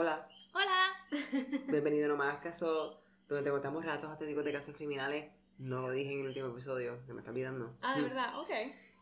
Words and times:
Hola, 0.00 0.28
Hola. 0.54 0.90
bienvenido 1.66 2.14
a 2.14 2.16
No 2.16 2.40
Caso, 2.40 3.02
donde 3.26 3.42
te 3.42 3.50
contamos 3.50 3.84
ratos 3.84 4.08
auténticos 4.08 4.44
de 4.44 4.52
casos 4.52 4.76
criminales. 4.76 5.28
No 5.58 5.82
lo 5.82 5.90
dije 5.90 6.12
en 6.12 6.20
el 6.20 6.26
último 6.28 6.46
episodio, 6.50 7.00
se 7.04 7.12
me 7.12 7.18
está 7.18 7.32
olvidando. 7.32 7.76
Ah, 7.82 7.96
de 7.96 8.02
Mm. 8.02 8.04
verdad, 8.04 8.38
ok. 8.38 8.48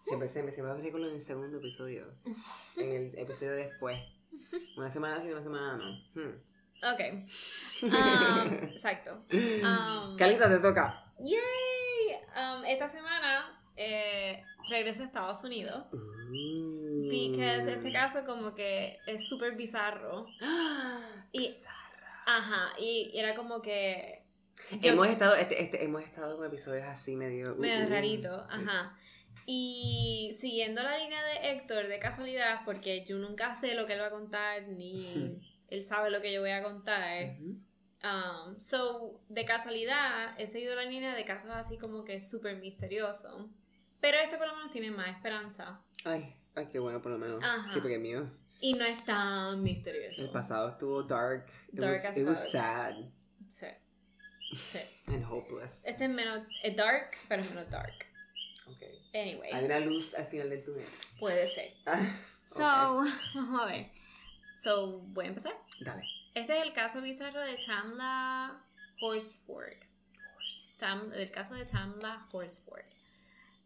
Siempre 0.05 0.27
se 0.27 0.43
me, 0.43 0.51
se 0.53 0.63
me 0.63 0.69
va 0.69 0.75
a 0.75 0.79
recuerdo 0.79 1.09
en 1.09 1.17
el 1.17 1.21
segundo 1.21 1.59
episodio. 1.59 2.15
En 2.79 2.93
el 2.93 3.19
episodio 3.19 3.53
después. 3.53 3.99
Una 4.79 4.91
semana 4.91 5.21
sí, 5.21 5.31
una 5.31 5.43
semana 5.43 5.77
no. 5.77 5.85
Hmm. 6.15 6.41
Ok. 6.83 7.29
Um, 7.83 8.55
exacto. 8.71 9.23
Um, 9.31 10.17
Calita, 10.17 10.49
te 10.49 10.61
toca. 10.61 11.13
¡Yay! 11.19 12.17
Um, 12.35 12.65
esta 12.65 12.89
semana 12.89 13.63
eh, 13.77 14.43
regreso 14.71 15.03
a 15.03 15.05
Estados 15.05 15.45
Unidos. 15.45 15.85
Uh. 15.93 16.86
Because 17.11 17.73
este 17.73 17.93
caso 17.93 18.25
como 18.25 18.55
que 18.55 18.99
es 19.07 19.29
súper 19.29 19.57
bizarro. 19.57 20.27
Y- 21.33 21.49
Bizarra. 21.49 22.23
Ajá, 22.27 22.73
y 22.79 23.11
era 23.15 23.35
como 23.35 23.63
que... 23.63 24.23
yo- 24.81 24.93
Hemos 24.93 25.09
estado, 25.09 25.35
este, 25.37 25.63
este, 25.63 25.85
hemos 25.85 26.03
estado 26.03 26.37
con 26.37 26.47
episodios 26.47 26.85
así 26.85 27.15
medio... 27.17 27.55
uh, 27.55 27.57
medio 27.61 27.87
uh, 27.87 27.91
rarito, 27.91 28.47
sí. 28.49 28.55
ajá. 28.61 28.99
Y 29.49 30.35
siguiendo 30.39 30.83
la 30.83 30.99
línea 30.99 31.23
de 31.23 31.51
Héctor 31.53 31.87
de 31.87 31.99
casualidad, 32.01 32.61
porque 32.65 33.05
yo 33.05 33.17
nunca 33.17 33.55
sé 33.55 33.75
lo 33.75 33.87
que 33.87 33.93
él 33.95 34.01
va 34.01 34.07
a 34.07 34.11
contar, 34.11 34.63
ni 34.69 35.39
él 35.69 35.85
sabe 35.85 36.11
lo 36.11 36.21
que 36.21 36.33
yo 36.33 36.41
voy 36.41 36.51
a 36.51 36.63
contar. 36.63 37.37
Ujú. 37.39 37.61
Um, 38.05 38.59
so, 38.61 39.19
de 39.29 39.45
casualidad, 39.45 40.39
he 40.39 40.47
seguido 40.47 40.75
la 40.75 40.83
línea 40.85 41.15
de 41.15 41.25
casos 41.25 41.51
así 41.53 41.79
como 41.79 42.05
que 42.05 42.21
súper 42.21 42.57
misteriosos. 42.57 43.47
Pero 44.01 44.19
este 44.19 44.37
por 44.37 44.47
lo 44.49 44.55
menos 44.57 44.71
tiene 44.73 44.91
más 44.91 45.09
esperanza. 45.17 45.81
Ay, 46.05 46.35
ay, 46.57 46.67
qué 46.67 46.79
bueno 46.79 47.01
por 47.01 47.13
lo 47.13 47.19
menos. 47.19 47.43
Ajá. 47.45 47.71
Sí, 47.73 47.81
porque 47.81 47.99
mío, 47.99 48.29
Y 48.61 48.75
no 48.75 48.85
es 48.85 49.05
tan 49.05 49.63
misterioso. 49.63 50.23
el 50.23 50.31
pasado 50.31 50.71
estuvo 50.71 51.03
dark. 51.05 51.47
It 51.73 51.79
Dark 51.81 51.97
was, 51.97 52.05
as 52.07 52.17
it 52.19 52.27
was 52.27 52.39
fuck. 52.41 52.51
sad 52.53 52.95
Sí. 53.49 53.67
Sí. 54.55 54.79
and 55.09 55.25
hopeless. 55.25 55.83
Este 55.85 56.05
es 56.05 56.11
menos. 56.11 56.43
Es 56.63 56.75
dark, 56.77 57.17
pero 57.29 57.43
es 57.43 57.51
menos 57.51 57.69
dark. 57.71 58.07
Okay. 58.69 58.99
Anyway, 59.15 59.51
Hay 59.53 59.65
una 59.65 59.79
luz 59.81 60.15
al 60.15 60.27
final 60.27 60.51
del 60.51 60.65
túnel. 60.65 60.87
puede 61.21 61.47
ser. 61.49 61.73
Ah, 61.87 62.19
So, 62.43 62.63
vamos 63.35 63.61
a 63.63 63.67
ver. 63.67 63.91
So, 64.63 65.01
voy 65.01 65.25
a 65.25 65.29
empezar. 65.29 65.53
ok. 65.53 65.81
Dale. 65.81 66.03
Este 66.35 66.59
es 66.59 66.67
el 66.67 66.73
caso 66.75 67.01
bizarro 67.01 67.41
de 67.41 67.57
Tamla 67.67 68.63
Horsford. 69.01 69.75
Tam, 70.79 71.13
el 71.13 71.31
caso 71.33 71.55
de 71.55 71.65
Tamla 71.65 72.27
Horsford. 72.31 72.85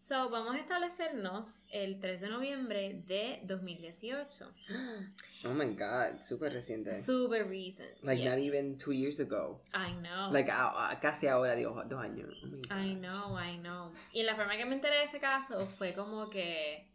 So, 0.03 0.31
vamos 0.31 0.55
a 0.55 0.59
establecernos 0.59 1.67
el 1.71 2.01
3 2.01 2.23
de 2.23 2.29
noviembre 2.31 3.03
de 3.07 3.41
2018. 3.45 4.51
Oh 5.45 5.55
my 5.55 5.75
god, 5.75 6.23
súper 6.23 6.53
reciente. 6.53 6.95
Super 6.95 7.47
recent. 7.49 8.03
like 8.03 8.21
yeah. 8.23 8.31
not 8.31 8.39
even 8.39 8.77
two 8.77 8.93
years 8.93 9.21
ago. 9.21 9.61
I 9.75 9.93
know. 10.03 10.31
Like 10.31 10.51
ah, 10.51 10.73
ah, 10.91 10.99
casi 11.01 11.29
ahora, 11.29 11.55
digo, 11.55 11.83
dos 11.87 11.99
años. 12.03 12.29
Oh 12.43 12.47
my 12.47 12.61
I 12.71 12.95
God. 12.95 13.01
know, 13.01 13.39
I 13.39 13.57
know. 13.59 13.91
Y 14.13 14.23
la 14.23 14.37
forma 14.37 14.57
que 14.59 14.67
me 14.67 14.75
enteré 14.75 14.97
de 14.97 15.05
este 15.05 15.19
caso 15.21 15.67
fue 15.67 15.95
como 15.95 16.29
que 16.29 16.87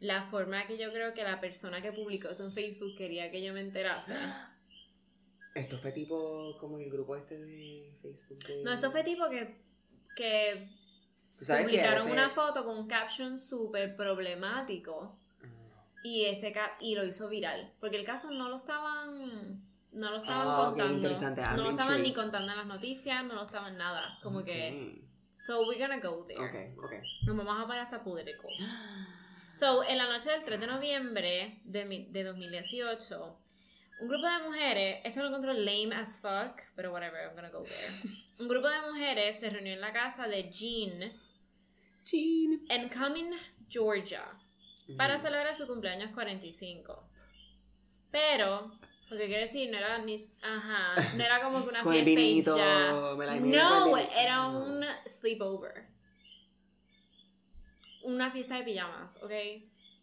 la 0.00 0.22
forma 0.30 0.66
que 0.66 0.76
yo 0.76 0.90
creo 0.92 1.14
que 1.14 1.22
la 1.22 1.40
persona 1.40 1.80
que 1.80 1.92
publicó 1.92 2.28
eso 2.28 2.44
en 2.44 2.52
Facebook 2.52 2.94
quería 2.96 3.30
que 3.30 3.42
yo 3.42 3.52
me 3.54 3.60
enterase. 3.60 4.14
Esto 5.54 5.78
fue 5.78 5.92
tipo 5.92 6.56
como 6.60 6.78
el 6.78 6.90
grupo 6.90 7.16
este 7.16 7.38
de 7.38 7.90
Facebook. 8.02 8.38
de- 8.46 8.62
No, 8.64 8.72
esto 8.72 8.90
fue 8.90 9.02
tipo 9.02 9.30
que, 9.30 9.56
que 10.14 10.52
¿Tú 10.58 10.58
sabes 10.58 10.64
que 10.64 10.85
publicaron 11.38 12.10
una 12.10 12.30
foto 12.30 12.64
con 12.64 12.78
un 12.78 12.86
caption 12.88 13.38
súper 13.38 13.94
problemático 13.96 15.18
y 16.02 16.24
este 16.26 16.52
ca- 16.52 16.76
y 16.80 16.94
lo 16.94 17.04
hizo 17.04 17.28
viral. 17.28 17.70
Porque 17.80 17.96
el 17.96 18.04
caso 18.04 18.30
no 18.30 18.48
lo 18.48 18.56
estaban 18.56 19.62
no 19.92 20.10
lo 20.10 20.18
estaban 20.18 20.46
ok, 20.48 20.56
contando. 20.76 21.08
No 21.56 21.64
lo 21.64 21.70
estaban 21.70 22.02
ni 22.02 22.12
contando 22.12 22.52
en 22.52 22.58
las 22.58 22.66
noticias, 22.66 23.24
no 23.24 23.34
lo 23.34 23.46
estaban 23.46 23.76
nada. 23.78 24.18
Como 24.22 24.44
que. 24.44 24.98
Ok, 25.00 25.06
So 25.46 25.64
we're 25.68 25.78
gonna 25.78 26.00
go 26.00 26.24
there. 26.26 26.40
Ok, 26.40 26.76
ok. 26.84 26.92
Nos 27.26 27.36
vamos 27.36 27.62
a 27.62 27.66
poner 27.66 27.82
hasta 27.82 28.02
political. 28.02 28.50
So, 29.52 29.84
en 29.84 29.96
la 29.96 30.06
noche 30.08 30.30
del 30.30 30.42
3 30.44 30.58
de 30.60 30.66
noviembre 30.66 31.60
de, 31.64 32.06
de 32.10 32.24
2018, 32.24 33.38
un 34.00 34.08
grupo 34.08 34.26
de 34.26 34.38
mujeres, 34.44 35.00
esto 35.04 35.20
lo 35.22 35.28
encontró 35.28 35.52
lame 35.52 35.94
as 35.94 36.20
fuck, 36.20 36.60
pero 36.74 36.92
whatever, 36.92 37.20
I'm 37.28 37.34
gonna 37.36 37.50
go 37.50 37.62
there. 37.62 38.12
Un 38.38 38.48
grupo 38.48 38.68
de 38.68 38.80
mujeres 38.90 39.38
se 39.40 39.48
reunió 39.48 39.72
en 39.72 39.80
la 39.80 39.92
casa 39.92 40.26
de 40.28 40.50
Jean 40.50 41.12
Jean. 42.06 42.64
en 42.70 42.88
Cumming, 42.88 43.30
Georgia, 43.68 44.24
para 44.96 45.14
Ujú. 45.16 45.22
celebrar 45.24 45.54
su 45.54 45.66
cumpleaños 45.66 46.12
45. 46.14 47.08
Pero, 48.10 48.70
lo 49.10 49.16
que 49.18 49.26
quiere 49.26 49.42
decir, 49.42 49.70
no 49.70 49.76
era 49.76 49.98
ni, 49.98 50.16
ajá, 50.42 51.12
no 51.14 51.22
era 51.22 51.42
como 51.42 51.62
que 51.64 51.68
una 51.70 51.82
Con 51.82 51.92
el 51.94 52.04
fiesta 52.04 52.20
y 52.20 52.26
vinito, 52.28 52.56
ya. 52.56 53.14
me 53.18 53.26
la 53.26 53.36
No, 53.40 53.96
el 53.96 54.08
era 54.16 54.46
un 54.48 54.82
sleepover. 55.06 55.86
Una 58.02 58.30
fiesta 58.30 58.54
de 58.56 58.62
pijamas, 58.62 59.16
¿ok? 59.22 59.32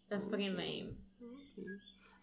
That's 0.08 0.28
fucking 0.28 0.52
Ok. 0.52 0.58
lame. 0.58 0.96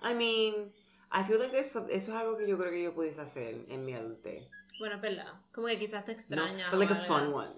I 0.03 0.13
mean, 0.13 0.71
I 1.11 1.23
feel 1.23 1.39
like 1.39 1.57
eso, 1.57 1.87
eso 1.89 2.11
es 2.11 2.17
algo 2.17 2.37
que 2.37 2.47
yo 2.47 2.57
creo 2.57 2.71
que 2.71 2.83
yo 2.83 2.93
pudiese 2.93 3.21
hacer 3.21 3.65
en 3.67 3.85
mi 3.85 3.93
adultez. 3.93 4.47
Bueno, 4.79 4.95
es 4.95 5.01
verdad. 5.01 5.33
Como 5.51 5.67
que 5.67 5.77
quizás 5.79 6.05
tú 6.05 6.11
No, 6.11 6.17
extrañas. 6.17 6.71
but 6.71 6.79
like 6.79 6.93
a 6.93 6.97
algo. 6.97 7.07
fun 7.07 7.33
one, 7.33 7.53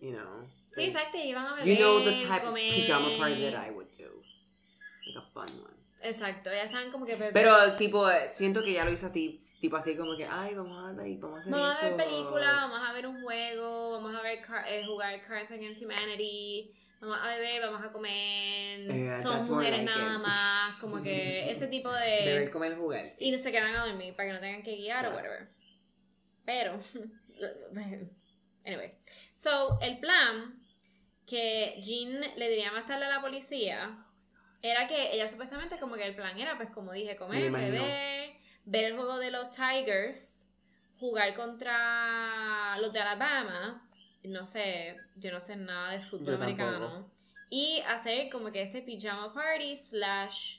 you 0.00 0.12
know. 0.12 0.48
Sí, 0.72 0.84
exacto, 0.84 1.18
iban 1.18 1.46
a 1.46 1.58
You 1.60 1.64
beber, 1.74 1.78
know 1.78 2.04
the 2.04 2.12
type 2.26 2.42
of 2.42 2.48
comer. 2.48 2.70
pajama 2.86 3.16
party 3.18 3.50
that 3.50 3.66
I 3.66 3.70
would 3.70 3.90
do. 3.96 4.22
Like 5.06 5.18
a 5.18 5.22
fun 5.32 5.48
one. 5.62 5.72
Exacto, 6.04 6.50
ya 6.50 6.64
estaban 6.64 6.90
como 6.90 7.06
que... 7.06 7.14
beber- 7.16 7.32
Pero 7.32 7.76
tipo, 7.76 8.08
siento 8.32 8.62
que 8.64 8.72
ya 8.72 8.84
lo 8.84 8.90
hizo 8.90 9.10
ti- 9.12 9.38
tipo 9.60 9.76
así 9.76 9.94
como 9.96 10.16
que, 10.16 10.26
ay, 10.26 10.54
vamos 10.54 10.76
a, 10.98 11.00
ay, 11.00 11.16
vamos 11.16 11.36
a 11.36 11.40
hacer 11.40 11.52
Vamos 11.52 11.68
a 11.70 11.72
esto. 11.74 11.96
ver 11.96 12.06
películas, 12.08 12.52
vamos 12.56 12.80
a 12.88 12.92
ver 12.92 13.06
un 13.06 13.22
juego, 13.22 13.92
vamos 13.92 14.14
a 14.16 14.22
ver 14.22 14.40
car- 14.40 14.64
eh, 14.68 14.82
jugar 14.84 15.20
Cards 15.22 15.52
Against 15.52 15.80
Humanity, 15.80 16.72
vamos 17.00 17.18
a 17.22 17.28
beber, 17.28 17.60
vamos 17.60 17.84
a 17.84 17.92
comer, 17.92 18.80
Eh, 18.90 19.16
son 19.22 19.32
that's 19.36 19.48
more 19.48 19.62
mujeres 19.70 19.84
like 19.84 19.84
nada 19.84 20.14
it. 20.16 20.20
más, 20.22 20.74
como 20.80 21.00
que 21.02 21.48
ese 21.52 21.68
tipo 21.68 21.90
Beber, 21.90 22.46
de... 22.46 22.50
comer, 22.50 22.76
jugar. 22.76 23.12
Y 23.20 23.30
no 23.30 23.38
se 23.38 23.52
quedan 23.52 23.76
a 23.76 23.86
dormir 23.86 24.16
para 24.16 24.28
que 24.28 24.34
no 24.34 24.40
tengan 24.40 24.62
que 24.64 24.74
guiar 24.74 25.06
o 25.06 25.10
Claro. 25.12 25.16
whatever. 25.28 25.48
Pero, 26.44 26.78
anyway. 28.64 28.92
So, 29.34 29.78
el 29.80 29.98
plan 29.98 30.61
que 31.32 31.80
Jean 31.80 32.20
le 32.36 32.50
diría 32.50 32.70
más 32.72 32.84
tarde 32.84 33.06
a 33.06 33.08
la 33.08 33.22
policía 33.22 34.04
era 34.60 34.86
que 34.86 35.14
ella 35.14 35.26
supuestamente 35.26 35.78
como 35.78 35.94
que 35.94 36.04
el 36.04 36.14
plan 36.14 36.38
era, 36.38 36.58
pues 36.58 36.68
como 36.68 36.92
dije, 36.92 37.12
Me 37.12 37.16
comer, 37.16 37.50
beber, 37.50 38.34
ver 38.66 38.84
el 38.84 38.96
juego 38.96 39.16
de 39.16 39.30
los 39.30 39.50
Tigers, 39.50 40.46
jugar 40.98 41.32
contra 41.34 42.76
los 42.82 42.92
de 42.92 43.00
Alabama, 43.00 43.88
no 44.24 44.46
sé, 44.46 44.98
yo 45.16 45.32
no 45.32 45.40
sé 45.40 45.56
nada 45.56 45.92
de 45.92 46.00
fútbol 46.02 46.34
americano, 46.34 47.10
y 47.48 47.80
hacer 47.88 48.28
como 48.28 48.52
que 48.52 48.60
este 48.60 48.82
pijama 48.82 49.32
party 49.32 49.74
slash 49.74 50.58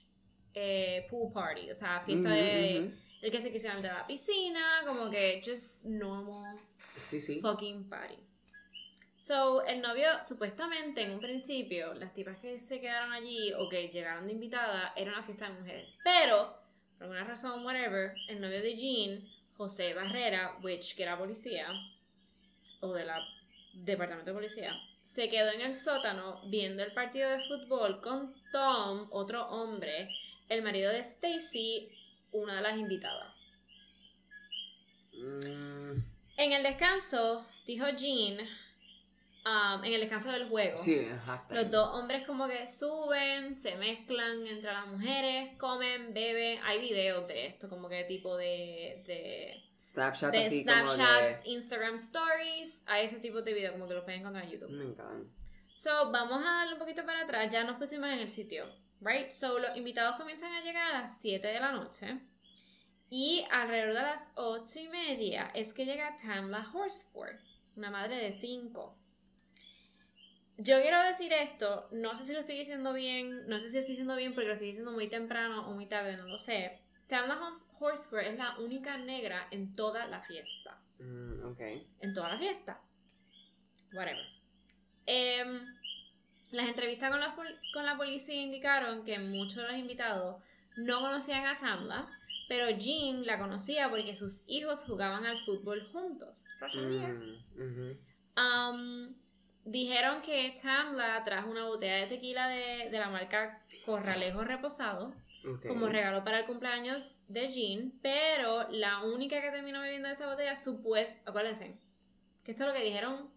eh, 0.55 1.05
pool 1.07 1.31
party, 1.31 1.69
o 1.69 1.75
sea, 1.75 2.01
fiesta 2.01 2.29
Ujú, 2.29 2.35
de 2.35 2.79
ujú. 2.87 2.97
el 3.21 3.31
que 3.31 3.41
se 3.41 3.51
quisiera 3.51 3.75
meter 3.75 3.91
a 3.91 3.99
la 3.99 4.07
piscina, 4.07 4.81
como 4.87 5.07
que 5.11 5.39
just 5.45 5.85
normal 5.85 6.57
Sí, 6.99 7.21
sí. 7.21 7.41
fucking 7.41 7.87
party. 7.87 8.17
So, 9.25 9.65
el 9.65 9.81
novio, 9.81 10.21
supuestamente 10.21 11.01
en 11.01 11.11
un 11.11 11.21
principio, 11.21 11.93
las 11.93 12.13
tipas 12.13 12.39
que 12.39 12.59
se 12.59 12.81
quedaron 12.81 13.13
allí 13.13 13.53
o 13.53 13.69
que 13.69 13.87
llegaron 13.87 14.27
de 14.27 14.33
invitada, 14.33 14.91
era 14.97 15.13
una 15.13 15.23
fiesta 15.23 15.47
de 15.47 15.61
mujeres. 15.61 15.97
Pero, 16.03 16.53
por 16.97 17.03
alguna 17.03 17.23
razón, 17.23 17.65
whatever, 17.65 18.13
el 18.27 18.41
novio 18.41 18.61
de 18.61 18.75
Jean, 18.75 19.25
José 19.55 19.93
Barrera, 19.93 20.57
which 20.61 20.97
que 20.97 21.03
era 21.03 21.17
policía, 21.17 21.67
o 22.81 22.91
de 22.91 23.05
la 23.05 23.17
departamento 23.75 24.31
de 24.31 24.35
policía, 24.35 24.73
se 25.03 25.29
quedó 25.29 25.51
en 25.51 25.61
el 25.61 25.75
sótano 25.75 26.41
viendo 26.47 26.83
el 26.83 26.91
partido 26.91 27.29
de 27.29 27.39
fútbol 27.47 28.01
con 28.01 28.35
Tom, 28.51 29.07
otro 29.09 29.47
hombre, 29.47 30.09
el 30.49 30.63
marido 30.63 30.91
de 30.91 30.99
Stacy, 30.99 31.89
una 32.33 32.57
de 32.57 32.61
las 32.61 32.77
invitadas. 32.77 33.33
Mm, 35.13 36.03
En 36.35 36.51
el 36.51 36.63
descanso, 36.63 37.45
dijo 37.65 37.87
Jean, 37.95 38.45
um, 39.45 39.83
en 39.83 39.93
el 39.93 40.01
descanso 40.01 40.31
del 40.31 40.47
juego, 40.49 40.79
sí, 40.79 40.95
en 40.95 41.55
los 41.55 41.71
dos 41.71 41.89
hombres 41.93 42.25
como 42.25 42.47
que 42.47 42.67
suben, 42.67 43.55
se 43.55 43.75
mezclan 43.75 44.45
entre 44.47 44.71
las 44.71 44.87
mujeres, 44.87 45.57
comen, 45.57 46.13
beben. 46.13 46.59
Hay 46.63 46.79
videos 46.79 47.27
de 47.27 47.47
esto, 47.47 47.69
como 47.69 47.89
que 47.89 48.03
tipo 48.05 48.37
de, 48.37 49.03
de, 49.05 49.63
Snapchat 49.79 50.31
de 50.31 50.45
así 50.45 50.63
Snapchats, 50.63 51.37
como 51.39 51.53
Instagram 51.53 51.95
Stories. 51.95 52.83
Hay 52.85 53.05
ese 53.05 53.19
tipo 53.19 53.41
de 53.41 53.53
videos 53.53 53.73
como 53.73 53.87
que 53.87 53.93
los 53.95 54.03
pueden 54.03 54.21
encontrar 54.21 54.45
en. 54.45 54.51
YouTube. 54.51 54.69
Me 54.69 54.85
encanta. 54.85 55.29
So, 55.73 56.11
vamos 56.11 56.39
a 56.41 56.51
darle 56.51 56.73
un 56.73 56.79
poquito 56.79 57.05
para 57.05 57.21
atrás. 57.21 57.51
Ya 57.51 57.63
nos 57.63 57.77
pusimos 57.77 58.07
en 58.09 58.19
el 58.19 58.29
sitio, 58.29 58.65
right? 59.01 59.29
So, 59.31 59.59
los 59.59 59.75
invitados 59.75 60.15
comienzan 60.15 60.53
a 60.53 60.61
llegar 60.61 60.95
a 60.95 61.01
las 61.01 61.19
7 61.19 61.45
de 61.45 61.59
la 61.59 61.71
noche. 61.71 62.19
Y 63.09 63.45
alrededor 63.51 63.93
de 63.93 64.01
las 64.01 64.31
8 64.35 64.79
y 64.79 64.87
media 64.87 65.51
es 65.53 65.73
que 65.73 65.85
llega 65.85 66.15
Tamla 66.17 66.65
Horsford, 66.73 67.35
una 67.75 67.91
madre 67.91 68.15
de 68.17 68.31
5. 68.31 68.97
Yo 70.57 70.81
quiero 70.81 71.01
decir 71.03 71.33
esto, 71.33 71.87
no 71.91 72.15
sé 72.15 72.25
si 72.25 72.33
lo 72.33 72.39
estoy 72.39 72.57
diciendo 72.57 72.93
bien, 72.93 73.47
no 73.47 73.59
sé 73.59 73.67
si 73.69 73.73
lo 73.73 73.79
estoy 73.79 73.93
diciendo 73.93 74.15
bien 74.15 74.33
porque 74.33 74.47
lo 74.47 74.53
estoy 74.53 74.67
diciendo 74.67 74.91
muy 74.91 75.09
temprano 75.09 75.67
o 75.67 75.73
muy 75.73 75.87
tarde, 75.87 76.15
no 76.15 76.27
lo 76.27 76.39
sé. 76.39 76.79
Tamla 77.07 77.39
Hors- 77.39 77.65
Horsford 77.79 78.21
es 78.21 78.37
la 78.37 78.57
única 78.59 78.97
negra 78.97 79.47
en 79.51 79.75
toda 79.75 80.05
la 80.07 80.21
fiesta. 80.21 80.79
Mm, 80.99 81.43
ok. 81.51 81.59
En 82.01 82.13
toda 82.13 82.29
la 82.29 82.37
fiesta. 82.37 82.79
Whatever. 83.93 84.25
Em, 85.05 85.65
las 86.51 86.67
entrevistas 86.67 87.09
con 87.09 87.19
la, 87.19 87.35
con 87.73 87.85
la 87.85 87.97
policía 87.97 88.35
indicaron 88.35 89.03
que 89.05 89.19
muchos 89.19 89.55
de 89.57 89.63
los 89.63 89.77
invitados 89.77 90.41
no 90.77 91.01
conocían 91.01 91.45
a 91.45 91.57
Tamla, 91.57 92.07
pero 92.47 92.69
Jean 92.77 93.25
la 93.25 93.37
conocía 93.39 93.89
porque 93.89 94.15
sus 94.15 94.43
hijos 94.47 94.81
jugaban 94.83 95.25
al 95.25 95.39
fútbol 95.45 95.83
juntos. 95.91 96.45
Rosalía. 96.59 97.07
Mm. 97.09 97.97
Um, 98.37 99.15
dijeron 99.65 100.21
que 100.21 100.55
Tamla 100.61 101.23
trajo 101.23 101.49
una 101.49 101.65
botella 101.65 101.95
de 101.95 102.07
tequila 102.07 102.47
de, 102.47 102.89
de 102.89 102.99
la 102.99 103.09
marca 103.09 103.61
Corralejo 103.85 104.43
Reposado 104.43 105.13
como 105.67 105.87
regalo 105.87 106.23
para 106.23 106.39
el 106.39 106.45
cumpleaños 106.45 107.21
de 107.27 107.49
Jean, 107.49 107.91
pero 108.01 108.69
la 108.69 109.03
única 109.03 109.41
que 109.41 109.51
terminó 109.51 109.81
bebiendo 109.81 110.07
esa 110.07 110.27
botella, 110.27 110.55
supuesta, 110.55 111.19
acuérdense, 111.29 111.77
que 112.43 112.51
esto 112.51 112.63
es 112.63 112.69
lo 112.69 112.73
que 112.73 112.83
dijeron 112.85 113.29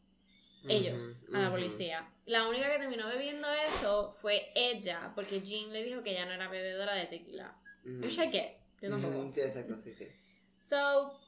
ellos 0.69 1.25
a 1.33 1.39
la 1.39 1.51
policía. 1.51 2.09
La 2.25 2.49
única 2.49 2.71
que 2.71 2.79
terminó 2.79 3.09
bebiendo 3.09 3.49
eso 3.53 4.13
fue 4.21 4.51
ella, 4.55 5.13
porque 5.15 5.41
Jean 5.43 5.73
le 5.73 5.83
dijo 5.83 6.03
que 6.03 6.13
ella 6.13 6.27
no 6.27 6.33
era 6.33 6.49
bebedora 6.49 6.95
de 6.95 7.07
tequila. 7.07 7.57
Mm. 7.85 8.03
Which 8.03 8.19
I 8.19 8.31
get, 8.31 8.57
yo 8.81 8.91
tampoco. 8.91 9.19
Ujú, 9.19 9.33
Sí, 9.35 9.41
exacto, 9.41 9.79
sí, 9.79 9.93
sí. 9.93 10.07
So, 10.59 11.21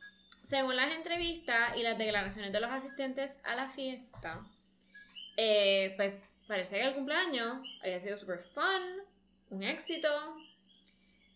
según 0.44 0.76
las 0.76 0.92
entrevistas 0.92 1.76
y 1.76 1.82
las 1.82 1.98
declaraciones 1.98 2.52
de 2.52 2.60
los 2.60 2.70
asistentes 2.70 3.38
a 3.44 3.54
la 3.54 3.68
fiesta, 3.68 4.44
eh, 5.40 5.94
pues 5.96 6.14
parece 6.46 6.76
que 6.76 6.86
el 6.88 6.94
cumpleaños 6.94 7.66
había 7.82 8.00
sido 8.00 8.18
super 8.18 8.40
fun, 8.40 8.82
un 9.50 9.62
éxito. 9.62 10.08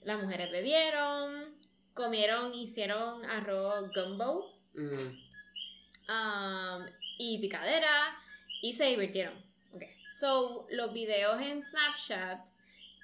Las 0.02 0.20
mujeres 0.20 0.50
bebieron, 0.50 1.56
comieron, 1.94 2.52
hicieron 2.52 3.24
arroz 3.24 3.90
gumbo 3.94 4.52
Mm, 4.74 5.18
um, 6.08 6.86
y 7.18 7.38
picadera 7.38 8.16
y 8.62 8.72
se 8.72 8.84
divirtieron. 8.86 9.34
Okay. 9.74 9.90
So, 10.18 10.66
los 10.70 10.92
videos 10.92 11.40
en 11.40 11.62
Snapchat, 11.62 12.48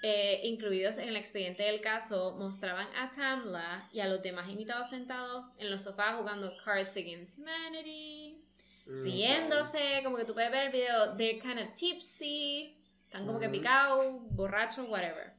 eh, 0.02 0.40
incluidos 0.44 0.98
en 0.98 1.08
el 1.08 1.16
expediente 1.16 1.64
del 1.64 1.80
caso, 1.80 2.36
mostraban 2.38 2.88
a 2.96 3.10
Tamla 3.10 3.88
y 3.92 4.00
a 4.00 4.06
los 4.06 4.22
demás 4.22 4.48
invitados 4.48 4.90
sentados 4.90 5.46
en 5.58 5.70
los 5.70 5.82
sofás 5.82 6.16
jugando 6.16 6.56
Cards 6.64 6.96
Against 6.96 7.38
Humanity, 7.38 8.40
riéndose, 8.88 10.00
como 10.02 10.16
que 10.16 10.24
tú 10.24 10.34
puedes 10.34 10.50
ver 10.50 10.66
el 10.66 10.72
video, 10.72 11.16
they're 11.16 11.38
kind 11.38 11.58
of 11.58 11.74
tipsy, 11.74 12.74
están 13.04 13.26
como 13.26 13.38
que 13.38 13.48
picados, 13.48 14.22
borrachos, 14.30 14.88
whatever. 14.88 15.34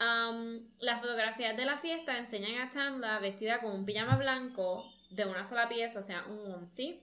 Um, 0.00 0.66
las 0.78 1.00
fotografías 1.00 1.56
de 1.56 1.64
la 1.64 1.76
fiesta 1.78 2.16
enseñan 2.18 2.60
a 2.60 2.70
Tamla 2.70 3.18
vestida 3.18 3.60
con 3.60 3.72
un 3.72 3.84
pijama 3.84 4.16
blanco 4.16 4.90
de 5.10 5.26
una 5.26 5.44
sola 5.44 5.68
pieza, 5.68 6.00
o 6.00 6.02
sea, 6.02 6.24
un 6.26 6.52
onesie, 6.52 7.02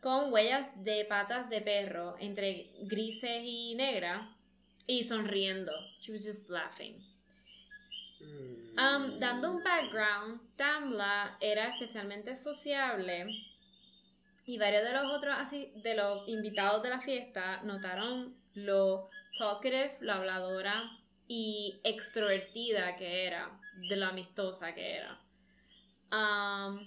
con 0.00 0.32
huellas 0.32 0.84
de 0.84 1.04
patas 1.06 1.48
de 1.50 1.60
perro 1.60 2.16
entre 2.18 2.72
grises 2.82 3.42
y 3.44 3.74
negras 3.74 4.28
y 4.86 5.04
sonriendo. 5.04 5.72
She 6.00 6.12
was 6.12 6.24
just 6.24 6.48
laughing. 6.48 7.02
Mm. 8.20 8.78
Um, 8.78 9.18
dando 9.18 9.50
un 9.50 9.62
background, 9.62 10.40
Tamla 10.56 11.36
era 11.40 11.68
especialmente 11.68 12.36
sociable 12.36 13.26
y 14.50 14.58
varios 14.58 14.82
de 14.82 14.92
los 14.92 15.04
otros 15.16 15.34
así, 15.38 15.72
de 15.76 15.94
los 15.94 16.26
invitados 16.28 16.82
de 16.82 16.88
la 16.90 17.00
fiesta 17.00 17.62
notaron 17.62 18.34
lo 18.54 19.08
talkative, 19.38 19.96
lo 20.00 20.12
habladora 20.14 20.90
y 21.28 21.80
extrovertida 21.84 22.96
que 22.96 23.26
era, 23.26 23.48
de 23.88 23.96
lo 23.96 24.06
amistosa 24.06 24.74
que 24.74 24.96
era. 24.96 25.20
Um, 26.10 26.80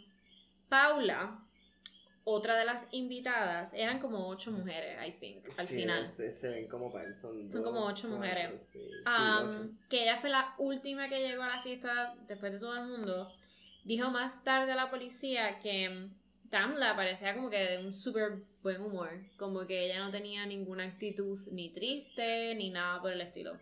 Paula, 0.68 1.40
otra 2.26 2.58
de 2.58 2.66
las 2.66 2.86
invitadas, 2.92 3.72
eran 3.74 4.00
como 4.00 4.28
ocho 4.28 4.52
mujeres, 4.52 4.98
I 5.08 5.12
think, 5.14 5.48
al 5.58 5.66
Sí, 5.68 5.76
final. 5.78 6.06
Se, 6.08 6.32
se 6.32 6.50
ven 6.50 6.68
como 6.68 6.92
par, 6.92 7.16
son, 7.16 7.50
Son 7.50 7.64
dos, 7.64 7.64
como 7.64 7.86
ocho 7.86 8.10
cuatro, 8.10 8.18
mujeres. 8.18 8.62
Sí, 8.74 8.80
sí, 8.80 9.04
ocho. 9.06 9.70
que 9.90 10.04
ella 10.04 10.18
fue 10.18 10.30
la 10.30 10.54
última 10.58 11.08
que 11.08 11.20
llegó 11.26 11.44
a 11.44 11.48
la 11.56 11.62
fiesta 11.62 12.14
después 12.28 12.52
de 12.52 12.60
todo 12.60 12.76
el 12.76 12.88
mundo, 12.88 13.32
dijo 13.86 14.10
más 14.10 14.44
tarde 14.44 14.74
a 14.74 14.76
la 14.76 14.90
policía 14.90 15.60
que 15.60 16.10
Tamla 16.54 16.96
parecía 16.96 17.34
como 17.34 17.50
que 17.50 17.58
de 17.58 17.78
un 17.80 17.92
súper 17.92 18.44
buen 18.62 18.80
humor, 18.80 19.10
como 19.38 19.66
que 19.66 19.86
ella 19.86 19.98
no 19.98 20.12
tenía 20.12 20.46
ninguna 20.46 20.84
actitud 20.84 21.36
ni 21.52 21.74
triste 21.74 22.54
ni 22.54 22.70
nada 22.70 23.02
por 23.02 23.12
el 23.12 23.22
estilo, 23.22 23.58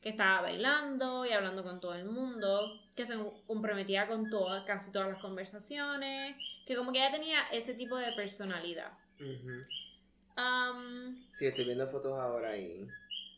que 0.00 0.08
estaba 0.08 0.42
bailando 0.42 1.24
y 1.24 1.30
hablando 1.30 1.62
con 1.62 1.78
todo 1.78 1.94
el 1.94 2.04
mundo, 2.04 2.80
que 2.96 3.06
se 3.06 3.14
comprometía 3.46 4.08
con 4.08 4.28
todas, 4.28 4.64
casi 4.64 4.90
todas 4.90 5.10
las 5.10 5.20
conversaciones, 5.20 6.34
que 6.66 6.74
como 6.74 6.90
que 6.90 6.98
ella 6.98 7.12
tenía 7.12 7.42
ese 7.52 7.74
tipo 7.74 7.96
de 7.96 8.10
personalidad. 8.10 8.90
Um, 10.36 11.24
Sí, 11.30 11.46
estoy 11.46 11.64
viendo 11.64 11.86
fotos 11.86 12.18
ahora 12.18 12.56
y. 12.58 12.88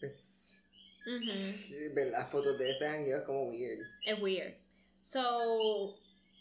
Es, 0.01 0.65
ujú. 1.07 1.95
ver 1.95 2.11
las 2.11 2.31
fotos 2.31 2.59
de 2.59 2.71
ese 2.71 2.87
jangueo 2.87 3.19
es 3.19 3.25
como 3.25 3.51
weird. 3.51 3.85
es 4.07 4.23
weird. 4.23 4.55
So, 5.03 5.95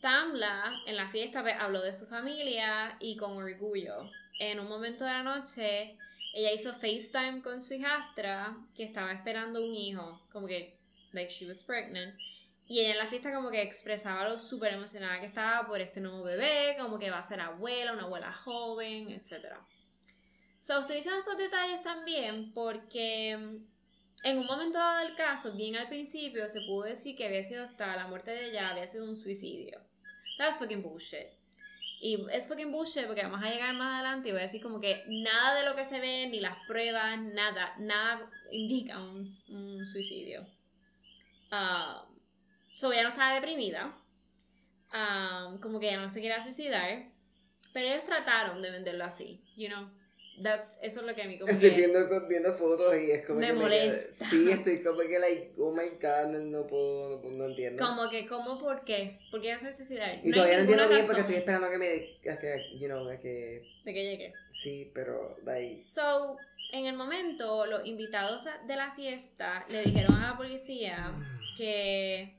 Tamla 0.03 0.81
en 0.85 0.97
la 0.97 1.07
fiesta 1.07 1.41
pues, 1.43 1.55
habló 1.57 1.81
de 1.81 1.93
su 1.93 2.05
familia 2.05 2.97
y 2.99 3.15
con 3.15 3.37
orgullo. 3.37 4.11
En 4.37 4.59
un 4.59 4.67
momento 4.67 5.05
de 5.05 5.11
la 5.11 5.23
noche, 5.23 5.97
ella 6.33 6.51
hizo 6.51 6.73
FaceTime 6.73 7.41
con 7.41 7.61
su 7.61 7.75
hijastra 7.75 8.53
que 8.75 8.83
estaba 8.83 9.13
esperando 9.13 9.63
un 9.63 9.73
hijo, 9.73 10.21
como 10.29 10.45
que, 10.45 10.77
like 11.13 11.31
she 11.31 11.47
was 11.47 11.63
pregnant. 11.63 12.19
Y 12.67 12.81
ella 12.81 12.91
en 12.91 12.97
la 12.97 13.07
fiesta 13.07 13.33
como 13.33 13.49
que 13.49 13.61
expresaba 13.61 14.27
lo 14.27 14.39
súper 14.39 14.73
emocionada 14.73 15.21
que 15.21 15.27
estaba 15.27 15.65
por 15.65 15.79
este 15.79 16.01
nuevo 16.01 16.21
bebé, 16.21 16.75
como 16.77 16.99
que 16.99 17.09
va 17.09 17.19
a 17.19 17.23
ser 17.23 17.39
abuela, 17.39 17.93
una 17.93 18.03
abuela 18.03 18.33
joven, 18.33 19.09
etc. 19.09 19.55
So, 20.59 20.81
estoy 20.81 20.97
diciendo 20.97 21.19
estos 21.19 21.37
detalles 21.37 21.81
también 21.81 22.51
porque 22.51 23.37
mm, 23.37 24.27
en 24.27 24.37
un 24.37 24.47
momento 24.47 24.79
dado 24.79 25.07
del 25.07 25.15
caso, 25.15 25.53
bien 25.53 25.77
al 25.77 25.87
principio, 25.87 26.49
se 26.49 26.59
pudo 26.59 26.83
decir 26.87 27.15
que 27.15 27.25
había 27.25 27.45
sido 27.45 27.63
hasta 27.63 27.95
la 27.95 28.07
muerte 28.07 28.31
de 28.31 28.49
ella, 28.49 28.67
había 28.67 28.89
sido 28.89 29.05
un 29.05 29.15
suicidio. 29.15 29.92
That's 30.37 30.59
fucking 30.59 30.81
bullshit. 30.81 31.27
Y 32.01 32.17
es 32.31 32.47
fucking 32.47 32.71
bullshit 32.71 33.05
porque 33.05 33.23
vamos 33.23 33.41
a 33.41 33.49
llegar 33.49 33.73
más 33.75 33.95
adelante 33.95 34.29
y 34.29 34.31
voy 34.33 34.41
a 34.41 34.43
decir 34.43 34.61
como 34.61 34.81
que 34.81 35.03
nada 35.07 35.55
de 35.55 35.65
lo 35.65 35.75
que 35.75 35.85
se 35.85 35.99
ve, 35.99 36.27
ni 36.27 36.39
las 36.41 36.57
pruebas, 36.67 37.17
nada, 37.19 37.75
nada 37.79 38.29
indica 38.51 38.99
un, 38.99 39.27
un 39.49 39.85
suicidio. 39.85 40.45
Ah, 41.49 42.05
so 42.77 42.91
ella 42.91 43.03
no 43.03 43.09
estaba 43.09 43.35
deprimida. 43.35 43.95
Ah, 44.91 45.55
como 45.61 45.79
que 45.79 45.87
ella 45.87 46.01
no 46.01 46.09
se 46.09 46.21
quería 46.21 46.41
suicidar. 46.41 47.05
Pero 47.73 47.87
ellos 47.87 48.03
trataron 48.03 48.61
de 48.61 48.69
venderlo 48.69 49.05
así, 49.05 49.41
you 49.55 49.67
know. 49.67 49.89
That's, 50.41 50.79
eso 50.81 51.01
es 51.01 51.05
lo 51.05 51.13
que 51.13 51.21
a 51.21 51.27
mí 51.27 51.37
como 51.37 51.51
Estoy 51.51 51.69
que... 51.69 51.75
viendo, 51.75 52.27
viendo 52.27 52.53
fotos 52.53 52.95
y 52.97 53.11
es 53.11 53.23
como 53.25 53.39
Me 53.39 53.47
que 53.47 53.53
molesta. 53.53 54.15
queda- 54.17 54.29
sí, 54.29 54.49
estoy 54.51 54.81
como 54.83 54.99
que, 55.01 55.19
like, 55.19 55.53
oh 55.59 55.71
my 55.71 55.89
god, 56.01 56.31
no, 56.31 56.39
no 56.39 56.65
puedo, 56.67 57.09
no, 57.17 57.21
puedo- 57.21 57.37
no 57.37 57.45
entiendo. 57.45 57.85
Como 57.85 58.09
que, 58.09 58.25
¿cómo? 58.25 58.57
¿Por 58.57 58.83
qué? 58.83 59.19
¿Por 59.29 59.41
qué 59.41 59.51
hacer 59.53 59.71
suicidar? 59.73 60.19
Y 60.23 60.27
hay 60.27 60.31
todavía 60.31 60.55
no 60.55 60.61
entiendo 60.61 60.89
bien 60.89 61.05
porque 61.05 61.21
estoy 61.21 61.35
esperando 61.35 61.67
a 61.67 61.69
que 61.69 61.77
me. 61.77 62.31
A 62.31 62.39
que, 62.39 62.77
you 62.79 62.87
know, 62.87 63.07
a 63.07 63.17
que. 63.19 63.63
De 63.85 63.93
que 63.93 64.03
llegue. 64.03 64.33
Sí, 64.51 64.89
pero, 64.93 65.37
like. 65.43 65.85
So, 65.85 66.35
en 66.71 66.87
el 66.87 66.95
momento, 66.95 67.67
los 67.67 67.85
invitados 67.85 68.43
de 68.65 68.75
la 68.75 68.91
fiesta 68.95 69.65
le 69.69 69.83
dijeron 69.83 70.15
a 70.15 70.31
la 70.31 70.37
policía 70.37 71.13
que 71.57 72.33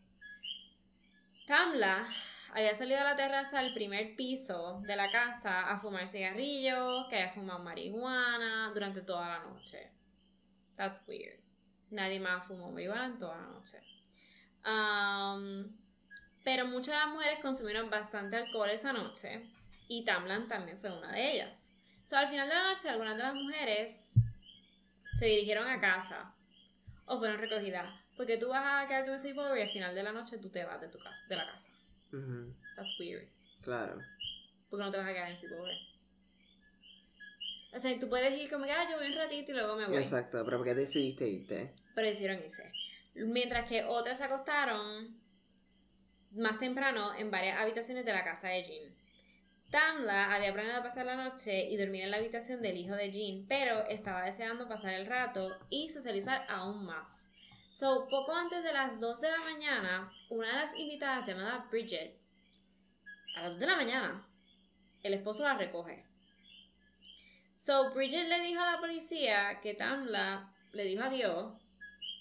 Tamla 1.47 2.07
había 2.55 2.75
salido 2.75 3.01
a 3.01 3.05
la 3.05 3.17
terraza 3.17 3.59
al 3.59 3.75
primer 3.75 4.15
piso 4.15 4.81
de 4.87 4.95
la 4.95 5.11
casa 5.11 5.69
a 5.71 5.79
fumar 5.79 6.07
cigarrillos, 6.07 7.09
que 7.09 7.17
había 7.17 7.31
fumado 7.31 7.59
marihuana 7.59 8.71
durante 8.73 9.03
toda 9.03 9.29
la 9.29 9.39
noche. 9.41 9.91
That's 10.77 11.03
weird. 11.09 11.41
Nadie 11.91 12.21
más 12.21 12.47
fumó 12.47 12.71
marihuana 12.71 13.07
en 13.07 13.19
toda 13.19 13.37
la 13.37 13.47
noche. 13.47 13.81
Um, 14.65 15.77
pero 16.45 16.67
muchas 16.67 16.95
de 16.95 17.01
las 17.01 17.09
mujeres 17.09 17.41
consumieron 17.41 17.91
bastante 17.91 18.37
alcohol 18.37 18.71
esa 18.71 18.93
noche 18.93 19.51
y 19.89 20.05
Tamlan 20.05 20.47
también 20.47 20.79
fue 20.79 20.97
una 20.97 21.11
de 21.11 21.33
ellas. 21.33 21.73
So, 22.05 22.17
al 22.17 22.29
final 22.29 22.49
de 22.49 22.55
la 22.55 22.73
noche, 22.73 22.89
algunas 22.89 23.17
de 23.17 23.23
las 23.25 23.35
mujeres 23.35 24.13
se 25.17 25.27
dirigieron 25.27 25.69
a 25.69 25.81
casa 25.81 26.33
o 27.07 27.19
fueron 27.19 27.41
recogidas. 27.41 27.93
Porque 28.17 28.37
tú 28.37 28.51
vas 28.51 28.85
a 28.85 28.87
quedarte 28.87 29.11
un 29.11 29.19
sleepover 29.19 29.59
y 29.59 29.63
al 29.63 29.71
final 29.71 29.95
de 29.95 30.03
la 30.05 30.13
noche 30.13 30.39
tú 30.39 30.51
te 30.51 30.65
vas 30.65 30.81
de 30.81 30.89
tu 30.89 30.99
casa, 30.99 31.25
de 31.29 31.37
la 31.37 31.47
casa. 31.51 31.74
That's 32.77 32.99
weird. 32.99 33.29
Claro. 33.63 33.99
Porque 34.69 34.85
no 34.85 34.91
te 34.91 34.99
vas 34.99 35.09
a 35.09 35.13
quedar 35.13 35.31
en 35.31 35.37
sleepover. 35.37 35.77
O 37.75 37.81
sea, 37.81 37.99
tú 37.99 38.09
puedes 38.09 38.41
ir 38.41 38.51
como 38.51 38.65
que, 38.65 38.73
ah, 38.73 38.89
yo 38.89 38.97
voy 38.97 39.09
un 39.09 39.17
ratito 39.17 39.51
y 39.51 39.55
luego 39.55 39.77
me 39.77 39.87
voy. 39.87 39.97
Exacto, 39.97 40.45
pero 40.45 40.59
¿por 40.59 40.67
qué 40.67 40.75
decidiste 40.75 41.29
irte? 41.29 41.75
Pero 41.95 42.09
decidieron 42.09 42.39
irse. 42.43 42.73
Mientras 43.15 43.69
que 43.69 43.85
otras 43.85 44.19
se 44.19 44.25
acostaron 44.25 45.21
más 46.37 46.59
temprano 46.59 47.15
en 47.15 47.31
varias 47.31 47.59
habitaciones 47.59 48.05
de 48.05 48.13
la 48.13 48.25
casa 48.25 48.49
de 48.49 48.65
Jean. 48.65 48.95
Tamla 49.71 50.35
había 50.35 50.53
planeado 50.53 50.83
pasar 50.83 51.07
la 51.07 51.17
noche 51.17 51.69
y 51.69 51.77
dormir 51.77 52.03
en 52.03 52.11
la 52.11 52.19
habitación 52.19 52.63
del 52.63 52.77
hijo 52.77 52.95
de 52.95 53.11
Jean, 53.11 53.47
pero 53.49 53.87
estaba 53.89 54.23
deseando 54.23 54.69
pasar 54.69 54.95
el 54.95 55.07
rato 55.07 55.57
y 55.69 55.91
socializar 55.91 56.47
aún 56.49 56.85
más. 56.85 57.24
So, 57.75 58.07
poco 58.09 58.33
antes 58.33 58.63
de 58.63 58.73
las 58.73 59.01
2 59.01 59.21
de 59.21 59.31
la 59.33 59.41
mañana, 59.41 60.13
una 60.31 60.47
de 60.47 60.55
las 60.55 60.77
invitadas 60.77 61.27
llamada 61.27 61.67
Bridget, 61.73 62.17
a 63.35 63.43
las 63.43 63.51
2 63.51 63.59
de 63.59 63.67
la 63.67 63.75
mañana, 63.75 64.29
el 65.03 65.15
esposo 65.15 65.43
la 65.43 65.55
recoge. 65.55 66.07
So, 67.57 67.93
Bridget 67.93 68.29
le 68.29 68.43
dijo 68.43 68.61
a 68.61 68.71
la 68.71 68.79
policía 68.79 69.59
que 69.61 69.75
Tamla 69.75 70.55
le 70.71 70.85
dijo 70.85 71.03
adiós 71.03 71.53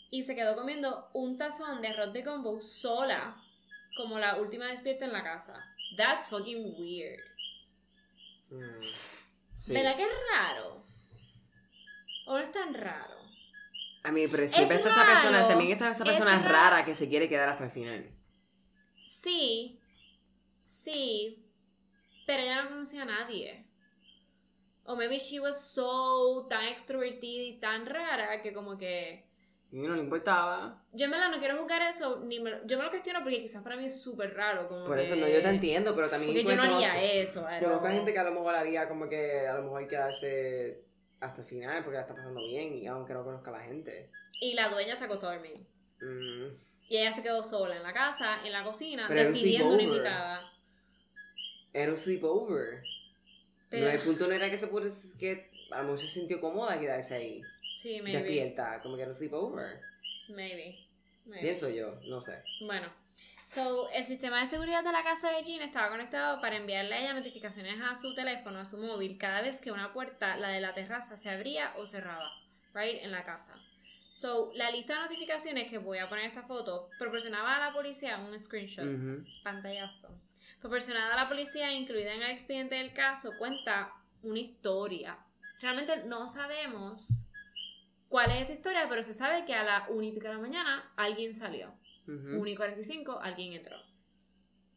y 0.10 0.24
se 0.24 0.34
quedó 0.34 0.56
comiendo 0.56 1.12
un 1.14 1.38
tazón 1.38 1.84
de 1.84 1.90
arroz 1.90 2.12
de 2.14 2.24
combo 2.24 2.60
sola, 2.60 3.40
como 3.96 4.18
la 4.18 4.38
última 4.38 4.70
despierta 4.70 5.06
en 5.06 5.14
la 5.14 5.22
casa. 5.22 5.54
That's 5.96 6.32
fucking 6.32 6.74
weird. 6.80 7.20
Mm, 8.50 8.88
sí. 9.54 9.72
¿Verdad 9.72 9.98
que 9.98 10.04
es 10.04 10.14
raro? 10.32 10.84
¿O 12.26 12.40
no 12.40 12.40
es 12.40 12.52
tan 12.52 12.74
raro? 12.74 13.23
A 14.04 14.12
mí, 14.12 14.28
pero 14.28 14.48
siempre 14.48 14.78
está 14.78 14.90
esa 14.90 15.06
persona, 15.06 15.48
también 15.48 15.72
está 15.72 15.90
esa 15.92 16.04
es 16.04 16.10
persona 16.10 16.38
raro. 16.40 16.50
rara 16.54 16.86
que 16.86 16.94
se 16.94 17.08
quiere 17.08 17.30
quedar 17.30 17.50
hasta 17.50 17.64
el 17.64 17.72
final. 17.72 18.10
Sí, 19.08 19.80
sí, 20.66 21.46
pero 22.28 22.44
ella 22.44 22.64
no 22.64 22.70
conocía 22.70 23.04
a 23.04 23.06
nadie. 23.06 23.66
O 24.86 24.96
maybe 24.98 25.18
she 25.20 25.40
was 25.40 25.62
so 25.74 26.46
tan 26.50 26.66
extrovertida 26.66 27.44
y 27.44 27.60
tan 27.60 27.86
rara 27.86 28.42
que 28.42 28.52
como 28.52 28.78
que... 28.78 29.26
Y 29.72 29.78
no 29.78 29.96
le 29.96 30.02
importaba. 30.02 30.76
Yo 30.92 31.06
en 31.06 31.12
verdad 31.12 31.32
no 31.32 31.40
quiero 31.40 31.58
juzgar 31.58 31.82
eso, 31.84 32.20
ni 32.26 32.40
me 32.40 32.52
lo- 32.52 32.68
yo 32.68 32.78
me 32.78 32.84
lo 32.84 32.90
cuestiono 32.92 33.22
porque 33.24 33.42
quizás 33.42 33.64
para 33.64 33.76
mí 33.78 33.86
es 33.86 34.00
súper 34.02 34.36
raro. 34.36 34.68
Como 34.68 34.86
Por 34.86 35.00
eso 35.00 35.16
que- 35.16 35.22
no, 35.22 35.28
yo 35.28 35.42
te 35.42 35.48
entiendo, 35.50 35.96
pero 35.96 36.10
también 36.10 36.34
Porque 36.34 36.44
yo 36.48 36.56
no 36.56 36.64
haría 36.76 37.02
eso. 37.02 37.46
Conozco 37.62 37.88
gente 37.88 38.14
que 38.14 38.20
a 38.20 38.24
lo 38.24 38.32
mejor 38.34 38.54
haría 38.56 38.88
como 38.88 39.08
que 39.10 39.48
a 39.48 39.56
lo 39.56 39.64
mejor 39.64 39.88
quedarse 39.88 40.84
hasta 41.24 41.42
el 41.42 41.48
final 41.48 41.84
porque 41.84 41.96
la 41.96 42.02
está 42.02 42.16
pasando 42.16 42.46
bien 42.46 42.76
y 42.78 42.86
aunque 42.88 43.14
no 43.14 43.24
conozca 43.24 43.50
a 43.50 43.54
la 43.54 43.64
gente. 43.64 44.10
Y 44.42 44.54
la 44.54 44.70
dueña 44.70 44.96
se 44.96 45.06
acostó 45.06 45.30
a 45.30 45.34
dormir. 45.36 45.58
Mm, 46.02 46.54
Y 46.90 46.98
ella 46.98 47.14
se 47.14 47.24
quedó 47.24 47.44
sola 47.44 47.78
en 47.78 47.84
la 47.84 47.94
casa, 47.94 48.46
en 48.46 48.52
la 48.52 48.64
cocina, 48.64 49.06
Pero 49.08 49.22
un 49.28 49.34
despidiendo 49.34 49.74
una 49.74 49.84
invitada. 49.84 50.52
Era 51.72 51.92
un 51.92 51.98
sleepover. 51.98 52.84
Pero, 53.70 53.86
No, 53.86 53.92
el 53.92 54.00
punto 54.02 54.28
no 54.28 54.34
era 54.34 54.50
que 54.50 54.58
se 54.58 54.68
pudo, 54.68 54.88
que 55.18 55.50
a 55.72 55.78
lo 55.78 55.84
mejor 55.84 56.00
se 56.00 56.08
sintió 56.08 56.40
cómoda 56.40 56.80
quedarse 56.80 57.16
ahí, 57.16 57.42
sí, 57.78 58.02
maybe. 58.02 58.20
despierta, 58.20 58.80
como 58.84 58.96
que 58.96 59.02
era 59.04 59.12
un 59.12 59.16
sleepover. 59.16 59.80
Maybe. 60.30 60.78
maybe. 61.26 61.42
Pienso 61.42 61.70
yo, 61.70 62.00
no 62.08 62.22
sé. 62.22 62.44
Bueno, 62.62 62.92
so, 63.54 63.90
el 63.92 64.04
sistema 64.04 64.42
de 64.42 64.48
seguridad 64.48 64.84
de 64.84 64.92
la 64.92 65.04
casa 65.04 65.30
de 65.30 65.44
Jean 65.44 65.62
estaba 65.62 65.90
conectado 65.90 66.42
para 66.42 66.56
enviarle 66.56 66.96
a 66.96 67.00
ella 67.00 67.14
notificaciones 67.14 67.80
a 67.82 67.96
su 67.96 68.14
teléfono, 68.14 68.60
a 68.60 68.66
su 68.66 68.78
móvil, 68.78 69.18
cada 69.18 69.42
vez 69.42 69.60
que 69.60 69.72
una 69.72 69.94
puerta, 69.94 70.36
la 70.38 70.50
de 70.50 70.62
la 70.62 70.74
terraza, 70.74 71.18
se 71.18 71.30
abría 71.30 71.74
o 71.78 71.86
cerraba, 71.86 72.32
right, 72.74 73.02
en 73.02 73.12
la 73.12 73.24
casa. 73.24 73.56
So, 74.12 74.52
la 74.56 74.72
lista 74.72 74.96
de 74.96 75.02
notificaciones 75.02 75.70
que 75.70 75.78
voy 75.78 76.00
a 76.00 76.10
poner 76.10 76.26
esta 76.26 76.44
foto 76.44 76.90
proporcionaba 76.98 77.56
a 77.56 77.60
la 77.60 77.74
policía 77.74 78.18
un 78.18 78.40
screenshot, 78.40 78.86
Ujú. 78.86 79.26
pantallazo. 79.44 80.10
Proporcionada 80.60 81.14
a 81.14 81.24
la 81.24 81.30
policía, 81.30 81.72
incluida 81.72 82.14
en 82.14 82.24
el 82.24 82.32
expediente 82.32 82.76
del 82.76 82.94
caso, 82.94 83.38
cuenta 83.38 83.94
una 84.22 84.40
historia. 84.40 85.18
Realmente 85.60 86.06
no 86.06 86.28
sabemos 86.30 87.08
cuál 88.08 88.32
es 88.32 88.44
esa 88.44 88.54
historia, 88.54 88.88
pero 88.88 89.04
se 89.04 89.14
sabe 89.14 89.46
que 89.46 89.54
a 89.54 89.64
la 89.64 89.88
1 89.90 90.04
y 90.04 90.12
pico 90.12 90.28
de 90.28 90.34
la 90.36 90.40
mañana 90.40 90.92
alguien 90.96 91.36
salió. 91.36 91.74
Ujú. 92.08 92.40
1 92.42 92.48
y 92.48 92.56
45, 92.56 93.20
alguien 93.22 93.54
entró. 93.54 93.78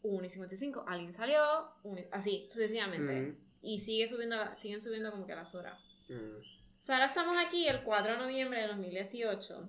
1 0.03 0.25
y 0.25 0.29
55, 0.29 0.85
alguien 0.87 1.13
salió. 1.13 1.71
y- 1.85 2.05
así, 2.13 2.47
sucesivamente. 2.51 3.31
Ujú. 3.31 3.39
Y 3.63 3.81
sigue 3.81 4.07
subiendo, 4.07 4.37
la- 4.37 4.55
siguen 4.55 4.81
subiendo 4.81 5.11
como 5.11 5.27
que 5.27 5.35
las 5.35 5.55
horas. 5.55 5.81
Mm. 6.09 6.39
O 6.79 6.83
sea, 6.87 6.97
ahora 6.97 7.07
estamos 7.09 7.37
aquí 7.37 7.67
el 7.67 7.83
4 7.83 8.13
de 8.13 8.19
noviembre 8.19 8.61
de 8.63 8.69
2018. 8.69 9.69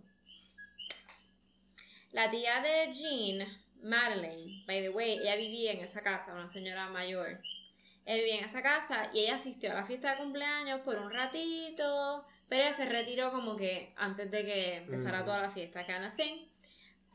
La 2.12 2.30
tía 2.32 2.62
de 2.62 2.94
Jean, 2.94 3.48
Madeleine, 3.82 4.64
by 4.66 4.82
the 4.82 4.90
way, 4.90 5.20
ella 5.20 5.36
vivía 5.36 5.72
en 5.74 5.80
esa 5.80 6.02
casa, 6.02 6.34
una 6.34 6.48
señora 6.50 6.90
mayor. 6.90 7.40
Ella 8.06 8.24
vivía 8.24 8.40
en 8.40 8.46
esa 8.46 8.62
casa 8.62 9.10
y 9.14 9.20
ella 9.20 9.36
asistió 9.36 9.72
a 9.72 9.76
la 9.76 9.86
fiesta 9.86 10.12
de 10.12 10.18
cumpleaños 10.18 10.82
por 10.82 10.98
un 10.98 11.12
ratito, 11.12 12.26
pero 12.48 12.64
ella 12.64 12.74
se 12.74 12.86
retiró 12.86 13.32
como 13.32 13.56
que 13.58 13.94
antes 13.98 14.32
de 14.32 14.46
que 14.46 14.76
empezara 14.78 15.26
toda 15.26 15.42
la 15.42 15.50
fiesta, 15.50 15.86
kind 15.86 16.06
of 16.06 16.16
thing. 16.16 16.48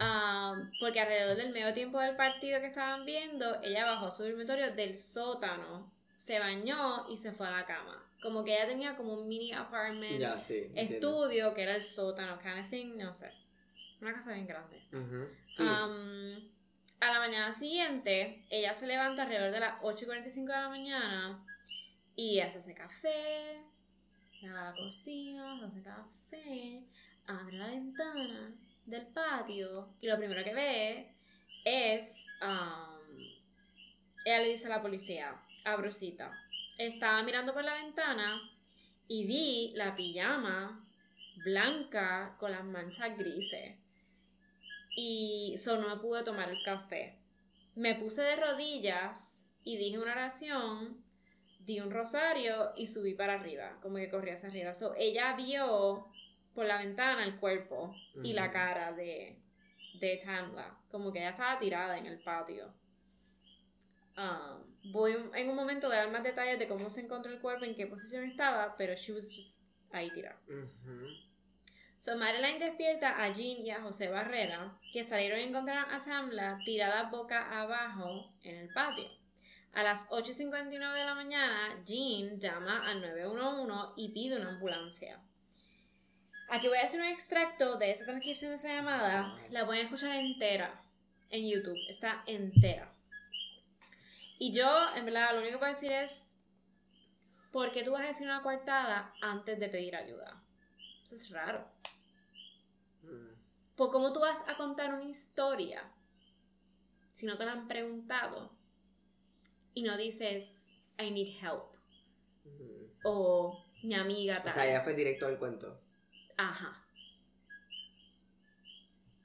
Um, 0.02 0.70
porque 0.80 1.00
alrededor 1.00 1.36
del 1.36 1.52
medio 1.52 1.72
tiempo 1.74 2.00
del 2.00 2.16
partido 2.16 2.60
que 2.60 2.66
estaban 2.66 3.04
viendo, 3.04 3.62
ella 3.62 3.84
bajó 3.84 4.06
a 4.06 4.10
su 4.10 4.24
dormitorio 4.24 4.74
del 4.74 4.96
sótano, 4.96 5.92
se 6.16 6.38
bañó 6.40 7.08
y 7.08 7.16
se 7.16 7.30
fue 7.32 7.46
a 7.46 7.52
la 7.52 7.66
cama. 7.66 8.04
Como 8.20 8.44
que 8.44 8.54
ella 8.54 8.66
tenía 8.66 8.96
como 8.96 9.14
un 9.14 9.28
mini 9.28 9.52
apartment, 9.52 10.18
Ya, 10.18 10.38
sí. 10.40 10.70
estudio, 10.74 11.54
que 11.54 11.62
era 11.62 11.76
el 11.76 11.82
sótano, 11.82 12.38
kind 12.40 12.58
of 12.64 12.70
thing, 12.70 12.96
no 12.96 13.14
sé. 13.14 13.30
Una 14.00 14.12
casa 14.12 14.32
bien 14.32 14.46
grande. 14.46 14.76
Ujú. 14.92 15.28
Sí. 15.56 15.62
Um, 15.62 16.50
a 17.00 17.12
la 17.12 17.18
mañana 17.18 17.52
siguiente, 17.52 18.44
ella 18.50 18.74
se 18.74 18.86
levanta 18.86 19.22
alrededor 19.22 19.52
de 19.52 19.60
las 19.60 19.74
8 19.82 20.04
y 20.04 20.06
45 20.06 20.52
de 20.52 20.58
la 20.58 20.68
mañana 20.68 21.44
y 22.16 22.40
hace 22.40 22.58
ese 22.58 22.74
café, 22.74 23.60
va 24.44 24.68
a 24.68 24.70
la 24.70 24.76
cocina, 24.76 25.64
hace 25.64 25.82
café, 25.82 26.82
abre 27.26 27.56
la 27.56 27.66
ventana 27.68 28.54
del 28.84 29.06
patio 29.08 29.88
y 30.00 30.06
lo 30.06 30.16
primero 30.18 30.42
que 30.44 30.54
ve 30.54 31.14
es. 31.64 32.26
um, 32.42 32.92
ella 34.24 34.38
le 34.38 34.48
dice 34.50 34.66
a 34.66 34.70
la 34.70 34.82
policía, 34.82 35.34
a 35.64 35.76
Brusita, 35.76 36.32
estaba 36.78 37.22
mirando 37.22 37.52
por 37.52 37.64
la 37.64 37.74
ventana 37.74 38.40
y 39.08 39.26
vi 39.26 39.72
la 39.74 39.96
pijama 39.96 40.86
blanca 41.44 42.36
con 42.38 42.52
las 42.52 42.64
manchas 42.64 43.16
grises. 43.18 43.76
Y 44.94 45.56
so 45.58 45.76
no 45.76 45.88
me 45.88 46.00
pude 46.00 46.22
tomar 46.22 46.50
el 46.50 46.62
café. 46.64 47.18
Me 47.74 47.94
puse 47.94 48.22
de 48.22 48.36
rodillas 48.36 49.44
y 49.64 49.76
dije 49.76 49.98
una 49.98 50.12
oración, 50.12 51.02
di 51.60 51.80
un 51.80 51.90
rosario 51.90 52.72
y 52.76 52.86
subí 52.86 53.14
para 53.14 53.34
arriba, 53.34 53.78
como 53.80 53.96
que 53.96 54.10
corrí 54.10 54.30
hacia 54.30 54.50
arriba. 54.50 54.74
So 54.74 54.94
ella 54.96 55.34
vio 55.34 56.11
por 56.54 56.66
la 56.66 56.78
ventana 56.78 57.24
el 57.24 57.36
cuerpo 57.36 57.94
y 58.22 58.32
la 58.32 58.50
cara 58.50 58.92
de, 58.92 59.38
de 59.94 60.20
Tamla, 60.24 60.76
como 60.90 61.12
que 61.12 61.18
ella 61.18 61.30
estaba 61.30 61.58
tirada 61.58 61.98
en 61.98 62.06
el 62.06 62.18
patio. 62.20 62.72
Um, 64.16 64.92
voy 64.92 65.16
en 65.34 65.48
un 65.48 65.56
momento 65.56 65.86
a 65.86 65.96
dar 65.96 66.10
más 66.10 66.22
detalles 66.22 66.58
de 66.58 66.68
cómo 66.68 66.90
se 66.90 67.00
encontró 67.00 67.32
el 67.32 67.40
cuerpo, 67.40 67.64
en 67.64 67.74
qué 67.74 67.86
posición 67.86 68.24
estaba, 68.24 68.76
pero 68.76 68.94
she 68.94 69.12
was 69.12 69.34
just 69.34 69.62
ahí 69.90 70.10
tirada. 70.10 70.38
So, 71.98 72.16
Madeline 72.16 72.58
despierta 72.58 73.22
a 73.22 73.32
Jean 73.32 73.64
y 73.64 73.70
a 73.70 73.80
José 73.80 74.08
Barrera, 74.08 74.76
que 74.92 75.04
salieron 75.04 75.38
y 75.38 75.44
encontraron 75.44 75.90
a 75.90 76.02
Tamla 76.02 76.58
tirada 76.64 77.04
boca 77.04 77.60
abajo 77.60 78.32
en 78.42 78.56
el 78.56 78.68
patio. 78.72 79.08
A 79.72 79.82
las 79.82 80.08
8.59 80.10 80.92
de 80.92 81.04
la 81.04 81.14
mañana, 81.14 81.82
Jean 81.86 82.38
llama 82.38 82.90
al 82.90 83.00
911 83.00 83.92
y 83.96 84.08
pide 84.10 84.36
una 84.36 84.50
ambulancia. 84.50 85.20
Aquí 86.54 86.68
voy 86.68 86.76
a 86.76 86.82
hacer 86.84 87.00
un 87.00 87.06
extracto 87.06 87.78
de 87.78 87.90
esa 87.92 88.04
transcripción 88.04 88.50
de 88.50 88.56
esa 88.58 88.68
llamada. 88.68 89.38
La 89.48 89.64
voy 89.64 89.78
a 89.78 89.82
escuchar 89.84 90.14
entera 90.16 90.84
en 91.30 91.48
YouTube. 91.48 91.78
Está 91.88 92.22
entera. 92.26 92.92
Y 94.38 94.52
yo, 94.52 94.68
en 94.94 95.06
verdad, 95.06 95.32
lo 95.32 95.38
único 95.40 95.52
que 95.54 95.58
puedo 95.60 95.72
decir 95.72 95.90
es, 95.90 96.30
¿por 97.52 97.72
qué 97.72 97.82
tú 97.82 97.92
vas 97.92 98.02
a 98.02 98.08
decir 98.08 98.26
una 98.26 98.42
coartada 98.42 99.14
antes 99.22 99.58
de 99.58 99.70
pedir 99.70 99.96
ayuda? 99.96 100.42
Eso 101.02 101.14
es 101.14 101.30
raro. 101.30 101.66
Mm. 103.02 103.32
¿Por 103.74 103.90
cómo 103.90 104.12
tú 104.12 104.20
vas 104.20 104.38
a 104.46 104.54
contar 104.58 104.92
una 104.92 105.04
historia 105.04 105.90
si 107.14 107.24
no 107.24 107.38
te 107.38 107.46
la 107.46 107.52
han 107.52 107.66
preguntado 107.66 108.54
y 109.72 109.84
no 109.84 109.96
dices 109.96 110.66
I 110.98 111.10
need 111.10 111.38
help 111.42 111.72
Ujú. 112.44 112.90
o 113.04 113.64
mi 113.82 113.94
amiga 113.94 114.38
O 114.40 114.42
tal? 114.42 114.52
sea, 114.52 114.66
ya 114.70 114.82
fue 114.82 114.92
directo 114.92 115.26
al 115.26 115.38
cuento. 115.38 115.81
Ajá. 116.50 116.84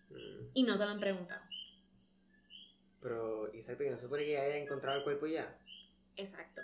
Mm. 0.09 0.49
Y 0.53 0.63
no 0.63 0.77
te 0.77 0.85
lo 0.85 0.91
han 0.91 0.99
preguntado. 0.99 1.41
Pero, 3.01 3.53
exacto, 3.53 3.83
y 3.83 3.89
no 3.89 3.95
se 3.95 4.03
supone 4.03 4.25
que 4.25 4.33
ya 4.33 4.41
haya 4.41 4.57
encontrado 4.57 4.97
el 4.97 5.03
cuerpo 5.03 5.27
ya. 5.27 5.57
Exacto. 6.15 6.61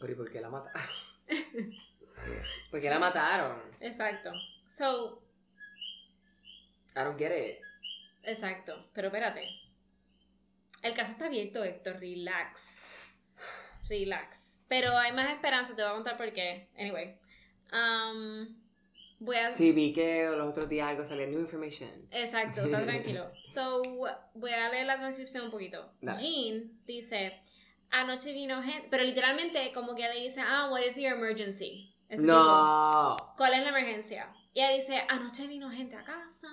Pero 0.00 0.12
¿y 0.12 0.16
por 0.16 0.30
qué 0.30 0.40
la 0.40 0.48
mataron? 0.50 0.82
¿Por 2.70 2.80
qué 2.80 2.90
la 2.90 2.98
mataron? 2.98 3.60
Exacto. 3.80 4.32
So, 4.66 5.22
I 6.96 7.00
don't 7.00 7.18
get 7.18 7.32
it. 7.32 7.58
exacto. 8.22 8.90
Pero 8.92 9.08
espérate. 9.08 9.46
El 10.82 10.94
caso 10.94 11.12
está 11.12 11.26
abierto, 11.26 11.62
Héctor. 11.62 12.00
Relax. 12.00 12.96
Relax. 13.88 14.62
Pero 14.68 14.96
hay 14.96 15.12
más 15.12 15.30
esperanza. 15.30 15.76
Te 15.76 15.82
voy 15.82 15.90
a 15.90 15.94
contar 15.94 16.16
por 16.16 16.32
qué. 16.32 16.68
Anyway. 16.78 17.19
Um, 17.72 18.56
voy 19.18 19.36
a... 19.36 19.52
Sí, 19.52 19.72
vi 19.72 19.92
que 19.92 20.28
los 20.28 20.48
otros 20.50 20.68
días 20.68 20.88
algo 20.88 21.04
salía 21.04 21.26
new 21.26 21.40
information. 21.40 21.90
Exacto, 22.10 22.62
está 22.62 22.82
tranquilo. 22.84 23.30
So, 23.44 23.82
voy 24.34 24.50
a 24.52 24.68
leer 24.70 24.86
la 24.86 24.98
transcripción 24.98 25.46
un 25.46 25.50
poquito. 25.50 25.92
Dale. 26.00 26.20
Jean 26.20 26.72
dice, 26.86 27.40
anoche 27.90 28.32
vino 28.32 28.62
gente, 28.62 28.86
pero 28.90 29.02
literalmente 29.04 29.72
como 29.72 29.94
que 29.94 30.08
le 30.08 30.20
dice, 30.20 30.40
ah, 30.40 30.68
what 30.70 30.82
is 30.82 30.96
your 30.96 31.12
emergency? 31.12 31.94
Ese 32.08 32.22
tipo. 32.22 32.32
No. 32.32 33.16
¿Cuál 33.36 33.54
es 33.54 33.62
la 33.62 33.68
emergencia? 33.70 34.32
Y 34.54 34.60
ella 34.60 34.74
dice, 34.74 35.02
anoche 35.08 35.46
vino 35.46 35.70
gente 35.70 35.96
a 35.96 36.04
casa. 36.04 36.48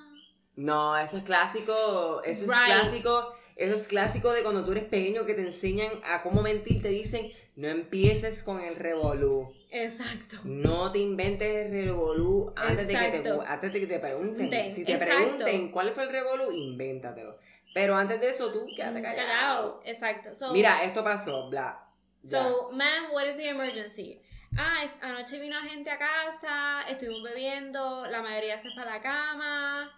No, 0.55 0.97
eso 0.97 1.17
es 1.17 1.23
clásico, 1.23 2.21
eso 2.23 2.41
es 2.43 2.47
Right. 2.47 2.65
clásico, 2.65 3.33
eso 3.55 3.75
es 3.75 3.87
clásico 3.87 4.31
de 4.31 4.41
cuando 4.43 4.65
tú 4.65 4.71
eres 4.71 4.85
pequeño 4.85 5.25
que 5.25 5.35
te 5.35 5.41
enseñan 5.41 5.91
a 6.03 6.23
cómo 6.23 6.41
mentir, 6.41 6.81
te 6.81 6.89
dicen, 6.89 7.31
no 7.55 7.67
empieces 7.67 8.41
con 8.43 8.59
el 8.61 8.75
revolú, 8.75 9.53
Exacto. 9.69 10.37
no 10.43 10.91
te 10.91 10.99
inventes 10.99 11.65
el 11.65 11.85
revolú 11.85 12.53
antes 12.55 12.87
de, 12.87 12.93
que 12.93 13.19
te, 13.19 13.29
antes 13.29 13.73
de 13.73 13.79
que 13.79 13.87
te 13.87 13.99
pregunten. 13.99 14.49
Ten, 14.49 14.71
si 14.71 14.85
te 14.85 14.93
exacto. 14.93 15.15
pregunten 15.15 15.71
cuál 15.71 15.91
fue 15.91 16.03
el 16.03 16.09
revolú, 16.09 16.51
invéntatelo. 16.51 17.37
Pero 17.73 17.95
antes 17.95 18.19
de 18.21 18.29
eso, 18.29 18.51
tú 18.51 18.65
quédate 18.75 19.01
callado. 19.01 19.81
Exacto. 19.85 20.33
So, 20.33 20.51
Mira, 20.53 20.83
esto 20.83 21.03
pasó, 21.03 21.49
bla. 21.49 21.85
ya. 22.21 22.43
So, 22.43 22.71
ma'am, 22.71 23.11
what 23.13 23.27
is 23.27 23.35
the 23.35 23.49
emergency? 23.49 24.21
Ah, 24.57 24.83
anoche 25.01 25.39
vino 25.39 25.59
gente 25.61 25.89
a 25.91 25.97
casa, 25.99 26.81
estuvimos 26.89 27.21
bebiendo, 27.21 28.07
la 28.07 28.21
mayoría 28.21 28.57
se 28.57 28.71
fue 28.71 28.83
a 28.83 28.85
la 28.85 29.01
cama, 29.01 29.91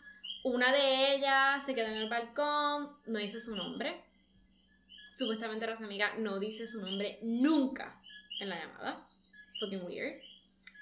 una 0.43 0.71
de 0.73 1.15
ellas 1.15 1.63
se 1.65 1.75
quedó 1.75 1.87
en 1.87 1.97
el 1.97 2.09
balcón, 2.09 2.97
no 3.05 3.19
dice 3.19 3.39
su 3.39 3.55
nombre. 3.55 4.03
Supuestamente 5.13 5.67
Rosa 5.67 5.85
Amiga 5.85 6.13
no 6.17 6.39
dice 6.39 6.67
su 6.67 6.81
nombre 6.81 7.19
nunca 7.21 8.01
en 8.39 8.49
la 8.49 8.59
llamada. 8.59 9.08
Fucking 9.59 9.85
weird. 9.85 10.21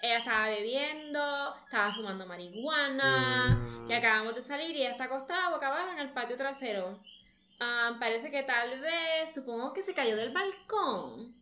Ella 0.01 0.19
estaba 0.19 0.49
bebiendo, 0.49 1.55
estaba 1.65 1.93
fumando 1.93 2.25
marihuana, 2.27 3.49
Mm. 3.55 3.89
y 3.89 3.93
acabamos 3.93 4.35
de 4.35 4.41
salir 4.41 4.75
y 4.75 4.81
ella 4.81 4.91
está 4.91 5.05
acostada 5.05 5.49
boca 5.49 5.67
abajo 5.67 5.91
en 5.93 5.99
el 5.99 6.11
patio 6.11 6.37
trasero. 6.37 7.01
Ah, 7.59 7.97
parece 7.99 8.29
que 8.29 8.43
tal 8.43 8.79
vez, 8.79 9.33
supongo 9.33 9.73
que 9.73 9.81
se 9.81 9.95
cayó 9.95 10.15
del 10.15 10.31
balcón. 10.31 11.35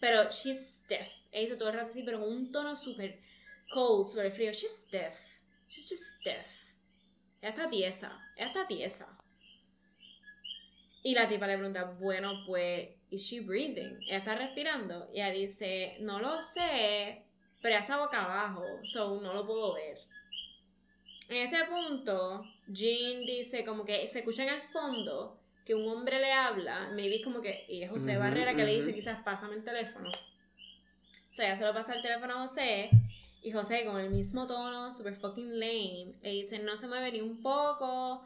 Pero 0.00 0.30
she's 0.30 0.76
stiff. 0.84 1.08
Ella 1.32 1.40
dice 1.42 1.56
todo 1.56 1.70
el 1.70 1.74
rato 1.74 1.88
así, 1.88 2.04
pero 2.04 2.20
con 2.20 2.28
un 2.28 2.52
tono 2.52 2.76
súper 2.76 3.20
cold, 3.72 4.08
súper 4.10 4.30
frío. 4.30 4.52
She's 4.52 4.84
stiff. 4.86 5.16
She's 5.68 5.88
just 5.88 6.02
stiff. 6.20 6.46
Ella 7.42 7.50
está 7.50 7.68
tiesa. 7.68 8.16
Ella 8.36 8.46
está 8.46 8.66
tiesa. 8.68 9.18
Y 11.02 11.14
la 11.14 11.28
tipa 11.28 11.46
le 11.48 11.56
pregunta, 11.56 11.84
bueno, 11.98 12.44
pues, 12.46 12.90
¿is 13.10 13.22
she 13.22 13.40
breathing? 13.40 13.98
Ella 14.06 14.18
está 14.18 14.34
respirando. 14.34 15.08
Y 15.12 15.20
ella 15.20 15.30
dice, 15.30 15.96
no 16.00 16.18
lo 16.18 16.40
sé, 16.40 17.22
pero 17.60 17.74
ella 17.74 17.82
está 17.82 17.98
boca 17.98 18.24
abajo, 18.24 18.64
so 18.84 19.20
no 19.20 19.32
lo 19.34 19.46
puedo 19.46 19.74
ver. 19.74 19.98
En 21.28 21.36
este 21.36 21.64
punto, 21.66 22.44
Jean 22.68 23.24
dice 23.26 23.64
como 23.64 23.84
que 23.84 24.06
se 24.08 24.20
escucha 24.20 24.44
en 24.44 24.48
el 24.48 24.62
fondo 24.62 25.38
que 25.66 25.74
un 25.74 25.86
hombre 25.86 26.18
le 26.18 26.32
habla, 26.32 26.88
maybe 26.94 27.20
como 27.20 27.42
que, 27.42 27.66
y 27.68 27.82
es 27.82 27.90
José 27.90 28.12
Ujú, 28.12 28.20
Barrera 28.20 28.54
que 28.54 28.64
le 28.64 28.76
dice 28.76 28.94
quizás 28.94 29.22
pásame 29.22 29.56
el 29.56 29.64
teléfono. 29.64 30.08
O 30.10 31.34
sea, 31.34 31.46
ella 31.46 31.58
se 31.58 31.64
lo 31.64 31.74
pasa 31.74 31.94
el 31.94 32.00
teléfono 32.00 32.34
a 32.34 32.48
José 32.48 32.88
y 33.42 33.50
José 33.52 33.84
con 33.84 34.00
el 34.00 34.10
mismo 34.10 34.46
tono, 34.46 34.90
super 34.94 35.14
fucking 35.14 35.60
lame, 35.60 36.14
le 36.22 36.30
dice 36.30 36.58
no 36.60 36.78
se 36.78 36.88
mueve 36.88 37.12
ni 37.12 37.20
un 37.20 37.42
poco, 37.42 38.24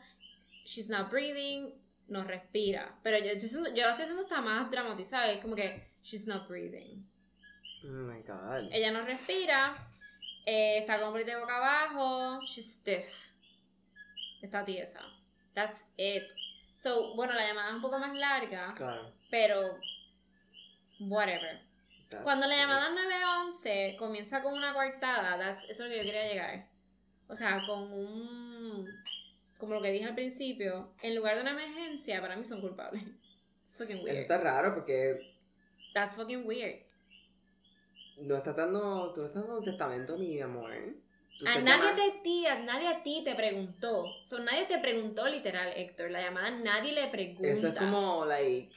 she's 0.65 0.89
not 0.89 1.11
breathing, 1.11 1.75
no 2.13 2.25
respira. 2.25 2.95
Pero 3.03 3.19
yo, 3.19 3.33
yo, 3.35 3.49
siento- 3.49 3.75
yo 3.75 3.83
lo 3.85 3.91
estoy 3.91 4.05
haciendo 4.05 4.23
hasta 4.23 4.41
más 4.41 4.71
dramatizado, 4.71 5.31
es 5.33 5.41
como 5.41 5.57
que 5.57 5.89
she's 6.05 6.27
not 6.27 6.47
breathing. 6.49 7.09
Oh 7.85 7.89
my 7.89 8.23
god. 8.23 8.69
Ella 8.71 8.93
no 8.93 9.03
respira, 9.03 9.75
eh, 10.47 10.79
está 10.79 11.01
completamente 11.01 11.41
boca 11.41 11.57
abajo, 11.57 12.41
she's 12.47 12.73
stiff. 12.75 13.09
Está 14.41 14.65
tiesa. 14.65 15.01
That's 15.55 15.85
it. 15.97 16.25
So, 16.77 17.15
bueno, 17.15 17.33
la 17.35 17.47
llamada 17.47 17.69
es 17.71 17.75
un 17.77 17.83
poco 17.83 17.99
más 17.99 18.15
larga, 18.15 18.75
Claro. 18.77 19.13
pero 19.31 19.79
whatever. 21.01 21.61
that's 22.11 22.23
Cuando 22.25 22.47
la 22.47 22.55
it. 22.55 22.61
llamada 22.61 22.91
911 22.91 23.97
comienza 23.99 24.43
con 24.43 24.55
una 24.55 24.73
coartada, 24.75 25.37
that's- 25.39 25.65
eso 25.69 25.71
es 25.71 25.79
lo 25.81 25.89
que 25.89 25.97
yo 25.99 26.03
quería 26.05 26.29
llegar. 26.29 26.67
O 27.29 27.37
sea, 27.37 27.63
con 27.67 27.91
un. 27.93 28.87
Como 29.63 29.75
lo 29.75 29.81
que 29.81 29.93
dije 29.93 30.07
al 30.07 30.17
principio, 30.17 30.93
en 31.03 31.15
lugar 31.15 31.37
de 31.37 31.43
una 31.43 31.53
emergencia, 31.53 32.21
para 32.21 32.35
mí 32.35 32.45
son 32.45 32.61
culpables. 32.61 33.05
It's 33.67 33.79
fucking 33.79 33.99
Eso 33.99 34.05
weird. 34.07 34.19
está 34.19 34.39
raro 34.39 34.75
porque 34.75 35.37
That's 35.95 36.17
fucking 36.17 36.45
weird. 36.45 36.81
no 38.17 38.35
estás 38.35 38.57
dando, 38.57 39.13
tú 39.15 39.21
no 39.21 39.27
estás 39.29 39.43
dando 39.45 39.59
un 39.59 39.65
testamento, 39.65 40.19
mi 40.19 40.41
amor. 40.41 40.73
A 41.47 41.61
nadie, 41.61 41.93
te, 41.95 42.19
ti, 42.25 42.45
a 42.45 42.59
nadie 42.59 42.89
a 42.89 43.05
ti 43.05 43.23
te 43.25 43.37
preguntó. 43.37 44.05
So, 44.25 44.41
nadie 44.41 44.65
te 44.65 44.79
preguntó 44.79 45.29
literal, 45.29 45.73
Héctor. 45.77 46.11
La 46.11 46.23
llamada 46.23 46.51
nadie 46.51 46.91
le 46.91 47.07
pregunta. 47.07 47.49
Eso 47.49 47.69
es 47.69 47.75
como, 47.79 48.25
like, 48.25 48.69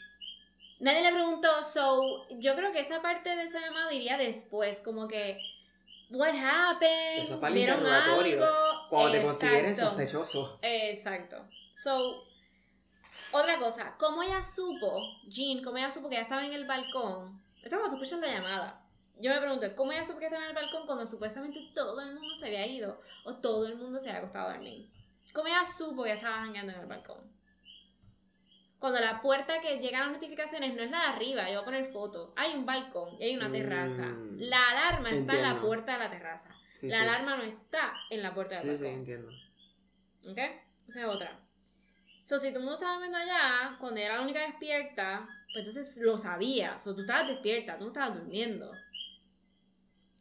Nadie 0.80 1.02
le 1.02 1.14
preguntó. 1.14 1.64
So, 1.64 2.28
yo 2.30 2.56
creo 2.56 2.72
que 2.72 2.82
esa 2.82 3.02
parte 3.02 3.36
de 3.36 3.42
esa 3.44 3.60
llamada 3.60 3.92
iría 3.92 4.18
después. 4.18 4.82
Como 4.82 5.08
que, 5.08 5.40
what 6.12 6.34
happened? 6.36 7.20
Eso 7.24 7.34
es 7.36 7.40
para 7.40 7.50
el 7.50 7.54
¿Vieron 7.56 7.78
interrogatorio. 7.80 8.44
algo? 8.44 8.90
cuando 8.90 9.12
te 9.12 9.22
consideren 9.24 9.66
Exacto. 9.66 9.90
sospechoso. 9.90 10.60
Exacto. 10.62 11.48
So, 11.84 12.24
otra 13.32 13.58
cosa. 13.60 13.96
¿Cómo 13.98 14.24
ella 14.24 14.42
supo, 14.44 15.00
Jean, 15.28 15.64
cómo 15.64 15.78
ella 15.78 15.90
supo 15.92 16.08
que 16.10 16.16
ella 16.16 16.24
estaba 16.24 16.46
en 16.46 16.54
el 16.54 16.66
balcón? 16.66 17.42
Esto 17.64 17.76
es 17.76 17.82
cuando 17.82 17.98
tú 17.98 18.04
escuchas 18.04 18.20
la 18.22 18.34
llamada. 18.36 18.82
Yo 19.20 19.34
me 19.34 19.40
pregunto, 19.40 19.66
¿cómo 19.76 19.92
ella 19.92 20.04
supo 20.06 20.20
que 20.20 20.26
estaba 20.26 20.44
en 20.44 20.50
el 20.50 20.56
balcón 20.56 20.86
cuando 20.86 21.06
supuestamente 21.08 21.60
todo 21.74 22.00
el 22.02 22.14
mundo 22.14 22.36
se 22.36 22.48
había 22.48 22.66
ido 22.68 23.02
o 23.24 23.34
todo 23.36 23.66
el 23.68 23.76
mundo 23.76 24.00
se 24.00 24.10
había 24.10 24.20
acostado 24.20 24.50
a 24.50 24.54
dormir? 24.54 24.88
¿Cómo 25.34 25.48
ella 25.48 25.66
supo 25.66 26.04
que 26.04 26.10
ella 26.12 26.18
estaba 26.20 26.38
jangueando 26.38 26.74
en 26.74 26.80
el 26.80 26.86
balcón? 26.86 27.35
Cuando 28.80 29.00
la 29.00 29.22
puerta 29.22 29.62
que 29.62 29.80
llega 29.80 30.00
a 30.00 30.04
las 30.04 30.12
notificaciones 30.14 30.76
no 30.76 30.84
es 30.84 30.92
la 30.92 31.00
de 31.00 31.06
arriba, 31.08 31.44
yo 31.50 31.54
voy 31.54 31.62
a 31.62 31.66
poner 31.66 31.86
foto. 31.92 32.34
Hay 32.36 32.54
un 32.54 32.66
balcón 32.66 33.16
y 33.20 33.24
hay 33.24 33.36
una 33.36 33.50
Mm, 33.50 33.54
terraza. 33.54 34.06
La 34.38 34.70
alarma 34.70 35.10
está 35.12 35.34
en 35.36 35.42
la 35.42 35.60
puerta 35.62 35.94
de 35.94 36.00
la 36.00 36.10
terraza. 36.10 36.54
Sí, 36.70 36.88
la 36.90 36.98
sí. 36.98 37.04
alarma 37.04 37.38
no 37.38 37.44
está 37.44 37.94
en 38.10 38.22
la 38.22 38.34
puerta 38.34 38.60
del 38.60 38.72
Sí, 38.72 38.78
sí, 38.78 38.84
balcón. 38.84 39.00
entiendo. 39.00 39.32
¿Ok? 40.30 40.38
Esa 40.88 41.00
es 41.00 41.06
otra. 41.08 41.40
So, 42.22 42.38
si 42.40 42.48
todo 42.50 42.60
el 42.60 42.66
mundo 42.66 42.74
estaba 42.74 43.00
viendo 43.00 43.18
allá, 43.18 43.76
cuando 43.80 44.00
era 44.00 44.16
la 44.18 44.22
única 44.22 44.42
despierta, 44.42 45.26
pues 45.54 45.66
entonces 45.68 45.98
lo 46.04 46.18
sabía. 46.18 46.78
So, 46.80 46.94
tú 46.96 47.02
estabas 47.02 47.28
despierta, 47.28 47.78
tú 47.78 47.86
no 47.86 47.92
estabas 47.92 48.16
durmiendo. 48.20 48.72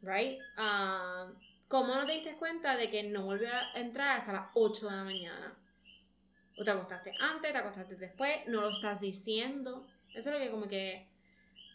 Right? 0.01 0.39
Ah, 0.57 1.27
¿Cómo 1.67 1.95
no 1.95 2.05
te 2.05 2.13
diste 2.13 2.35
cuenta 2.35 2.75
de 2.77 2.89
que 2.91 3.03
no 3.03 3.23
volvió 3.23 3.49
a 3.51 3.71
entrar 3.79 4.19
hasta 4.19 4.33
las 4.33 4.47
8 4.53 4.87
de 4.89 4.95
la 4.95 5.03
mañana? 5.03 5.53
O 6.57 6.63
te 6.63 6.71
acostaste 6.71 7.11
antes, 7.19 7.51
te 7.51 7.57
acostaste 7.57 7.95
después, 7.95 8.47
no 8.47 8.61
lo 8.61 8.69
estás 8.69 9.01
diciendo. 9.01 9.85
Eso 10.13 10.29
es 10.29 10.33
lo 10.33 10.39
que 10.39 10.51
como 10.51 10.67
que... 10.67 11.07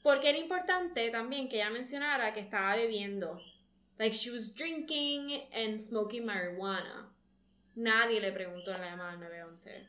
Porque 0.02 0.30
era 0.30 0.38
importante 0.38 1.10
también 1.10 1.48
que 1.48 1.56
ella 1.56 1.70
mencionara 1.70 2.32
que 2.32 2.40
estaba 2.40 2.76
bebiendo. 2.76 3.40
Like 3.98 4.16
she 4.16 4.30
was 4.30 4.54
drinking 4.54 5.48
and 5.52 5.78
smoking 5.78 6.24
marijuana. 6.24 7.12
Nadie 7.74 8.20
le 8.20 8.32
preguntó 8.32 8.72
en 8.72 8.80
la 8.80 8.90
llamada 8.90 9.12
al 9.12 9.20
911. 9.20 9.88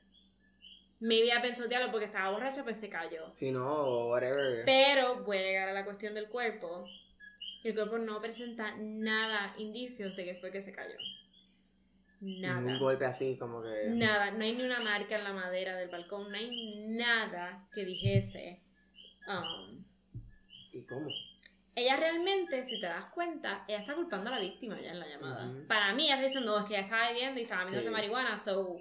Maybe 0.99 1.27
ella 1.27 1.41
pensó, 1.41 1.67
diablo, 1.67 1.89
porque 1.91 2.06
estaba 2.06 2.30
borracha, 2.30 2.63
pues 2.63 2.77
se 2.77 2.89
cayó. 2.89 3.32
Si 3.32 3.51
no, 3.51 4.10
whatever. 4.10 4.63
Pero 4.65 5.23
voy 5.23 5.38
a 5.38 5.41
llegar 5.41 5.69
a 5.69 5.73
la 5.73 5.84
cuestión 5.84 6.13
del 6.13 6.27
cuerpo. 6.27 6.86
El 7.63 7.73
cuerpo 7.73 7.97
no 7.97 8.21
presenta 8.21 8.75
nada, 8.77 9.56
indicios 9.58 10.15
de 10.15 10.25
que 10.25 10.36
fue 10.36 10.51
que 10.51 10.62
se 10.62 10.71
cayó. 10.71 10.97
Nada. 12.21 12.60
Un 12.60 12.79
golpe 12.79 13.05
así, 13.05 13.36
como 13.38 13.62
que. 13.63 13.86
Nada, 13.89 14.31
no 14.31 14.43
hay 14.43 14.55
ni 14.55 14.63
una 14.63 14.79
marca 14.79 15.15
en 15.15 15.23
la 15.23 15.34
madera 15.34 15.75
del 15.75 15.89
balcón, 15.89 16.31
no 16.31 16.38
hay 16.38 16.86
nada 16.89 17.67
que 17.73 17.84
dijese. 17.84 18.62
um, 19.27 19.84
¿Y 20.73 20.81
cómo? 20.86 21.07
ella 21.73 21.95
realmente, 21.97 22.63
si 22.65 22.79
te 22.79 22.86
das 22.88 23.05
cuenta, 23.05 23.63
ella 23.67 23.79
está 23.79 23.95
culpando 23.95 24.29
a 24.29 24.34
la 24.34 24.39
víctima 24.39 24.79
ya 24.79 24.91
en 24.91 24.99
la 24.99 25.07
llamada. 25.07 25.49
Para 25.67 25.93
mí, 25.93 26.05
ella 26.05 26.21
diciendo 26.21 26.60
es 26.60 26.65
que 26.65 26.73
ella 26.75 26.84
estaba 26.84 27.07
bebiendo 27.10 27.39
y 27.39 27.43
estaba 27.43 27.63
bebiendo 27.63 27.88
Sí. 27.88 27.91
marihuana, 27.93 28.38
so 28.38 28.77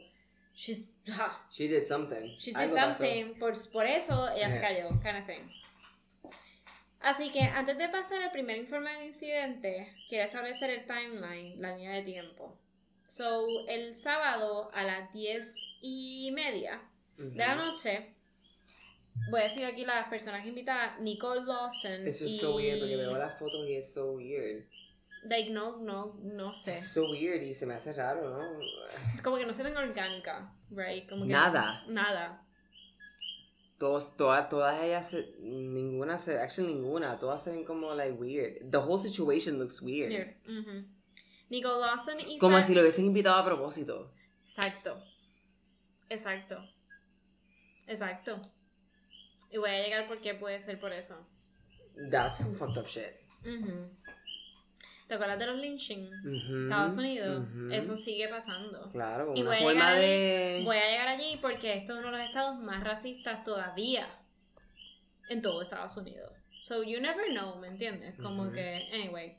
she's, 0.54 0.90
ah, 1.12 1.46
She 1.50 1.68
did 1.68 1.84
something. 1.84 2.36
she 2.38 2.50
did 2.50 2.56
Algo 2.58 2.76
something, 2.76 3.38
por, 3.38 3.52
por 3.72 3.86
eso 3.86 4.28
ella 4.30 4.50
se 4.50 4.58
Eh. 4.58 4.60
cayó, 4.60 4.88
kind 5.02 5.18
of 5.18 5.26
thing. 5.26 6.30
Así 7.02 7.30
que 7.30 7.40
antes 7.42 7.78
de 7.78 7.88
pasar 7.88 8.22
al 8.22 8.30
primer 8.32 8.58
informe 8.58 8.92
del 8.92 9.06
incidente, 9.06 9.94
quiero 10.08 10.24
establecer 10.26 10.68
el 10.70 10.84
timeline, 10.86 11.60
la 11.60 11.74
línea 11.76 11.92
de 11.92 12.02
tiempo. 12.02 12.58
So, 13.10 13.44
el 13.66 13.96
sábado 13.96 14.70
a 14.72 14.84
las 14.84 15.12
10 15.12 15.56
y 15.80 16.30
media 16.32 16.80
de 17.18 17.44
la 17.44 17.56
noche, 17.56 18.14
voy 19.28 19.40
a 19.40 19.42
decir 19.44 19.64
aquí 19.64 19.84
las 19.84 20.08
personas 20.08 20.46
invitadas, 20.46 21.00
Nicole 21.00 21.42
Lawson 21.44 22.06
Eso 22.06 22.24
y... 22.24 22.36
es 22.36 22.40
so 22.40 22.54
weird, 22.54 22.78
porque 22.78 22.96
veo 22.96 23.18
las 23.18 23.36
fotos 23.36 23.68
y 23.68 23.74
es 23.74 23.92
so 23.92 24.12
weird. 24.12 24.64
Like, 25.24 25.50
no, 25.50 25.78
no, 25.78 26.20
no 26.22 26.54
sé. 26.54 26.78
Es 26.78 26.92
so 26.92 27.10
weird 27.10 27.42
y 27.42 27.52
se 27.52 27.66
me 27.66 27.74
hace 27.74 27.92
raro, 27.94 28.30
¿no? 28.30 28.60
Como 29.24 29.38
que 29.38 29.44
no 29.44 29.54
se 29.54 29.64
ven 29.64 29.76
orgánica, 29.76 30.54
right? 30.70 31.08
Como 31.08 31.24
que 31.24 31.32
Nada. 31.32 31.82
Nada. 31.88 32.46
Todos, 33.76 34.16
todas, 34.16 34.48
todas 34.48 34.80
ellas, 34.84 35.16
ninguna 35.40 36.16
se, 36.16 36.38
actually 36.38 36.74
ninguna, 36.74 37.18
todas 37.18 37.42
se 37.42 37.50
ven 37.50 37.64
como 37.64 37.92
like 37.92 38.12
weird. 38.12 38.70
The 38.70 38.78
whole 38.78 39.02
situation 39.02 39.58
looks 39.58 39.82
weird. 39.82 40.12
Here. 40.12 40.36
ujú. 40.46 40.99
Nicole 41.50 41.80
Lawson 41.80 42.20
y 42.20 42.38
Como 42.38 42.62
si 42.62 42.74
lo 42.74 42.80
hubiesen 42.80 43.06
invitado 43.06 43.40
a 43.40 43.44
propósito. 43.44 44.12
Exacto. 44.46 45.02
Exacto. 46.08 46.64
Exacto. 47.86 48.40
Y 49.50 49.58
voy 49.58 49.70
a 49.70 49.82
llegar 49.82 50.08
porque 50.08 50.34
puede 50.34 50.60
ser 50.60 50.78
por 50.78 50.92
eso. 50.92 51.26
That's 52.10 52.38
some 52.38 52.56
fucked 52.56 52.78
up 52.78 52.86
shit. 52.86 53.14
Ujú. 53.44 53.90
¿Te 55.08 55.14
acuerdas 55.14 55.40
de 55.40 55.46
los 55.46 55.56
lynching? 55.56 56.08
Estados 56.62 56.94
Unidos. 56.94 57.48
Eso 57.72 57.96
sigue 57.96 58.28
pasando. 58.28 58.88
Claro, 58.92 59.32
Y 59.34 59.42
voy 59.42 59.56
a, 59.56 59.58
forma 59.58 59.88
allí, 59.88 60.00
de... 60.02 60.62
voy 60.64 60.76
a 60.76 60.88
llegar 60.88 61.08
allí 61.08 61.36
porque 61.42 61.74
esto 61.74 61.94
es 61.94 61.98
uno 61.98 62.12
de 62.12 62.18
los 62.18 62.26
estados 62.28 62.60
más 62.60 62.84
racistas 62.84 63.42
todavía 63.42 64.06
en 65.30 65.42
todo 65.42 65.62
Estados 65.62 65.96
Unidos. 65.96 66.30
So 66.62 66.84
you 66.84 67.00
never 67.00 67.26
know, 67.30 67.56
¿me 67.56 67.66
entiendes? 67.66 68.16
Como 68.18 68.52
que, 68.52 68.88
anyway. 68.92 69.36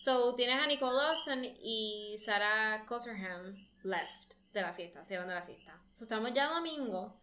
So 0.00 0.34
tienes 0.34 0.58
a 0.58 0.66
Nicole 0.66 0.96
Dawson 0.96 1.44
y 1.44 2.16
Sarah 2.24 2.86
Coserham 2.86 3.54
left 3.82 4.32
de 4.50 4.62
la 4.62 4.72
fiesta, 4.72 5.04
se 5.04 5.18
van 5.18 5.28
de 5.28 5.34
la 5.34 5.42
fiesta. 5.42 5.78
So 5.92 6.04
estamos 6.04 6.32
ya 6.32 6.48
domingo. 6.48 7.20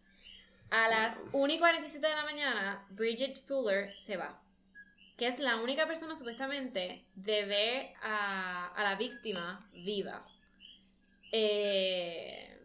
A 0.70 0.86
las 0.88 1.24
1 1.32 1.54
y 1.54 1.58
47 1.58 2.06
de 2.06 2.14
la 2.14 2.22
mañana, 2.22 2.86
Bridget 2.90 3.44
Fuller 3.46 3.98
se 3.98 4.16
va. 4.16 4.40
Que 5.16 5.26
es 5.26 5.40
la 5.40 5.56
única 5.56 5.88
persona 5.88 6.14
supuestamente 6.14 7.04
de 7.16 7.44
ver 7.46 7.94
a, 8.00 8.68
a 8.68 8.82
la 8.84 8.94
víctima 8.94 9.68
viva. 9.72 10.24
Eh, 11.32 12.64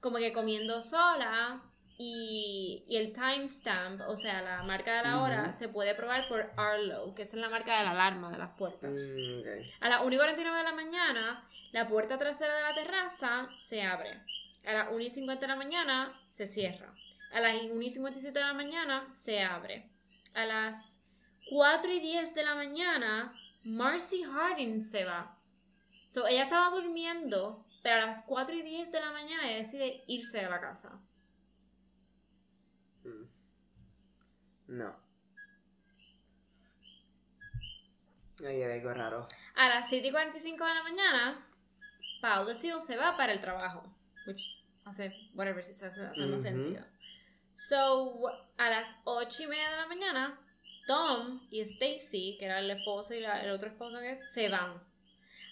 como 0.00 0.18
que 0.18 0.32
comiendo 0.32 0.82
sola. 0.82 1.67
Y, 2.00 2.84
y 2.88 2.96
el 2.96 3.12
timestamp, 3.12 4.02
o 4.08 4.16
sea, 4.16 4.40
la 4.40 4.62
marca 4.62 4.98
de 4.98 5.02
la 5.02 5.20
hora, 5.20 5.52
se 5.52 5.68
puede 5.68 5.96
probar 5.96 6.28
por 6.28 6.52
Arlo, 6.56 7.12
que 7.14 7.22
esa 7.22 7.36
es 7.36 7.42
la 7.42 7.48
marca 7.48 7.76
de 7.76 7.84
la 7.84 7.90
alarma 7.90 8.30
de 8.30 8.38
las 8.38 8.56
puertas. 8.56 8.90
Mm. 8.92 9.82
A 9.82 9.88
las 9.88 10.02
1 10.02 10.14
y 10.14 10.16
49 10.16 10.58
de 10.58 10.64
la 10.64 10.72
mañana, 10.72 11.44
la 11.72 11.88
puerta 11.88 12.16
trasera 12.16 12.54
de 12.54 12.62
la 12.62 12.74
terraza 12.74 13.48
se 13.58 13.82
abre. 13.82 14.22
A 14.64 14.72
las 14.72 14.88
1 14.92 15.00
y 15.00 15.10
50 15.10 15.40
de 15.40 15.48
la 15.48 15.56
mañana, 15.56 16.20
se 16.30 16.46
cierra. 16.46 16.94
A 17.32 17.40
las 17.40 17.62
1 17.62 17.82
y 17.82 17.90
57 17.90 18.38
de 18.38 18.44
la 18.44 18.54
mañana, 18.54 19.12
se 19.12 19.42
abre. 19.42 19.84
A 20.34 20.46
las 20.46 21.02
4 21.50 21.92
y 21.92 22.00
10 22.00 22.34
de 22.34 22.42
la 22.44 22.54
mañana, 22.54 23.34
Marcy 23.64 24.22
Harding 24.22 24.84
se 24.84 25.04
va. 25.04 25.36
So, 26.08 26.26
ella 26.26 26.44
estaba 26.44 26.70
durmiendo, 26.70 27.66
pero 27.82 27.96
a 27.96 28.06
las 28.06 28.22
4 28.22 28.54
y 28.54 28.62
10 28.62 28.92
de 28.92 29.00
la 29.00 29.12
mañana 29.12 29.48
ella 29.48 29.58
decide 29.58 30.02
irse 30.06 30.38
de 30.38 30.48
la 30.48 30.60
casa. 30.60 31.00
Mm. 33.04 33.24
No. 34.68 34.94
Ay, 38.46 38.62
algo 38.62 38.92
raro. 38.94 39.26
A 39.56 39.68
las 39.68 39.88
7 39.88 40.08
y 40.08 40.10
45 40.12 40.64
de 40.64 40.74
la 40.74 40.82
mañana, 40.82 41.46
Paula 42.20 42.54
Seal 42.54 42.80
se 42.80 42.96
va 42.96 43.16
para 43.16 43.32
el 43.32 43.40
trabajo. 43.40 43.82
Which 44.26 44.64
hace, 44.84 45.12
whatever, 45.34 45.64
si 45.64 45.72
hace, 45.72 45.86
hace 45.86 46.26
más 46.26 46.42
sentido. 46.42 46.84
So, 47.56 48.28
a 48.56 48.70
las 48.70 48.96
8 49.04 49.42
y 49.42 49.46
media 49.48 49.70
de 49.70 49.76
la 49.76 49.86
mañana, 49.86 50.38
Tom 50.86 51.40
y 51.50 51.60
Stacy, 51.60 52.36
que 52.38 52.44
era 52.44 52.60
el 52.60 52.70
esposo 52.70 53.14
y 53.14 53.20
la- 53.20 53.42
el 53.42 53.50
otro 53.50 53.68
esposo 53.68 53.98
que 53.98 54.20
se 54.28 54.48
van. 54.48 54.80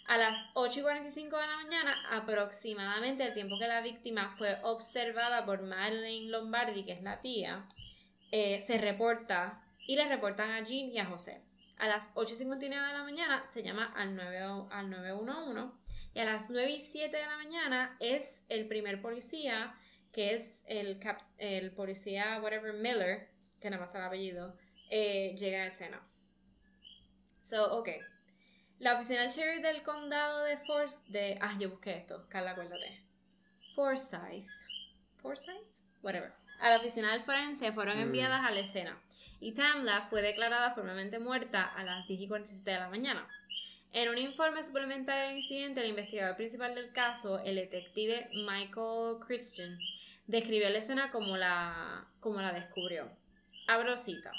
A 0.06 0.16
las 0.16 0.38
8 0.54 0.78
y 0.80 0.82
45 0.82 1.36
de 1.36 1.46
la 1.48 1.56
mañana, 1.56 1.96
aproximadamente 2.10 3.24
el 3.26 3.34
tiempo 3.34 3.58
que 3.58 3.66
la 3.66 3.80
víctima 3.80 4.30
fue 4.38 4.56
observada 4.62 5.44
por 5.44 5.62
Madeline 5.62 6.30
Lombardi, 6.30 6.84
que 6.84 6.92
es 6.92 7.02
la 7.02 7.20
tía, 7.20 7.66
eh, 8.32 8.60
se 8.60 8.78
reporta 8.78 9.62
y 9.86 9.96
le 9.96 10.08
reportan 10.08 10.50
a 10.50 10.60
Jean 10.64 10.90
y 10.90 10.98
a 10.98 11.06
José. 11.06 11.42
A 11.78 11.86
las 11.88 12.12
8.59 12.14 12.58
de 12.60 12.68
la 12.92 13.02
mañana 13.02 13.44
se 13.50 13.62
llama 13.62 13.92
al, 13.94 14.16
9, 14.16 14.66
al 14.70 14.90
911 14.90 15.74
y 16.14 16.18
a 16.20 16.24
las 16.24 16.48
9 16.50 16.70
y 16.70 16.80
7 16.80 17.14
de 17.16 17.26
la 17.26 17.36
mañana 17.36 17.96
es 18.00 18.44
el 18.48 18.66
primer 18.66 19.02
policía, 19.02 19.74
que 20.12 20.34
es 20.34 20.64
el, 20.66 20.98
cap- 20.98 21.22
el 21.38 21.72
policía, 21.72 22.40
whatever, 22.42 22.72
Miller, 22.72 23.28
que 23.60 23.68
no 23.68 23.78
pasa 23.78 23.98
el 23.98 24.04
apellido, 24.04 24.56
eh, 24.90 25.34
llega 25.36 25.62
a 25.62 25.66
escena. 25.66 26.00
So, 27.40 27.78
ok. 27.78 27.90
La 28.78 28.94
oficina 28.94 29.20
del 29.22 29.30
sheriff 29.30 29.62
del 29.62 29.82
condado 29.82 30.42
de 30.44 30.56
Forsyth, 30.58 31.04
de... 31.08 31.38
Ah, 31.40 31.54
yo 31.58 31.70
busqué 31.70 31.96
esto, 31.98 32.26
Carla, 32.28 32.52
acuérdate. 32.52 33.02
Forsyth. 33.74 34.48
Forsyth? 35.20 35.66
Whatever. 36.02 36.32
A 36.60 36.70
la 36.70 36.78
oficina 36.78 37.12
del 37.12 37.20
forense 37.22 37.72
fueron 37.72 37.98
Mm. 37.98 38.02
enviadas 38.02 38.44
a 38.44 38.50
la 38.50 38.60
escena 38.60 38.98
y 39.40 39.52
Tamla 39.52 40.02
fue 40.02 40.22
declarada 40.22 40.70
formalmente 40.70 41.18
muerta 41.18 41.64
a 41.64 41.84
las 41.84 42.06
10 42.06 42.20
y 42.20 42.28
47 42.28 42.70
de 42.70 42.78
la 42.78 42.88
mañana. 42.88 43.28
En 43.92 44.08
un 44.08 44.18
informe 44.18 44.62
suplementario 44.62 45.28
del 45.28 45.36
incidente, 45.36 45.80
el 45.80 45.90
investigador 45.90 46.36
principal 46.36 46.74
del 46.74 46.92
caso, 46.92 47.38
el 47.44 47.56
detective 47.56 48.28
Michael 48.34 49.18
Christian, 49.26 49.78
describió 50.26 50.68
la 50.70 50.78
escena 50.78 51.10
como 51.10 51.36
la, 51.36 52.04
como 52.20 52.40
la 52.40 52.52
descubrió. 52.52 53.08
Abro 53.68 53.96
cita. 53.96 54.32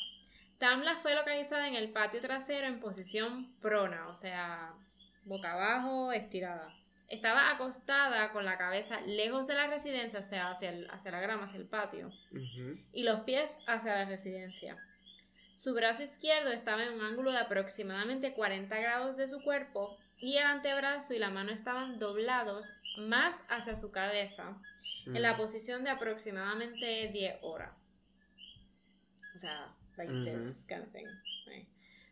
Tamla 0.58 0.98
fue 0.98 1.16
localizada 1.16 1.68
en 1.68 1.76
el 1.76 1.92
patio 1.92 2.20
trasero 2.22 2.68
en 2.68 2.80
posición 2.80 3.54
prona, 3.62 4.08
o 4.10 4.16
sea, 4.16 4.74
boca 5.26 5.54
abajo, 5.54 6.12
estirada. 6.12 6.74
Estaba 7.10 7.52
acostada 7.52 8.32
con 8.34 8.44
la 8.44 8.58
cabeza 8.58 9.00
lejos 9.02 9.48
de 9.48 9.56
la 9.56 9.68
residencia, 9.68 10.20
o 10.20 10.24
sea, 10.24 10.50
hacia, 10.50 10.70
el- 10.72 10.90
hacia 10.92 11.12
la 11.12 11.22
grama, 11.22 11.46
hacia 11.46 11.60
el 11.60 11.68
patio 11.70 12.12
y 12.92 13.04
los 13.04 13.22
pies 13.22 13.58
hacia 13.66 13.96
la 13.96 14.06
residencia. 14.06 14.76
Su 15.56 15.74
brazo 15.74 16.04
izquierdo 16.04 16.52
estaba 16.52 16.84
en 16.84 16.94
un 16.94 17.02
ángulo 17.06 17.32
de 17.32 17.40
aproximadamente 17.40 18.34
40 18.34 18.78
grados 18.78 19.18
de 19.18 19.28
su 19.30 19.42
cuerpo 19.42 19.98
y 20.20 20.38
el 20.38 20.46
antebrazo 20.46 21.14
y 21.14 21.20
la 21.20 21.30
mano 21.30 21.52
estaban 21.52 21.98
doblados 21.98 22.70
más 22.98 23.40
hacia 23.50 23.76
su 23.76 23.92
cabeza 23.92 24.58
en 25.06 25.22
la 25.22 25.32
Ujú. 25.32 25.44
posición 25.44 25.84
de 25.84 25.90
aproximadamente 25.92 27.08
10 27.14 27.38
horas. 27.42 27.72
O 29.36 29.40
sea, 29.40 29.66
like 29.98 30.12
this 30.26 30.66
kind 30.68 30.84
of 30.84 30.92
thing. 30.92 31.08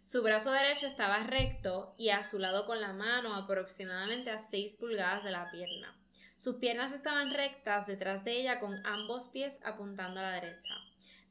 Su 0.05 0.21
brazo 0.21 0.51
derecho 0.51 0.85
estaba 0.85 1.23
recto 1.23 1.95
y 1.97 2.09
a 2.09 2.23
su 2.23 2.37
lado 2.37 2.67
con 2.67 2.79
la 2.79 2.93
mano 2.93 3.35
aproximadamente 3.35 4.29
a 4.29 4.39
6 4.39 4.75
pulgadas 4.75 5.23
de 5.23 5.31
la 5.31 5.49
pierna. 5.49 5.95
Sus 6.35 6.57
piernas 6.57 6.91
estaban 6.91 7.33
rectas 7.33 7.87
detrás 7.87 8.23
de 8.23 8.39
ella 8.39 8.59
con 8.59 8.85
ambos 8.85 9.29
pies 9.29 9.59
apuntando 9.65 10.19
a 10.19 10.23
la 10.23 10.31
derecha. 10.33 10.75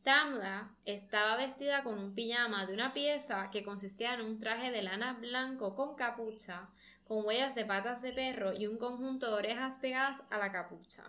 Tamla 0.03 0.75
estaba 0.85 1.37
vestida 1.37 1.85
con 1.85 1.97
un 1.97 2.17
pijama 2.17 2.67
de 2.67 2.75
una 2.75 2.93
pieza 2.93 3.49
que 3.53 3.63
consistía 3.63 4.15
en 4.15 4.23
un 4.23 4.41
traje 4.41 4.73
de 4.73 4.83
lana 4.83 5.13
blanco 5.21 5.77
con 5.77 5.95
capucha, 5.95 6.69
con 7.05 7.25
huellas 7.25 7.55
de 7.55 7.65
patas 7.65 8.03
de 8.03 8.13
perro 8.13 8.55
y 8.55 8.67
un 8.67 8.77
conjunto 8.77 9.29
de 9.29 9.35
orejas 9.35 9.79
pegadas 9.79 10.21
a 10.31 10.39
la 10.39 10.51
capucha. 10.51 11.05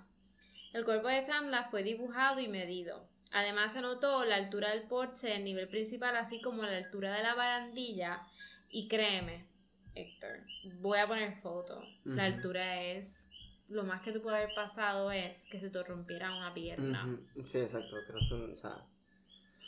El 0.72 0.86
cuerpo 0.86 1.08
de 1.08 1.24
Tamla 1.24 1.64
fue 1.64 1.82
dibujado 1.82 2.40
y 2.40 2.48
medido. 2.48 3.10
Además 3.32 3.74
se 3.74 3.82
notó 3.82 4.24
la 4.24 4.36
altura 4.36 4.72
del 4.72 4.88
porche 4.88 5.28
del 5.28 5.44
nivel 5.44 5.68
principal, 5.68 6.16
así 6.16 6.42
como 6.42 6.64
la 6.64 6.78
altura 6.78 7.14
de 7.16 7.24
la 7.24 7.36
barandilla. 7.36 8.22
Y 8.70 8.88
créeme, 8.88 9.46
Héctor, 9.94 10.40
voy 10.80 11.00
a 11.00 11.08
poner 11.08 11.36
foto. 11.36 11.82
La 12.04 12.26
altura 12.26 12.82
es... 12.82 13.28
Lo 13.68 13.84
más 13.84 14.04
que 14.04 14.12
te 14.12 14.20
puede 14.20 14.38
haber 14.38 14.54
pasado 14.54 15.12
es 15.12 15.46
que 15.46 15.60
se 15.60 15.72
te 15.72 15.84
rompiera 15.84 16.36
una 16.36 16.54
pierna. 16.54 17.18
Sí, 17.46 17.58
exacto. 17.60 17.96
Creo 18.06 18.20
que 18.20 18.26
son, 18.26 18.54
o 18.54 18.58
sea, 18.58 18.86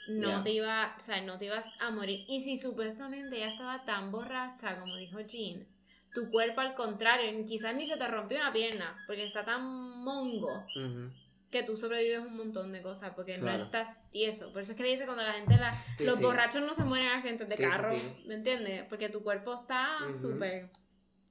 No 0.07 0.43
te 0.43 0.51
iba, 0.51 0.93
o 0.95 0.99
sea, 0.99 1.19
no 1.21 1.39
te 1.39 1.45
ibas 1.45 1.67
a 1.79 1.89
morir. 1.89 2.23
Y 2.27 2.41
si 2.41 2.57
supuestamente 2.57 3.37
ella 3.37 3.49
estaba 3.49 3.83
tan 3.85 4.11
borracha, 4.11 4.79
como 4.79 4.95
dijo 4.97 5.19
Jean, 5.21 5.65
tu 6.13 6.29
cuerpo 6.29 6.61
al 6.61 6.75
contrario, 6.75 7.45
quizás 7.47 7.75
ni 7.75 7.85
se 7.85 7.97
te 7.97 8.07
rompió 8.07 8.37
una 8.37 8.53
pierna, 8.53 9.03
porque 9.07 9.25
está 9.25 9.43
tan 9.43 9.63
mongo 10.03 10.65
ujú. 10.75 11.11
Que 11.51 11.63
tú 11.63 11.77
sobrevives 11.77 12.19
un 12.19 12.35
montón 12.35 12.71
de 12.73 12.81
cosas, 12.81 13.13
porque 13.15 13.37
no 13.37 13.49
estás 13.51 14.01
tieso. 14.11 14.51
Por 14.51 14.61
eso 14.63 14.71
es 14.71 14.77
que 14.77 14.83
le 14.83 14.89
dice 14.89 15.05
cuando 15.05 15.23
la 15.23 15.33
gente, 15.33 15.55
la, 15.57 15.73
Sí, 15.97 16.03
los 16.03 16.17
sí. 16.17 16.23
borrachos 16.23 16.61
no 16.61 16.73
se 16.73 16.83
mueren 16.83 17.07
en 17.07 17.13
accidentes 17.13 17.47
de 17.49 17.55
Sí, 17.57 17.63
carro. 17.63 17.95
¿me 18.25 18.33
entiendes? 18.35 18.83
Porque 18.89 19.09
tu 19.09 19.23
cuerpo 19.23 19.53
está 19.53 19.97
Ujú. 20.03 20.13
súper... 20.13 20.69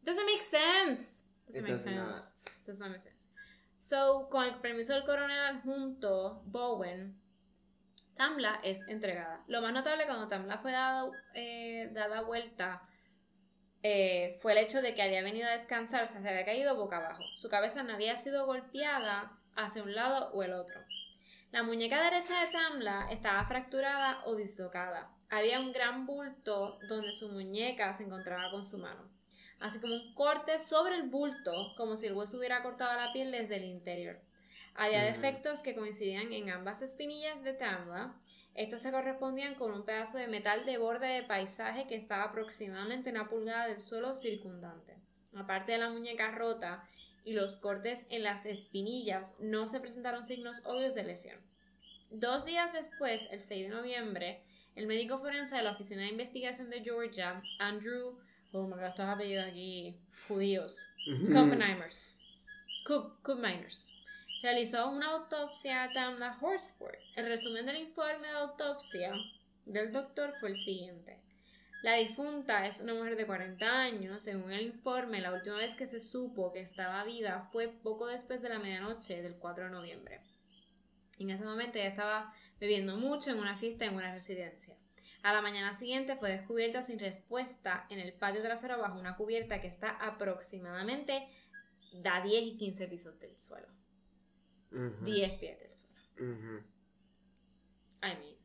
Doesn't 0.02 0.24
make 0.24 0.42
sense. 0.42 1.24
Doesn't 1.46 1.57
It 1.57 1.62
make 1.62 1.96
not. 1.96 2.14
sense. 2.14 2.44
Does 2.66 2.79
not 2.79 2.88
make 2.88 3.00
sense. 3.02 3.16
So, 3.79 4.29
con 4.31 4.44
el 4.44 4.55
permiso 4.57 4.94
del 4.94 5.05
coronel 5.05 5.38
adjunto 5.38 6.42
Bowen, 6.46 7.20
Tamla 8.16 8.61
es 8.64 8.81
entregada. 8.88 9.40
Lo 9.48 9.61
más 9.61 9.72
notable 9.74 10.07
cuando 10.07 10.29
Tamla 10.29 10.57
fue 10.59 10.72
dada, 10.72 11.05
eh, 11.35 11.90
dada 11.92 12.22
vuelta 12.22 12.81
eh, 13.83 14.38
fue 14.40 14.52
el 14.52 14.59
hecho 14.59 14.81
de 14.83 14.94
que 14.94 15.02
había 15.02 15.22
venido 15.22 15.46
a 15.46 15.52
descansar, 15.52 16.02
o 16.02 16.07
sea, 16.07 16.20
se 16.22 16.29
había 16.29 16.44
caído 16.44 16.74
boca 16.74 16.96
abajo. 16.96 17.22
Su 17.37 17.48
cabeza 17.48 17.83
no 17.83 17.92
había 17.92 18.16
sido 18.16 18.46
golpeada 18.46 19.38
hacia 19.57 19.83
un 19.83 19.95
lado 19.95 20.31
o 20.33 20.42
el 20.42 20.53
otro. 20.53 20.81
La 21.53 21.62
muñeca 21.62 22.03
derecha 22.03 22.40
de 22.40 22.53
Tamla 22.53 23.09
estaba 23.11 23.47
fracturada 23.47 24.23
o 24.27 24.35
dislocada. 24.35 25.11
Había 25.31 25.61
un 25.61 25.73
gran 25.73 26.07
bulto 26.07 26.79
donde 26.88 27.12
su 27.12 27.29
muñeca 27.29 27.95
se 27.95 28.05
encontraba 28.05 28.51
con 28.51 28.64
su 28.64 28.79
mano. 28.79 29.09
Así 29.59 29.81
como 29.81 29.95
un 29.95 30.14
corte 30.14 30.59
sobre 30.59 30.97
el 30.97 31.09
bulto, 31.09 31.73
como 31.77 31.97
si 31.97 32.07
el 32.07 32.12
hueso 32.12 32.37
hubiera 32.37 32.62
cortado 32.62 32.95
la 32.95 33.12
piel 33.12 33.33
desde 33.33 33.57
el 33.57 33.64
interior. 33.64 34.21
Había 34.75 35.03
defectos 35.03 35.62
que 35.62 35.75
coincidían 35.75 36.33
en 36.33 36.51
ambas 36.51 36.83
espinillas 36.83 37.42
de 37.42 37.55
Tamla. 37.55 38.14
Estos 38.55 38.83
se 38.83 38.92
correspondían 38.92 39.55
con 39.55 39.73
un 39.73 39.85
pedazo 39.85 40.19
de 40.19 40.29
metal 40.29 40.66
de 40.66 40.77
borde 40.77 41.07
de 41.07 41.23
paisaje 41.23 41.87
que 41.87 41.97
estaba 41.97 42.25
aproximadamente 42.25 43.11
una 43.11 43.29
pulgada 43.29 43.66
del 43.69 43.81
suelo 43.81 44.16
circundante. 44.16 44.95
Aparte 45.35 45.73
de 45.73 45.79
la 45.79 45.88
muñeca 45.88 46.31
rota 46.33 46.85
y 47.27 47.35
los 47.35 47.57
cortes 47.57 48.07
en 48.09 48.23
las 48.23 48.47
espinillas, 48.47 49.35
no 49.39 49.69
se 49.69 49.81
presentaron 49.81 50.25
signos 50.25 50.62
obvios 50.65 50.95
de 50.95 51.03
lesión. 51.03 51.37
Dos 52.11 52.47
días 52.47 52.73
después, 52.73 53.21
el 53.31 53.41
6 53.41 53.69
de 53.69 53.75
noviembre, 53.75 54.43
el 54.75 54.87
médico 54.87 55.19
forense 55.19 55.57
de 55.57 55.62
la 55.62 55.73
Oficina 55.73 56.03
de 56.03 56.09
Investigación 56.09 56.71
de 56.71 56.83
Georgia, 56.83 57.43
Andrew 57.59 58.17
Oh 58.53 58.67
my 58.67 58.75
god, 58.75 58.85
estos 58.85 59.07
apellidos 59.07 59.49
aquí 59.49 59.95
judíos. 60.29 60.79
Kuppenheimers. 61.05 62.15
Kup, 62.87 63.23
Kuppenheimers. 63.23 63.87
Realizó 64.43 64.89
una 64.89 65.09
autopsia 65.09 65.83
a 65.83 65.93
Tamla 65.93 66.39
Horsford. 66.41 66.97
El 67.17 67.27
resumen 67.27 67.67
del 67.67 67.77
informe 67.77 68.29
de 68.29 68.35
autopsia 68.35 69.12
del 69.67 69.93
doctor 69.93 70.33
fue 70.41 70.51
el 70.51 70.57
siguiente. 70.57 71.19
La 71.83 71.95
difunta 71.95 72.67
es 72.67 72.81
una 72.81 72.95
mujer 72.95 73.17
de 73.17 73.27
40 73.27 73.67
años. 73.67 74.23
Según 74.23 74.51
el 74.51 74.67
informe, 74.67 75.21
la 75.21 75.33
última 75.33 75.57
vez 75.57 75.75
que 75.75 75.87
se 75.87 76.01
supo 76.01 76.53
que 76.53 76.61
estaba 76.61 77.05
viva 77.05 77.49
fue 77.53 77.69
poco 77.69 78.07
después 78.07 78.43
de 78.43 78.49
la 78.49 78.59
medianoche 78.59 79.23
del 79.23 79.37
4 79.37 79.65
de 79.65 79.71
noviembre. 79.71 80.21
En 81.19 81.31
ese 81.31 81.45
momento 81.45 81.79
ella 81.79 81.89
estaba 81.89 82.35
bebiendo 82.59 82.97
mucho 82.97 83.31
en 83.31 83.39
una 83.39 83.57
fiesta 83.57 83.85
en 83.85 83.95
una 83.95 84.12
residencia. 84.12 84.77
A 85.23 85.33
la 85.33 85.43
mañana 85.43 85.75
siguiente 85.75 86.17
fue 86.17 86.31
descubierta 86.31 86.83
sin 86.83 86.99
respuesta 86.99 87.87
en 87.91 87.99
el 87.99 88.12
patio 88.12 88.43
trasero 88.43 88.79
bajo 88.79 88.99
una 88.99 89.17
cubierta 89.17 89.61
que 89.61 89.67
está 89.67 89.91
aproximadamente 89.91 91.29
da 91.93 92.23
10 92.23 92.43
y 92.43 92.57
15 92.57 92.89
pisos 92.89 93.19
del 93.19 93.39
suelo. 93.39 93.69
10 94.71 95.39
pies 95.39 95.59
del 95.59 95.73
suelo. 95.73 96.65
I 98.03 98.19
mean. 98.19 98.37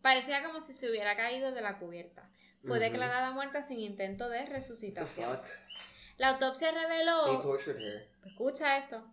Parecía 0.00 0.44
como 0.44 0.60
si 0.60 0.72
se 0.72 0.90
hubiera 0.90 1.16
caído 1.16 1.52
de 1.52 1.60
la 1.60 1.78
cubierta. 1.78 2.28
Fue 2.64 2.78
declarada 2.78 3.32
muerta 3.32 3.62
sin 3.62 3.80
intento 3.80 4.28
de 4.28 4.46
resucitación. 4.46 5.40
La 6.18 6.28
autopsia 6.30 6.70
reveló. 6.70 7.26
Escucha 8.24 8.78
esto. 8.78 9.04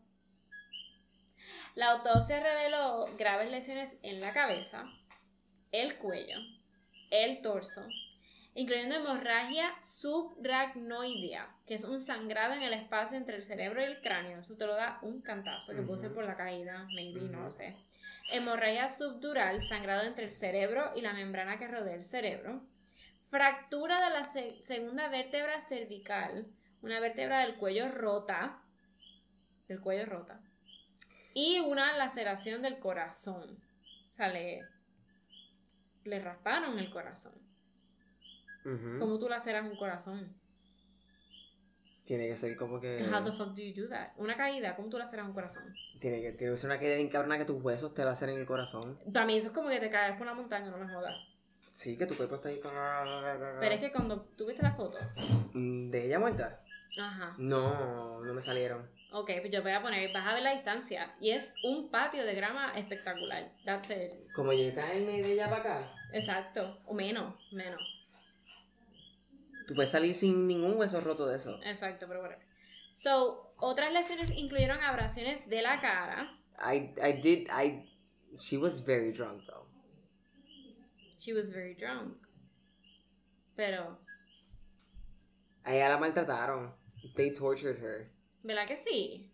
La 1.75 1.91
autopsia 1.91 2.39
reveló 2.41 3.05
graves 3.17 3.49
lesiones 3.49 3.97
en 4.03 4.19
la 4.19 4.33
cabeza, 4.33 4.85
el 5.71 5.97
cuello, 5.97 6.37
el 7.09 7.41
torso, 7.41 7.87
incluyendo 8.53 8.95
hemorragia 8.95 9.71
subrachnoidea, 9.81 11.55
que 11.65 11.75
es 11.75 11.83
un 11.85 12.01
sangrado 12.01 12.53
en 12.53 12.63
el 12.63 12.73
espacio 12.73 13.17
entre 13.17 13.37
el 13.37 13.43
cerebro 13.43 13.81
y 13.81 13.85
el 13.85 14.01
cráneo. 14.01 14.39
Eso 14.39 14.57
te 14.57 14.65
lo 14.65 14.75
da 14.75 14.99
un 15.03 15.21
cantazo, 15.21 15.73
que 15.73 15.81
puede 15.83 15.99
ser 16.01 16.13
por 16.13 16.25
la 16.25 16.35
caída, 16.35 16.85
maybe, 16.93 17.21
no 17.21 17.43
lo 17.43 17.51
sé. 17.51 17.77
Hemorragia 18.31 18.89
subdural, 18.89 19.61
sangrado 19.61 20.05
entre 20.05 20.25
el 20.25 20.31
cerebro 20.31 20.91
y 20.95 21.01
la 21.01 21.13
membrana 21.13 21.57
que 21.57 21.67
rodea 21.67 21.95
el 21.95 22.03
cerebro. 22.03 22.59
Fractura 23.29 24.01
de 24.01 24.09
la 24.09 24.23
segunda 24.61 25.07
vértebra 25.07 25.61
cervical, 25.61 26.47
una 26.81 26.99
vértebra 26.99 27.41
del 27.41 27.57
cuello 27.57 27.89
rota, 27.91 28.57
del 29.67 29.79
cuello 29.79 30.05
rota. 30.05 30.41
Y 31.35 31.59
una 31.59 31.95
laceración 31.95 32.63
del 32.63 32.79
corazón. 32.79 33.57
O 34.09 34.13
sea, 34.13 34.29
le, 34.29 34.61
le 36.05 36.19
rasparon 36.19 36.79
el 36.79 36.89
corazón. 36.89 37.33
¿Cómo 38.63 39.17
tú 39.19 39.29
laceras 39.29 39.63
un 39.63 39.77
corazón? 39.77 40.35
Tiene 42.05 42.27
que 42.27 42.35
ser 42.35 42.57
como 42.57 42.79
que. 42.79 43.03
How 43.03 43.23
the 43.23 43.31
fuck 43.31 43.55
do 43.55 43.61
you 43.61 43.83
do 43.83 43.89
that? 43.89 44.09
Una 44.17 44.35
caída, 44.35 44.75
¿cómo 44.75 44.89
tú 44.89 44.97
laceras 44.97 45.27
un 45.27 45.33
corazón? 45.33 45.63
Tiene 45.99 46.21
que, 46.21 46.31
tiene 46.31 46.53
que 46.53 46.57
ser 46.57 46.69
una 46.69 46.79
caída 46.79 46.95
bien 46.95 47.09
cabrona 47.09 47.37
que 47.37 47.45
tus 47.45 47.61
huesos 47.61 47.93
te 47.93 48.03
laceren 48.03 48.39
el 48.39 48.47
corazón. 48.47 48.99
Para 49.13 49.27
mí 49.27 49.37
eso 49.37 49.49
es 49.49 49.53
como 49.53 49.69
que 49.69 49.79
te 49.79 49.89
caes 49.89 50.17
por 50.17 50.23
una 50.23 50.33
montaña, 50.33 50.71
no 50.71 50.77
me 50.77 50.91
jodas. 50.91 51.15
Sí, 51.79 51.95
que 51.95 52.05
tu 52.05 52.13
cuerpo 52.13 52.35
está 52.35 52.49
ahí 52.49 52.59
con. 52.59 52.73
Pero 52.73 53.75
es 53.75 53.79
que 53.79 53.89
cuando 53.93 54.19
tuviste 54.35 54.61
la 54.61 54.73
foto. 54.73 54.97
Mm, 55.53 55.89
¿De 55.89 56.07
ella 56.07 56.19
muerta? 56.19 56.61
Ajá. 56.99 57.35
No, 57.37 58.19
no 58.21 58.33
me 58.33 58.41
salieron. 58.41 58.85
Ok, 59.13 59.31
pues 59.39 59.49
yo 59.49 59.61
voy 59.61 59.71
a 59.71 59.81
poner, 59.81 60.11
vas 60.11 60.27
a 60.27 60.33
ver 60.33 60.43
la 60.43 60.55
distancia. 60.55 61.15
Y 61.21 61.29
es 61.31 61.55
un 61.63 61.89
patio 61.89 62.25
de 62.25 62.35
grama 62.35 62.77
espectacular. 62.77 63.53
That's 63.63 63.89
it. 63.91 64.29
Como 64.35 64.51
llega 64.51 64.93
en 64.93 65.05
de 65.05 65.31
ella 65.31 65.49
para 65.49 65.61
acá. 65.61 65.93
Exacto. 66.11 66.81
O 66.85 66.93
menos, 66.93 67.33
menos. 67.53 67.81
Tú 69.65 69.73
puedes 69.73 69.89
salir 69.89 70.13
sin 70.13 70.47
ningún 70.47 70.77
hueso 70.77 70.99
roto 70.99 71.27
de 71.27 71.37
eso. 71.37 71.61
Exacto, 71.63 72.07
pero 72.09 72.19
bueno. 72.19 72.35
So, 72.91 73.53
otras 73.55 73.93
lesiones 73.93 74.31
incluyeron 74.31 74.81
abrasiones 74.81 75.47
de 75.47 75.61
la 75.61 75.79
cara. 75.79 76.37
I, 76.61 76.93
I 77.01 77.21
did, 77.21 77.47
I, 77.47 77.89
she 78.37 78.57
was 78.57 78.83
very 78.85 79.13
drunk 79.13 79.45
though. 79.45 79.68
She 81.19 81.33
was 81.33 81.51
very 81.51 81.75
drunk. 81.75 82.17
Pero. 83.55 83.99
A 85.65 85.75
ella 85.75 85.89
la 85.89 85.97
maltrataron. 85.97 86.73
They 87.15 87.31
tortured 87.33 87.77
her. 87.77 88.09
¿Verdad 88.43 88.65
que 88.65 88.77
sí? 88.77 89.31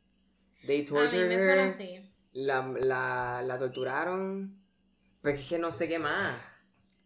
They 0.65 0.83
tortured 0.83 1.25
a 1.25 1.29
mí 1.29 1.35
me 1.35 1.41
her. 1.41 1.59
Así. 1.59 2.11
La, 2.33 2.61
la, 2.61 3.43
la 3.43 3.57
torturaron. 3.59 4.59
Pero 5.21 5.37
es 5.37 5.47
que 5.47 5.59
no 5.59 5.71
sé 5.71 5.87
qué 5.87 5.99
más. 5.99 6.35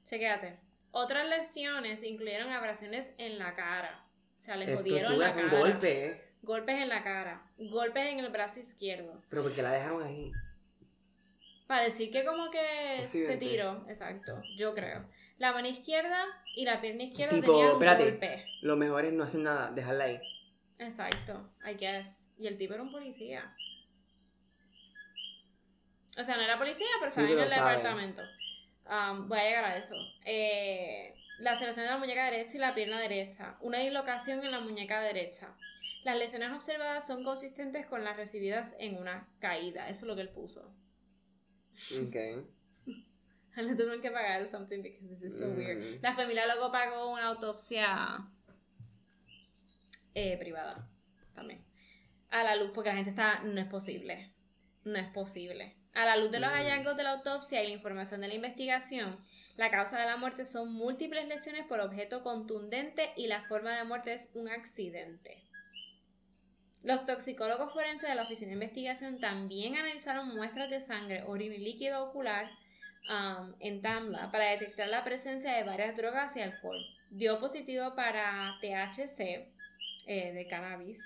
Chequéate. 0.06 0.60
Otras 0.92 1.28
lesiones 1.28 2.02
incluyeron 2.04 2.50
abrasiones 2.50 3.14
en 3.18 3.38
la 3.38 3.56
cara. 3.56 4.00
O 4.38 4.42
sea, 4.42 4.56
le 4.56 4.76
jodieron 4.76 5.20
la 5.20 5.34
cara. 5.34 5.60
golpes. 5.60 6.22
Golpes 6.42 6.76
en 6.82 6.90
la 6.90 7.04
cara. 7.04 7.52
Golpes 7.58 8.14
en 8.14 8.20
el 8.20 8.32
brazo 8.32 8.60
izquierdo. 8.62 9.22
Pero 9.30 9.44
porque 9.44 9.62
la 9.62 9.72
dejaron 9.72 10.04
ahí. 10.04 10.32
Para 11.70 11.84
decir 11.84 12.12
que 12.12 12.26
como 12.26 12.50
que 12.50 13.06
se 13.06 13.38
tiró. 13.38 13.86
Exacto. 13.88 14.42
Yo 14.58 14.74
creo. 14.74 15.08
La 15.38 15.54
mano 15.54 15.68
izquierda 15.68 16.26
y 16.56 16.66
la 16.66 16.82
pierna 16.82 17.04
izquierda 17.04 17.40
tenían 17.40 17.78
golpes. 17.78 18.44
Lo 18.64 18.76
mejor 18.76 19.06
es 19.06 19.14
no 19.14 19.24
hacer 19.24 19.42
nada, 19.42 19.70
dejarla 19.70 20.06
ahí. 20.06 20.20
Exacto, 20.80 21.48
I 21.64 21.76
guess. 21.76 22.28
Y 22.40 22.48
el 22.48 22.58
tipo 22.58 22.74
era 22.74 22.82
un 22.82 22.92
policía. 22.92 23.56
O 26.18 26.24
sea, 26.24 26.38
no 26.38 26.42
era 26.42 26.58
policía, 26.58 26.88
pero 26.98 27.10
estaba 27.10 27.30
en 27.30 27.38
el 27.38 27.50
departamento. 27.50 28.24
Um, 28.88 29.30
voy 29.30 29.38
a 29.38 29.44
llegar 29.44 29.66
a 29.66 29.78
eso. 29.78 29.94
Eh, 30.26 31.14
la 31.38 31.56
selección 31.60 31.86
de 31.86 31.92
la 31.92 32.00
muñeca 32.00 32.26
derecha 32.26 32.58
y 32.58 32.60
la 32.62 32.74
pierna 32.74 33.00
derecha. 33.00 33.58
Una 33.62 33.78
dislocación 33.78 34.44
en 34.44 34.50
la 34.50 34.60
muñeca 34.60 35.02
derecha. 35.02 35.56
Las 36.04 36.18
lesiones 36.18 36.52
observadas 36.52 37.06
son 37.06 37.24
consistentes 37.24 37.86
con 37.86 38.04
las 38.04 38.18
recibidas 38.18 38.76
en 38.80 38.98
una 38.98 39.28
caída. 39.38 39.88
Eso 39.88 40.06
es 40.06 40.08
lo 40.08 40.16
que 40.16 40.22
él 40.22 40.30
puso. 40.30 40.74
Ok. 42.02 42.16
Le 43.56 43.76
tuvieron 43.76 44.02
que 44.02 44.12
pagar 44.12 44.48
something 44.48 44.82
because 44.82 45.08
this 45.10 45.24
is 45.24 45.38
so 45.38 45.50
weird. 45.50 46.02
La 46.02 46.14
familia 46.14 46.46
luego 46.46 46.72
pagó 46.72 47.12
una 47.12 47.28
autopsia 47.28 48.26
eh, 50.14 50.38
privada 50.38 50.88
también. 51.36 51.60
A 52.30 52.44
la 52.44 52.56
luz, 52.56 52.72
porque 52.74 52.90
la 52.90 52.96
gente 52.96 53.10
está, 53.10 53.42
no 53.44 53.60
es 53.60 53.68
posible. 53.68 54.32
No 54.86 54.98
es 54.98 55.08
posible. 55.10 55.76
A 55.94 56.06
la 56.06 56.16
luz 56.16 56.32
de 56.32 56.40
los 56.40 56.52
mm. 56.52 56.54
hallazgos 56.54 56.96
de 56.96 57.04
la 57.04 57.12
autopsia 57.12 57.64
y 57.64 57.68
la 57.68 57.74
información 57.74 58.22
de 58.22 58.28
la 58.28 58.36
investigación, 58.36 59.18
la 59.58 59.72
causa 59.72 60.00
de 60.00 60.06
la 60.06 60.16
muerte 60.16 60.46
son 60.46 60.72
múltiples 60.72 61.28
lesiones 61.28 61.66
por 61.68 61.82
objeto 61.82 62.24
contundente 62.24 63.12
y 63.18 63.28
la 63.28 63.44
forma 63.44 63.76
de 63.76 63.84
muerte 63.84 64.14
es 64.14 64.30
un 64.34 64.48
accidente. 64.48 65.42
Los 66.84 67.06
toxicólogos 67.06 67.74
forenses 67.74 68.10
de 68.10 68.16
la 68.16 68.24
Oficina 68.24 68.50
de 68.50 68.54
Investigación 68.54 69.20
también 69.20 69.76
analizaron 69.76 70.34
muestras 70.34 70.70
de 70.70 70.80
sangre, 70.80 71.24
orina 71.28 71.56
y 71.56 71.60
líquido 71.60 72.06
ocular 72.06 72.50
um, 73.10 73.54
en 73.60 73.82
Tamla 73.82 74.32
para 74.32 74.52
detectar 74.52 74.88
la 74.88 75.04
presencia 75.04 75.54
de 75.54 75.64
varias 75.64 75.98
drogas 75.98 76.36
y 76.38 76.42
alcohol. 76.42 76.78
Dio 77.10 77.40
positivo 77.40 77.96
para 77.96 78.56
THC 78.62 79.20
eh, 80.08 80.32
de 80.34 80.48
cannabis, 80.50 81.00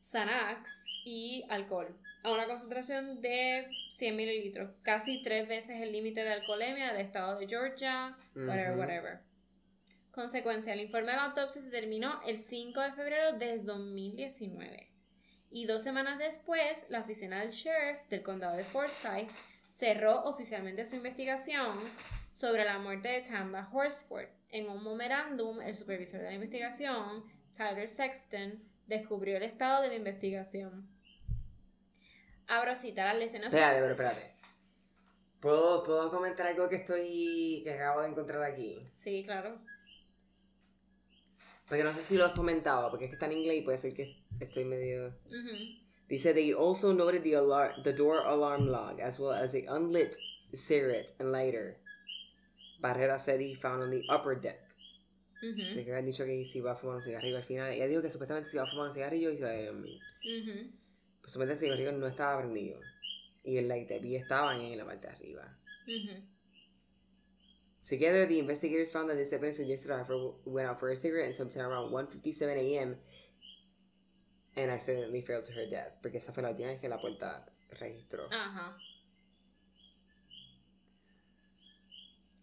Xanax 0.00 0.70
y 1.04 1.44
alcohol 1.50 1.88
a 2.22 2.30
una 2.30 2.46
concentración 2.46 3.20
de 3.20 3.66
100 3.90 4.16
mililitros, 4.16 4.70
casi 4.82 5.22
tres 5.22 5.48
veces 5.48 5.80
el 5.80 5.92
límite 5.92 6.22
de 6.22 6.32
alcoholemia 6.32 6.92
del 6.92 7.04
estado 7.04 7.38
de 7.38 7.48
Georgia, 7.48 8.16
whatever, 8.34 8.78
whatever. 8.78 9.31
Consecuencia, 10.12 10.74
el 10.74 10.80
informe 10.80 11.10
de 11.10 11.16
la 11.16 11.24
autopsia 11.24 11.60
se 11.60 11.70
terminó 11.70 12.20
el 12.26 12.38
5 12.38 12.80
de 12.80 12.92
febrero 12.92 13.32
de 13.38 13.58
2019. 13.58 14.88
Y 15.50 15.66
dos 15.66 15.82
semanas 15.82 16.18
después, 16.18 16.86
la 16.88 17.00
oficina 17.00 17.40
del 17.40 17.50
sheriff 17.50 18.08
del 18.08 18.22
condado 18.22 18.56
de 18.56 18.64
Forsyth 18.64 19.30
cerró 19.70 20.24
oficialmente 20.24 20.86
su 20.86 20.96
investigación 20.96 21.78
sobre 22.30 22.64
la 22.64 22.78
muerte 22.78 23.08
de 23.08 23.22
Tamba 23.22 23.68
Horsford. 23.72 24.28
En 24.50 24.68
un 24.68 24.84
memorándum, 24.84 25.60
el 25.60 25.74
supervisor 25.74 26.20
de 26.20 26.26
la 26.26 26.34
investigación, 26.34 27.24
Tyler 27.56 27.88
Sexton, 27.88 28.62
descubrió 28.86 29.38
el 29.38 29.42
estado 29.42 29.82
de 29.82 29.88
la 29.88 29.94
investigación 29.94 30.88
abro 32.52 32.76
cita 32.76 33.04
las 33.04 33.16
lesiones. 33.16 33.48
Espérate, 33.48 33.80
pero 33.80 33.92
espérate. 33.92 34.32
¿Puedo, 35.40 35.82
¿Puedo 35.82 36.10
comentar 36.10 36.46
algo 36.46 36.68
que 36.68 36.76
estoy. 36.76 37.62
que 37.64 37.72
acabo 37.74 38.02
de 38.02 38.08
encontrar 38.08 38.42
aquí? 38.42 38.84
Sí, 38.94 39.24
claro. 39.24 39.58
Porque 41.72 41.84
no 41.84 41.92
sé 41.94 42.02
si 42.02 42.18
lo 42.18 42.26
has 42.26 42.32
comentado, 42.32 42.90
porque 42.90 43.06
es 43.06 43.10
que 43.12 43.14
está 43.14 43.24
en 43.24 43.32
inglés 43.32 43.60
y 43.60 43.62
puede 43.62 43.78
ser 43.78 43.94
que 43.94 44.14
estoy 44.38 44.62
medio. 44.66 45.10
Dice, 46.06 46.34
they 46.34 46.52
also 46.52 46.92
noted 46.92 47.22
the, 47.22 47.32
alarm, 47.32 47.82
the 47.82 47.94
door 47.94 48.26
alarm 48.26 48.66
log, 48.68 49.00
as 49.00 49.18
well 49.18 49.32
as 49.32 49.52
the 49.52 49.64
unlit 49.66 50.14
cigarette 50.52 51.14
and 51.18 51.32
lighter. 51.32 51.78
Barrera 52.82 53.18
he 53.38 53.54
found 53.54 53.82
on 53.82 53.90
the 53.90 54.04
upper 54.10 54.38
deck. 54.38 54.60
Uh 55.42 55.56
que 55.56 55.90
habían 55.90 56.04
dicho 56.04 56.26
que 56.26 56.44
si 56.44 56.58
iba 56.58 56.72
a 56.72 56.76
fumar 56.76 56.96
un 56.96 57.02
cigarrillo 57.02 57.38
al 57.38 57.44
final. 57.44 57.72
Ella 57.72 57.88
dijo 57.88 58.02
que 58.02 58.10
supuestamente 58.10 58.50
se 58.50 58.58
iba 58.58 58.64
a 58.64 58.70
fumar 58.70 58.88
un 58.88 58.92
cigarrillo 58.92 59.30
y 59.30 59.38
se 59.38 59.40
iba 59.40 59.48
a 59.48 59.64
dormir. 59.64 59.98
Uh 60.26 60.70
pues 61.22 61.36
el 61.36 61.56
cigarrillo 61.56 61.92
no 61.92 62.06
estaba 62.06 62.42
prendido. 62.42 62.80
Y 63.44 63.56
el 63.56 63.66
lighter 63.68 64.04
y 64.04 64.16
estaban 64.16 64.60
en 64.60 64.76
la 64.76 64.84
parte 64.84 65.06
de 65.06 65.12
arriba. 65.14 65.58
Together, 67.92 68.24
the 68.24 68.38
investigators 68.38 68.90
found 68.90 69.10
that 69.10 69.16
this 69.18 69.34
evidence 69.34 69.58
suggested 69.58 69.90
Harper 69.90 70.16
went 70.46 70.66
out 70.66 70.80
for 70.80 70.88
a 70.88 70.96
cigarette 70.96 71.26
and 71.26 71.36
sometime 71.36 71.66
around 71.66 71.92
1.57 71.92 72.56
a.m. 72.56 72.96
and 74.56 74.70
accidentally 74.70 75.20
fell 75.20 75.42
to 75.42 75.52
her 75.52 75.66
death. 75.68 75.92
Porque 76.00 76.16
esa 76.16 76.32
fue 76.32 76.42
la 76.42 76.48
última 76.48 76.68
vez 76.68 76.80
que 76.80 76.88
la 76.88 76.98
puerta 76.98 77.44
registró. 77.78 78.28
Ajá. 78.32 78.78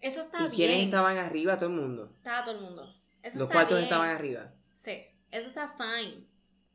Eso 0.02 0.22
está 0.22 0.38
¿Y 0.38 0.42
bien. 0.42 0.52
quiénes 0.52 0.86
estaban 0.86 1.18
arriba? 1.18 1.58
Todo 1.58 1.70
el 1.72 1.76
mundo. 1.78 2.14
Estaba 2.18 2.44
todo 2.44 2.56
el 2.56 2.62
mundo. 2.62 2.84
Eso 3.24 3.40
Los 3.40 3.48
está 3.48 3.54
cuartos 3.54 3.78
bien. 3.78 3.84
estaban 3.86 4.10
arriba. 4.10 4.54
Sí, 4.74 5.04
eso 5.32 5.48
está 5.48 5.68
fine. 5.70 6.28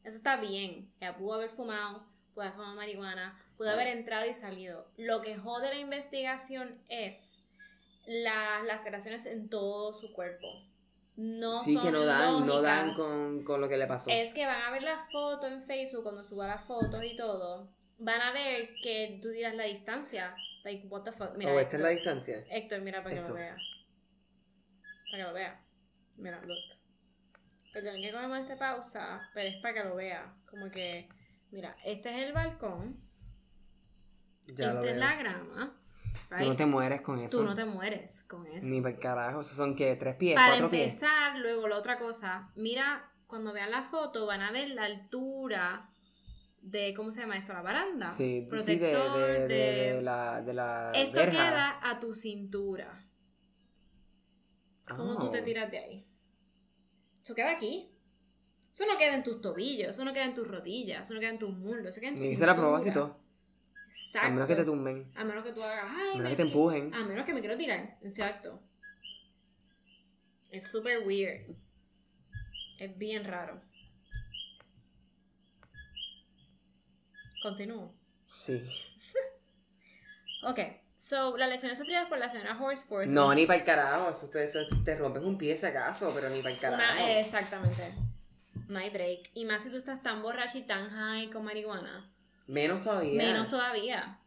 Eso 0.03 0.17
está 0.17 0.37
bien. 0.37 0.93
Ella 1.01 1.17
pudo 1.17 1.35
haber 1.35 1.51
fumado, 1.51 2.05
pudo 2.35 2.43
haber 2.43 2.55
fumado 2.55 2.75
marihuana, 2.75 3.41
pudo 3.57 3.71
haber 3.71 3.87
entrado 3.87 4.29
y 4.29 4.35
salido. 4.35 4.91
Lo 4.97 5.23
que 5.23 5.37
jode 5.37 5.69
la 5.69 5.79
investigación 5.79 6.83
es 6.89 7.34
las 8.07 8.65
laceraciones 8.65 9.27
en 9.27 9.49
todo 9.49 9.93
su 9.95 10.13
cuerpo. 10.13 10.47
No 11.17 11.63
sí, 11.63 11.75
son 11.75 11.85
que 11.85 11.91
no 11.93 12.05
dan, 12.05 12.45
no 12.45 12.61
dan 12.61 12.93
con, 12.93 13.45
con 13.45 13.61
lo 13.61 13.69
que 13.69 13.77
le 13.77 13.87
pasó. 13.87 14.11
Es 14.11 14.35
que 14.35 14.47
van 14.47 14.63
a 14.63 14.71
ver 14.73 14.83
la 14.83 14.99
foto 15.13 15.47
en 15.47 15.63
Facebook 15.63 16.03
cuando 16.03 16.25
suba 16.25 16.47
las 16.49 16.65
fotos 16.67 17.03
y 17.05 17.15
todo. 17.17 17.69
Van 18.01 18.21
a 18.21 18.33
ver 18.33 18.71
que 18.83 19.21
tú 19.23 19.29
dirás 19.29 19.55
la 19.55 19.65
distancia. 19.65 20.35
Like, 20.65 20.89
what 20.89 21.03
the 21.05 21.13
fuck. 21.13 21.37
Mira, 21.37 21.53
oh, 21.53 21.61
esta 21.61 21.77
es 21.77 21.83
la 21.83 21.89
distancia. 21.91 22.45
Héctor, 22.51 22.81
mira 22.81 23.03
para 23.03 23.15
que 23.15 23.21
Esto. 23.21 23.33
lo 23.33 23.37
vea. 23.37 23.57
Para 25.11 25.19
que 25.19 25.29
lo 25.29 25.33
vea. 25.35 25.61
Mira, 26.17 26.41
look. 26.43 26.59
Perdón 27.73 28.01
que 28.03 28.11
cogemos 28.13 28.39
esta 28.41 28.57
pausa, 28.57 29.31
pero 29.35 29.49
es 29.49 29.63
para 29.63 29.75
que 29.75 29.89
lo 29.89 29.95
vea. 29.97 30.35
Como 30.51 30.71
que, 30.71 31.09
mira, 31.53 31.77
este 31.85 32.11
es 32.11 32.27
el 32.27 32.33
balcón, 32.33 32.97
Ya 34.57 34.73
lo 34.73 34.81
esta 34.81 34.91
es 34.91 34.97
veo. 34.97 35.05
la 35.05 35.17
grama. 35.17 35.81
Tú 36.39 36.45
no 36.45 36.57
te 36.57 36.67
mueres 36.67 37.01
con 37.03 37.19
eso. 37.21 37.39
Tú 37.39 37.45
no 37.45 37.55
te 37.55 37.65
mueres 37.65 38.23
con 38.25 38.47
eso. 38.47 38.67
Ni 38.69 38.81
para 38.81 38.97
carajo. 38.99 39.41
Esos 39.41 39.57
son 39.57 39.75
que 39.77 39.95
tres 39.97 40.17
pies, 40.17 40.35
Para 40.35 40.49
cuatro 40.53 40.71
pies. 40.71 40.83
empezar, 40.95 41.39
luego 41.39 41.69
la 41.69 41.79
otra 41.79 41.99
cosa, 41.99 42.51
mira, 42.57 43.11
cuando 43.27 43.53
vean 43.53 43.71
la 43.71 43.83
foto 43.83 44.27
van 44.27 44.41
a 44.43 44.51
ver 44.53 44.69
la 44.71 44.85
altura 44.85 45.91
de, 46.61 46.95
¿cómo 46.95 47.11
se 47.13 47.21
llama 47.21 47.37
esto? 47.37 47.53
La 47.53 47.63
baranda. 47.63 48.09
Sí, 48.11 48.17
sí, 48.17 48.41
de, 48.43 48.47
Protector 48.49 49.19
de, 49.19 49.49
de, 49.49 49.95
de- 49.95 50.03
la, 50.03 50.41
de 50.43 50.55
la 50.55 50.93
Esto 50.95 51.17
verja. 51.21 51.31
queda 51.33 51.79
a 51.83 52.01
tu 52.01 52.15
cintura. 52.15 53.01
¿Cómo 54.97 55.17
tú 55.19 55.31
te 55.31 55.41
Oh. 55.41 55.45
tiras 55.45 55.71
de 55.71 55.79
ahí? 55.79 56.07
Eso 57.23 57.35
queda 57.35 57.53
aquí. 57.53 57.91
Eso 58.71 58.85
no 58.87 58.99
queda 58.99 59.15
en 59.15 59.23
tus 59.23 59.41
tobillos, 59.41 59.91
eso 59.91 60.05
no 60.05 60.13
queda 60.13 60.25
en 60.25 60.35
tus 60.35 60.49
rodillas, 60.49 61.03
eso 61.03 61.15
no 61.15 61.21
queda 61.21 61.31
en 61.31 61.39
tus 61.39 61.57
muslos, 61.57 61.87
eso 61.91 62.01
queda 62.01 62.11
en 62.11 62.17
tu 62.17 62.23
Ni 62.23 62.31
que 62.31 62.37
sea 62.37 62.47
a 62.47 62.55
cintura. 62.55 62.69
propósito. 62.69 63.17
Exacto. 63.97 64.27
A 64.27 64.31
menos 64.31 64.47
que 64.49 64.57
te 64.57 64.65
tumben. 64.65 65.13
A 65.17 65.25
menos 65.25 65.45
que 65.45 65.53
tú 65.53 65.63
hagas, 65.63 65.85
ay, 65.89 66.09
A 66.15 66.17
menos 66.17 66.23
me 66.25 66.31
que 66.31 66.37
te 66.37 66.43
empujen. 66.43 66.93
A 66.95 67.05
menos 67.05 67.25
que 67.25 67.33
me 67.35 67.41
quiero 67.41 67.57
tirar. 67.57 67.97
Exacto. 68.03 68.59
Es 70.51 70.69
súper 70.71 71.07
weird. 71.07 71.49
Es 72.79 72.99
bien 72.99 73.25
raro. 73.25 73.61
Continúo. 77.43 77.95
Sí. 78.27 78.63
Ok. 80.47 80.59
So, 80.99 81.39
las 81.39 81.49
lesiones 81.49 81.79
sufridas 81.79 82.07
por 82.07 82.19
la 82.19 82.29
señora 82.29 82.59
Horsforth. 82.61 83.09
No, 83.09 83.35
ni 83.35 83.47
para 83.47 83.61
el 83.61 83.65
carajo. 83.65 84.11
Eso, 84.11 84.29
te- 84.29 84.45
eso 84.45 84.59
te 84.85 84.95
rompes 84.95 85.23
un 85.23 85.39
pie 85.39 85.57
si 85.57 85.65
acaso, 85.65 86.13
pero 86.15 86.29
ni 86.29 86.43
para 86.43 86.55
el 86.55 86.61
carajo. 86.61 86.83
Una- 86.83 87.19
exactamente. 87.19 87.95
No 88.69 88.79
hay 88.79 88.91
break. 88.91 89.31
Y 89.33 89.47
más 89.47 89.63
si 89.63 89.71
tú 89.71 89.79
estás 89.79 90.03
tan 90.03 90.21
borracho 90.21 90.59
y 90.59 90.63
tan 90.67 90.91
high 90.91 91.31
con 91.31 91.45
marihuana. 91.47 92.14
Menos 92.47 92.83
todavía. 92.83 93.17
Menos 93.23 93.49
todavía. 93.49 94.19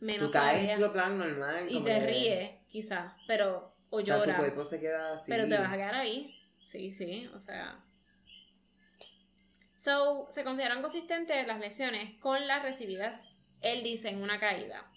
Menos 0.00 0.26
Tú 0.28 0.32
caes 0.32 0.52
todavía. 0.54 0.74
en 0.74 0.80
lo 0.80 0.92
plan 0.92 1.18
normal. 1.18 1.66
Y 1.70 1.82
te 1.82 1.90
que- 1.90 2.06
ríes, 2.06 2.50
quizás. 2.68 3.12
Pero. 3.26 3.74
O 3.90 3.96
O 3.98 4.04
sea, 4.04 4.14
tu 4.16 4.20
lloras. 4.20 4.38
cuerpo 4.38 4.64
se 4.64 4.78
queda 4.80 5.14
así. 5.14 5.30
Pero 5.30 5.48
te 5.48 5.58
vas 5.58 5.72
a 5.72 5.76
quedar 5.76 5.94
ahí. 5.94 6.36
Sí, 6.60 6.92
sí, 6.92 7.28
o 7.34 7.40
sea. 7.40 7.84
So, 9.74 10.26
se 10.30 10.44
consideran 10.44 10.82
consistentes 10.82 11.46
las 11.46 11.58
lesiones 11.58 12.18
con 12.20 12.46
las 12.46 12.62
recibidas, 12.62 13.38
él 13.62 13.82
dice, 13.82 14.10
en 14.10 14.22
una 14.22 14.38
caída. 14.38 14.89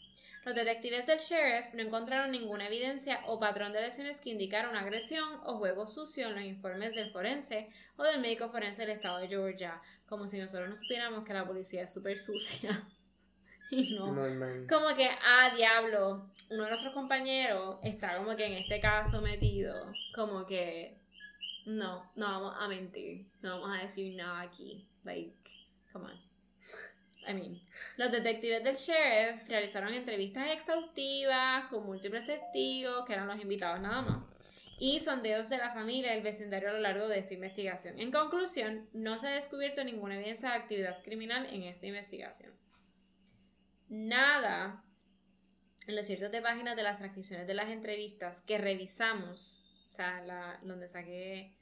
Los 0.46 0.56
detectives 0.56 1.06
del 1.06 1.20
sheriff 1.20 1.74
no 1.74 1.84
encontraron 1.84 2.32
ninguna 2.32 2.68
evidencia 2.68 3.22
o 3.28 3.40
patrón 3.40 3.72
de 3.72 3.82
lesiones 3.82 4.20
que 4.20 4.30
indicara 4.30 4.70
una 4.70 4.82
agresión 4.82 5.40
o 5.46 5.58
juego 5.58 5.88
sucio 5.88 6.28
en 6.28 6.36
los 6.36 6.44
informes 6.44 6.96
del 6.96 7.12
forense 7.12 7.70
o 7.96 8.04
del 8.04 8.20
médico 8.20 8.50
forense 8.50 8.82
del 8.82 8.98
estado 8.98 9.20
de 9.20 9.30
Georgia, 9.30 9.82
como 10.10 10.28
si 10.28 10.38
nosotros 10.40 10.68
no 10.68 10.76
supiéramos 10.76 11.24
que 11.24 11.34
la 11.34 11.48
policía 11.48 11.84
es 11.84 11.94
súper 11.94 12.20
sucia. 12.20 12.86
y 13.72 13.96
no. 13.96 14.12
Normal. 14.12 14.68
Como 14.70 14.94
que, 14.96 15.08
ah, 15.08 15.54
diablo, 15.56 16.30
uno 16.50 16.64
de 16.64 16.70
nuestros 16.70 16.94
compañeros 16.94 17.80
está 17.82 18.18
como 18.18 18.36
que 18.36 18.46
en 18.46 18.54
este 18.54 18.82
caso 18.82 19.22
metido. 19.22 19.94
Como 20.14 20.46
que, 20.46 20.98
no, 21.66 22.12
no 22.16 22.26
vamos 22.26 22.56
a 22.60 22.68
mentir. 22.68 23.28
No 23.42 23.62
vamos 23.62 23.78
a 23.78 23.82
decir 23.84 24.14
nada 24.16 24.42
aquí. 24.42 24.90
Like, 25.06 25.50
come 25.94 26.06
on. 26.06 26.33
I 27.28 27.34
mean, 27.34 27.62
los 27.98 28.12
detectives 28.12 28.64
del 28.64 28.76
sheriff 28.76 29.48
realizaron 29.48 29.94
entrevistas 29.94 30.52
exhaustivas 30.52 31.66
con 31.70 31.86
múltiples 31.86 32.26
testigos, 32.26 33.06
que 33.06 33.14
eran 33.14 33.28
los 33.28 33.42
invitados 33.42 33.80
nada 33.80 34.02
más, 34.02 34.24
y 34.80 35.00
sondeos 35.00 35.50
de 35.50 35.58
la 35.58 35.74
familia 35.74 36.14
y 36.14 36.18
el 36.18 36.24
vecindario 36.24 36.70
a 36.70 36.74
lo 36.74 36.80
largo 36.80 37.08
de 37.08 37.20
esta 37.20 37.34
investigación. 37.34 38.00
En 38.00 38.12
conclusión, 38.12 38.90
no 38.94 39.18
se 39.18 39.28
ha 39.28 39.32
descubierto 39.32 39.84
ninguna 39.84 40.16
evidencia 40.16 40.50
de 40.50 40.56
actividad 40.56 41.04
criminal 41.04 41.48
en 41.52 41.64
esta 41.64 41.88
investigación 41.88 42.54
nada 43.94 44.84
en 45.88 45.96
los 45.96 46.06
ciertos 46.06 46.32
de 46.32 46.42
páginas 46.42 46.76
de 46.76 46.84
las 46.84 46.98
transcripciones 46.98 47.46
de 47.46 47.54
las 47.54 47.70
entrevistas 47.70 48.42
que 48.42 48.58
revisamos, 48.58 49.64
o 49.90 49.92
sea, 49.92 50.22
la, 50.22 50.60
donde 50.64 50.88
saqué, 50.88 51.56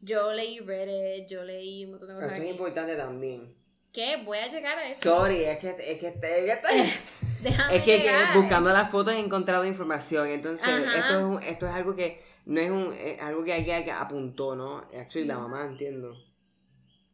yo 0.00 0.32
leí 0.32 0.60
Reddit, 0.60 1.28
yo 1.28 1.44
leí 1.44 1.84
un 1.84 1.92
montón 1.92 2.08
de 2.08 2.14
cosas 2.14 2.32
Esto 2.32 2.42
es 2.42 2.50
importante 2.50 2.96
también. 2.96 3.54
Que 3.92 4.16
voy 4.24 4.38
a 4.38 4.48
llegar 4.48 4.78
a 4.78 4.88
eso. 4.90 5.02
Sorry, 5.02 5.44
es 5.44 5.58
que, 5.58 5.70
es 5.70 5.98
que, 5.98 6.08
es 6.08 6.14
que, 6.20 6.98
Déjame 7.42 7.76
es 7.76 7.82
que, 7.84 8.10
buscando 8.34 8.70
las 8.70 8.90
fotos 8.90 9.14
he 9.14 9.18
encontrado 9.18 9.64
información. 9.64 10.28
Entonces, 10.28 10.66
Ajá. 10.68 10.98
esto 10.98 11.18
es, 11.18 11.24
un- 11.24 11.42
esto 11.42 11.66
es 11.66 11.72
algo 11.72 11.96
que 11.96 12.20
no 12.46 12.60
es 12.60 12.70
un, 12.70 12.92
es 12.92 13.20
algo 13.20 13.44
que 13.44 13.52
alguien 13.54 13.84
que 13.84 13.90
apuntó, 13.92 14.54
¿no? 14.54 14.78
Actually, 14.98 15.26
la 15.26 15.38
Ujú. 15.38 15.48
mamá, 15.48 15.66
entiendo. 15.66 16.14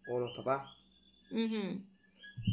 O 0.09 0.21
los 0.21 0.37
papás. 0.37 0.69
Ujú. 1.31 1.81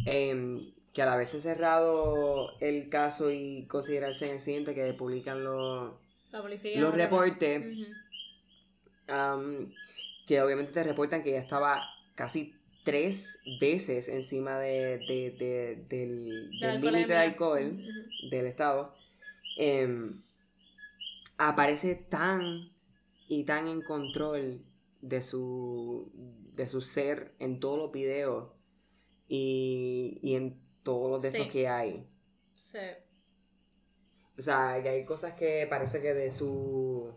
Em, 0.05 0.71
que 0.93 1.01
al 1.01 1.09
haberse 1.09 1.41
cerrado 1.41 2.49
el 2.59 2.89
caso 2.89 3.31
y 3.31 3.65
considerarse 3.67 4.29
un 4.29 4.35
accidente 4.35 4.75
que 4.75 4.93
publican 4.93 5.43
los, 5.43 5.93
La 6.31 6.41
policía. 6.41 6.79
los 6.79 6.93
reportes, 6.93 7.63
am, 9.07 9.73
que 10.27 10.41
obviamente 10.41 10.71
te 10.71 10.83
reportan 10.83 11.23
que 11.23 11.31
ella 11.31 11.41
estaba 11.41 11.81
casi 12.15 12.55
tres 12.83 13.39
veces 13.59 14.07
encima 14.09 14.59
de, 14.59 14.97
de- 15.07 15.35
de- 15.39 15.75
del 15.89 16.49
De 16.59 16.67
del 16.67 16.81
límite 16.81 17.13
de 17.13 17.17
alcohol 17.19 17.77
del 18.29 18.45
estado, 18.47 18.93
em, 19.57 20.21
aparece 21.37 21.95
tan 21.95 22.69
y 23.27 23.43
tan 23.45 23.67
en 23.67 23.81
control 23.81 24.61
de 25.01 25.21
su, 25.21 26.11
de 26.55 26.67
su 26.67 26.81
ser 26.81 27.33
en 27.39 27.59
todos 27.59 27.77
los 27.77 27.91
videos 27.91 28.51
y, 29.27 30.19
y 30.21 30.35
en 30.35 30.61
todos 30.83 31.11
los 31.11 31.21
de 31.21 31.29
estos 31.29 31.47
que 31.51 31.67
hay. 31.67 32.07
Sí. 32.55 32.77
O 34.37 34.41
sea, 34.41 34.79
que 34.81 34.89
hay 34.89 35.05
cosas 35.05 35.33
que 35.33 35.67
parece 35.69 36.01
que 36.01 36.13
de 36.13 36.31
su 36.31 37.13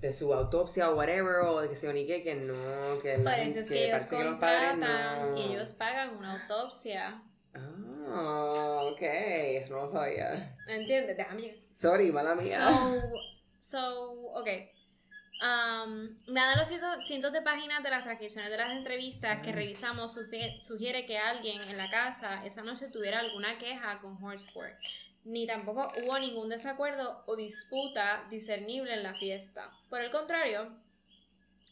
de 0.00 0.12
su 0.12 0.32
autopsia 0.32 0.90
o 0.90 0.96
whatever, 0.96 1.36
o 1.46 1.60
de 1.60 1.68
que 1.68 1.74
se 1.74 1.92
ni 1.92 2.06
qué, 2.06 2.22
que 2.22 2.34
no, 2.36 3.00
que, 3.02 3.18
Por 3.18 3.32
eso 3.34 3.60
es 3.60 3.68
gente- 3.68 3.74
que 3.74 3.88
ellos 3.88 4.04
que 4.04 4.24
los 4.24 4.40
padres 4.40 4.76
no... 4.78 5.36
y 5.36 5.42
ellos 5.42 5.72
pagan 5.72 6.16
una 6.16 6.40
autopsia. 6.40 7.22
Ah, 7.54 8.80
ok, 8.92 9.02
eso 9.02 9.74
no 9.74 9.86
lo 9.86 9.90
sabía. 9.90 10.54
¿Entiendes? 10.68 11.16
Déjame. 11.16 11.62
Sorry, 11.76 12.12
mala 12.12 12.34
mía. 12.34 12.60
So, 12.60 13.00
so, 13.58 14.10
ok. 14.34 14.48
Um, 15.40 16.16
nada 16.26 16.52
de 16.54 16.56
los 16.58 16.68
cientos, 16.68 17.06
cientos 17.06 17.32
de 17.32 17.42
páginas 17.42 17.82
de 17.84 17.90
las 17.90 18.02
transcripciones 18.02 18.50
de 18.50 18.56
las 18.56 18.70
entrevistas 18.72 19.40
que 19.40 19.52
revisamos 19.52 20.12
sugiere, 20.12 20.60
sugiere 20.62 21.06
que 21.06 21.16
alguien 21.16 21.60
en 21.62 21.76
la 21.76 21.88
casa 21.90 22.44
esa 22.44 22.62
noche 22.62 22.88
tuviera 22.90 23.20
alguna 23.20 23.56
queja 23.56 24.00
con 24.00 24.20
Horsford. 24.22 24.72
Ni 25.28 25.46
tampoco 25.46 25.92
hubo 26.02 26.18
ningún 26.18 26.48
desacuerdo 26.48 27.22
o 27.26 27.36
disputa 27.36 28.24
discernible 28.30 28.94
en 28.94 29.02
la 29.02 29.12
fiesta. 29.12 29.68
Por 29.90 30.00
el 30.00 30.10
contrario, 30.10 30.74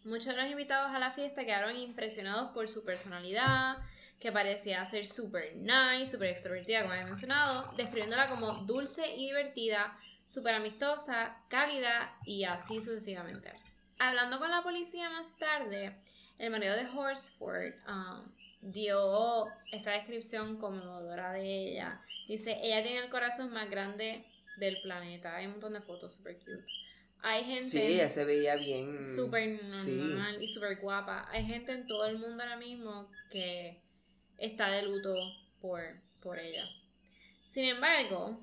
muchos 0.05 0.27
de 0.27 0.37
los 0.37 0.51
invitados 0.51 0.91
a 0.95 0.99
la 0.99 1.13
fiesta 1.13 1.47
quedaron 1.47 1.75
impresionados 1.75 2.51
por 2.51 2.69
su 2.69 2.85
personalidad, 2.85 3.79
que 4.21 4.31
parecía 4.31 4.85
ser 4.85 5.07
super 5.07 5.57
nice, 5.57 6.13
super 6.13 6.29
extrovertida, 6.29 6.83
como 6.83 6.93
había 6.93 7.07
mencionado, 7.07 7.73
describiéndola 7.79 8.29
como 8.29 8.53
dulce 8.67 9.17
y 9.17 9.29
divertida, 9.29 9.97
súper 10.27 10.55
amistosa, 10.55 11.39
cálida 11.49 12.13
y 12.27 12.45
así 12.45 12.83
sucesivamente. 12.83 13.55
Hablando 13.99 14.39
con 14.39 14.51
la 14.51 14.63
policía 14.63 15.09
más 15.09 15.35
tarde, 15.39 15.97
el 16.39 16.51
marido 16.51 16.77
de 16.77 16.87
Horsford 16.91 17.73
um, 17.89 18.31
dio 18.73 19.47
esta 19.73 19.93
descripción 19.93 20.59
conmovedora 20.59 21.33
de 21.33 21.71
ella. 21.71 22.01
Dice, 22.29 22.59
ella 22.63 22.83
tiene 22.83 22.99
el 22.99 23.11
corazón 23.11 23.53
más 23.53 23.71
grande 23.71 24.25
del 24.59 24.81
planeta. 24.83 25.37
Hay 25.37 25.47
un 25.47 25.53
montón 25.53 25.75
de 25.75 25.81
fotos 25.81 26.15
super 26.15 26.37
cute. 26.39 26.65
Hay 27.23 27.45
gente. 27.45 27.69
Sí, 27.69 27.81
ella 27.81 28.09
se 28.09 28.25
veía 28.25 28.57
bien. 28.57 28.99
Súper 29.15 29.63
normal 29.65 30.43
y 30.43 30.49
súper 30.49 30.79
guapa. 30.81 31.29
Hay 31.31 31.45
gente 31.45 31.73
en 31.73 31.87
todo 31.87 32.07
el 32.07 32.19
mundo 32.19 32.43
ahora 32.43 32.57
mismo 32.57 33.11
que 33.31 33.81
está 34.39 34.71
de 34.71 34.83
luto 34.83 35.15
por, 35.61 35.83
por 36.21 36.39
ella. 36.39 36.65
Sin 37.47 37.65
embargo, 37.65 38.41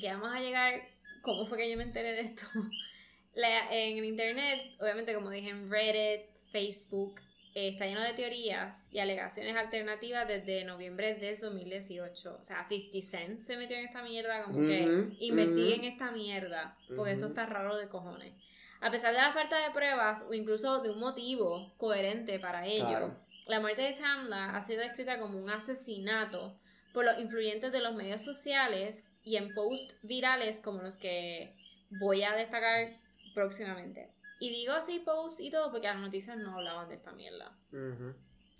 ya 0.00 0.16
vamos 0.16 0.36
a 0.36 0.40
llegar. 0.40 0.88
¿Cómo 1.22 1.46
fue 1.46 1.58
que 1.58 1.70
yo 1.70 1.76
me 1.76 1.84
enteré 1.84 2.12
de 2.12 2.20
esto? 2.20 2.42
en 3.70 4.04
internet, 4.04 4.76
obviamente, 4.78 5.14
como 5.14 5.30
dije, 5.30 5.50
en 5.50 5.70
Reddit, 5.70 6.26
Facebook, 6.50 7.20
eh, 7.54 7.68
está 7.68 7.86
lleno 7.86 8.02
de 8.02 8.14
teorías 8.14 8.88
y 8.90 8.98
alegaciones 8.98 9.56
alternativas 9.56 10.26
desde 10.26 10.64
noviembre 10.64 11.14
de 11.14 11.36
2018. 11.36 12.38
O 12.40 12.44
sea, 12.44 12.66
50 12.66 13.06
Cent 13.06 13.42
se 13.42 13.56
metió 13.56 13.76
en 13.76 13.84
esta 13.84 14.02
mierda, 14.02 14.42
como 14.42 14.58
que 14.66 15.14
investiguen 15.20 15.84
esta 15.84 16.10
mierda, 16.10 16.76
porque 16.96 17.12
eso 17.12 17.26
está 17.26 17.46
raro 17.46 17.76
de 17.76 17.88
cojones. 17.88 18.34
A 18.80 18.90
pesar 18.90 19.14
de 19.14 19.20
la 19.20 19.32
falta 19.32 19.56
de 19.58 19.72
pruebas 19.72 20.26
o 20.28 20.34
incluso 20.34 20.82
de 20.82 20.90
un 20.90 20.98
motivo 20.98 21.72
coherente 21.78 22.38
para 22.38 22.66
ello, 22.66 23.14
la 23.46 23.60
muerte 23.60 23.82
de 23.82 23.92
Tamla 23.92 24.56
ha 24.56 24.60
sido 24.62 24.82
descrita 24.82 25.18
como 25.18 25.38
un 25.38 25.48
asesinato 25.48 26.58
por 26.92 27.04
los 27.04 27.18
influyentes 27.18 27.72
de 27.72 27.80
los 27.80 27.94
medios 27.94 28.22
sociales 28.22 29.12
y 29.22 29.36
en 29.36 29.54
posts 29.54 29.96
virales 30.02 30.58
como 30.58 30.82
los 30.82 30.96
que 30.96 31.54
voy 32.00 32.24
a 32.24 32.34
destacar 32.34 32.96
próximamente. 33.34 34.13
Y 34.40 34.50
digo 34.50 34.72
así 34.74 34.98
post 35.00 35.40
y 35.40 35.50
todo 35.50 35.70
porque 35.70 35.86
las 35.86 35.98
noticias 35.98 36.36
no 36.36 36.56
hablaban 36.56 36.88
de 36.88 36.96
esta 36.96 37.12
mierda. 37.12 37.56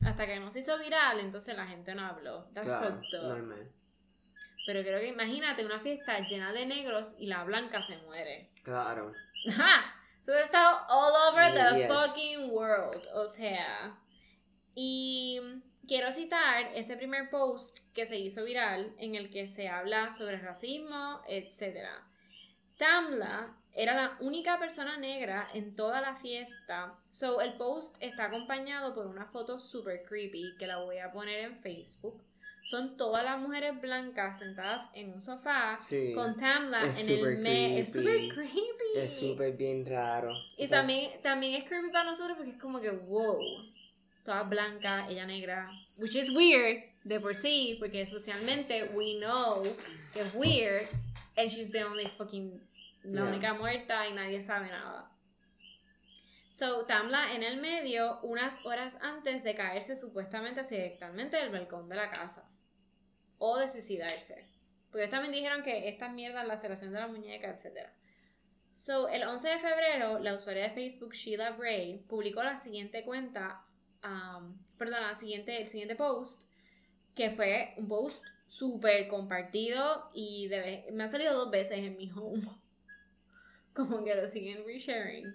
Hasta 0.04 0.26
que 0.26 0.38
no 0.38 0.50
se 0.50 0.60
hizo 0.60 0.78
viral, 0.78 1.20
entonces 1.20 1.56
la 1.56 1.66
gente 1.66 1.94
no 1.94 2.06
habló. 2.06 2.44
That's 2.54 2.66
claro, 2.66 3.00
normal. 3.12 3.72
Pero 4.66 4.82
creo 4.82 5.00
que 5.00 5.08
imagínate 5.08 5.64
una 5.64 5.80
fiesta 5.80 6.18
llena 6.20 6.52
de 6.52 6.66
negros 6.66 7.14
y 7.18 7.26
la 7.26 7.44
blanca 7.44 7.82
se 7.82 7.98
muere. 7.98 8.50
Claro. 8.62 9.12
¡Ja! 9.50 9.94
So 10.24 10.34
estado 10.34 10.86
all 10.88 11.32
over 11.32 11.52
the 11.52 11.86
fucking 11.86 12.50
world. 12.50 13.06
O 13.14 13.28
sea. 13.28 13.98
Y 14.74 15.40
quiero 15.86 16.10
citar 16.12 16.72
ese 16.74 16.96
primer 16.96 17.30
post 17.30 17.78
que 17.92 18.06
se 18.06 18.18
hizo 18.18 18.42
viral 18.42 18.94
en 18.98 19.14
el 19.14 19.30
que 19.30 19.48
se 19.48 19.68
habla 19.68 20.12
sobre 20.12 20.38
racismo, 20.38 21.20
etc. 21.28 21.88
Tamla 22.78 23.54
era 23.74 23.94
la 23.94 24.16
única 24.20 24.58
persona 24.58 24.96
negra 24.96 25.48
en 25.52 25.74
toda 25.74 26.00
la 26.00 26.14
fiesta. 26.16 26.94
So, 27.10 27.40
el 27.40 27.54
post 27.54 27.96
está 28.00 28.26
acompañado 28.26 28.94
por 28.94 29.06
una 29.06 29.26
foto 29.26 29.58
super 29.58 30.02
creepy 30.04 30.54
que 30.58 30.66
la 30.66 30.78
voy 30.78 30.98
a 30.98 31.10
poner 31.10 31.40
en 31.40 31.56
Facebook. 31.58 32.22
Son 32.62 32.96
todas 32.96 33.22
las 33.24 33.38
mujeres 33.38 33.78
blancas 33.80 34.38
sentadas 34.38 34.88
en 34.94 35.12
un 35.12 35.20
sofá 35.20 35.78
con 36.14 36.34
Tamla 36.36 36.84
en 36.98 37.08
el 37.10 37.38
medio. 37.38 37.82
Es 37.82 37.92
super 37.92 38.28
creepy. 38.28 38.96
Es 38.96 39.18
súper 39.18 39.52
bien 39.52 39.84
raro. 39.84 40.32
Y 40.56 40.66
también, 40.68 41.20
también 41.20 41.54
es 41.54 41.64
creepy 41.64 41.90
para 41.90 42.04
nosotros 42.04 42.38
porque 42.38 42.52
es 42.52 42.58
como 42.58 42.80
que, 42.80 42.90
wow, 42.90 43.38
toda 44.24 44.44
blanca, 44.44 45.06
ella 45.10 45.26
negra. 45.26 45.70
Which 45.98 46.14
is 46.14 46.30
weird 46.30 46.84
de 47.04 47.20
por 47.20 47.36
sí, 47.36 47.76
porque 47.78 48.06
socialmente 48.06 48.84
we 48.94 49.18
know 49.18 49.62
que 50.14 50.20
es 50.20 50.34
weird. 50.34 50.88
And 51.36 51.50
she's 51.50 51.70
the 51.70 51.84
only 51.84 52.06
fucking 52.16 52.60
la 53.04 53.24
única 53.24 53.54
muerta 53.54 54.06
y 54.08 54.12
nadie 54.12 54.40
sabe 54.40 54.68
nada. 54.68 55.10
So, 56.50 56.86
Tamla 56.86 57.34
en 57.34 57.42
el 57.42 57.60
medio, 57.60 58.20
unas 58.22 58.64
horas 58.64 58.96
antes 59.00 59.42
de 59.42 59.54
caerse 59.54 59.96
supuestamente 59.96 60.60
accidentalmente 60.60 61.36
del 61.36 61.50
balcón 61.50 61.88
de 61.88 61.96
la 61.96 62.10
casa. 62.10 62.48
O 63.38 63.58
de 63.58 63.68
suicidarse. 63.68 64.46
Porque 64.90 65.02
ellos 65.02 65.10
también 65.10 65.32
dijeron 65.32 65.62
que 65.62 65.88
estas 65.88 66.12
mierdas, 66.12 66.46
la 66.46 66.56
cerración 66.56 66.92
de 66.92 67.00
la 67.00 67.08
muñeca, 67.08 67.50
etc. 67.50 67.88
So, 68.72 69.08
el 69.08 69.24
11 69.24 69.48
de 69.48 69.58
febrero, 69.58 70.18
la 70.20 70.34
usuaria 70.34 70.68
de 70.68 70.70
Facebook 70.70 71.14
Sheila 71.14 71.50
Bray 71.50 72.04
publicó 72.08 72.42
la 72.42 72.56
siguiente 72.56 73.04
cuenta, 73.04 73.64
um, 74.04 74.56
perdón, 74.78 75.02
la 75.02 75.14
siguiente, 75.14 75.60
el 75.60 75.68
siguiente 75.68 75.96
post, 75.96 76.44
que 77.16 77.30
fue 77.30 77.74
un 77.76 77.88
post 77.88 78.24
súper 78.46 79.08
compartido 79.08 80.08
y 80.14 80.48
me 80.92 81.02
ha 81.04 81.08
salido 81.08 81.34
dos 81.34 81.50
veces 81.50 81.78
en 81.78 81.96
mi 81.96 82.10
home 82.12 82.44
como 83.74 84.04
que 84.04 84.14
lo 84.14 84.28
siguen 84.28 84.64
resharing, 84.66 85.34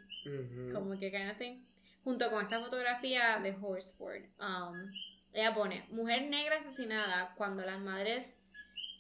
como 0.74 0.98
que 0.98 1.12
kind 1.12 1.32
of 1.32 1.38
thing. 1.38 1.64
Junto 2.04 2.30
con 2.32 2.44
esta 2.44 2.60
fotografía 2.60 3.40
de 3.44 3.56
Horsford, 3.62 4.24
um, 4.40 4.92
ella 5.34 5.54
pone, 5.54 5.86
mujer 5.90 6.30
negra 6.30 6.58
asesinada 6.58 7.34
cuando 7.36 7.64
las 7.64 7.80
madres, 7.80 8.38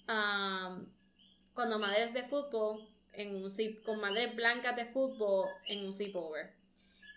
um, 0.07 0.85
cuando 1.53 1.79
madres 1.79 2.13
de 2.13 2.23
fútbol, 2.23 2.87
en 3.13 3.35
un 3.35 3.49
con 3.83 3.99
madres 3.99 4.35
blancas 4.35 4.75
de 4.75 4.85
fútbol 4.85 5.49
en 5.67 5.85
un 5.85 5.93
sleepover. 5.93 6.53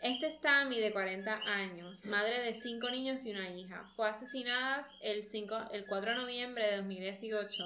Este 0.01 0.27
es 0.27 0.41
Tammy 0.41 0.81
de 0.81 0.93
40 0.93 1.33
años, 1.47 2.05
madre 2.05 2.41
de 2.41 2.55
5 2.55 2.91
niños 2.91 3.25
y 3.25 3.31
una 3.31 3.51
hija. 3.51 3.85
Fue 3.95 4.09
asesinada 4.09 4.83
el, 5.01 5.23
5, 5.23 5.68
el 5.73 5.87
4 5.87 6.11
de 6.11 6.16
noviembre 6.16 6.66
de 6.66 6.77
2018 6.79 7.62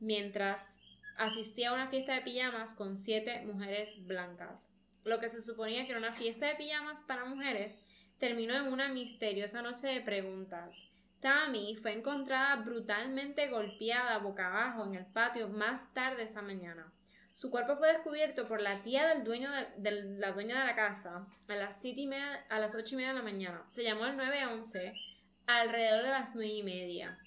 mientras 0.00 0.79
asistía 1.20 1.70
a 1.70 1.74
una 1.74 1.88
fiesta 1.88 2.14
de 2.14 2.22
pijamas 2.22 2.74
con 2.74 2.96
siete 2.96 3.42
mujeres 3.44 3.94
blancas. 4.06 4.68
Lo 5.04 5.20
que 5.20 5.28
se 5.28 5.40
suponía 5.40 5.84
que 5.84 5.90
era 5.90 5.98
una 5.98 6.12
fiesta 6.12 6.46
de 6.46 6.56
pijamas 6.56 7.00
para 7.02 7.26
mujeres 7.26 7.76
terminó 8.18 8.54
en 8.54 8.72
una 8.72 8.88
misteriosa 8.88 9.62
noche 9.62 9.86
de 9.86 10.00
preguntas. 10.00 10.82
Tammy 11.20 11.76
fue 11.76 11.92
encontrada 11.92 12.56
brutalmente 12.56 13.48
golpeada 13.48 14.18
boca 14.18 14.48
abajo 14.48 14.86
en 14.86 14.94
el 14.94 15.06
patio 15.06 15.48
más 15.48 15.92
tarde 15.92 16.22
esa 16.22 16.40
mañana. 16.40 16.90
Su 17.34 17.50
cuerpo 17.50 17.76
fue 17.76 17.92
descubierto 17.92 18.48
por 18.48 18.60
la 18.60 18.82
tía 18.82 19.06
del 19.06 19.24
dueño 19.24 19.50
de, 19.76 19.90
la 20.18 20.32
dueña 20.32 20.60
de 20.60 20.66
la 20.66 20.74
casa 20.74 21.26
a 21.48 21.54
las, 21.54 21.80
siete 21.80 22.00
y 22.02 22.06
media, 22.06 22.44
a 22.48 22.58
las 22.58 22.74
8 22.74 22.94
y 22.94 22.96
media 22.96 23.08
de 23.10 23.18
la 23.18 23.22
mañana. 23.22 23.64
Se 23.68 23.82
llamó 23.82 24.06
el 24.06 24.16
911 24.16 24.94
alrededor 25.46 26.02
de 26.02 26.10
las 26.10 26.34
9 26.34 26.50
y 26.50 26.62
media. 26.62 27.18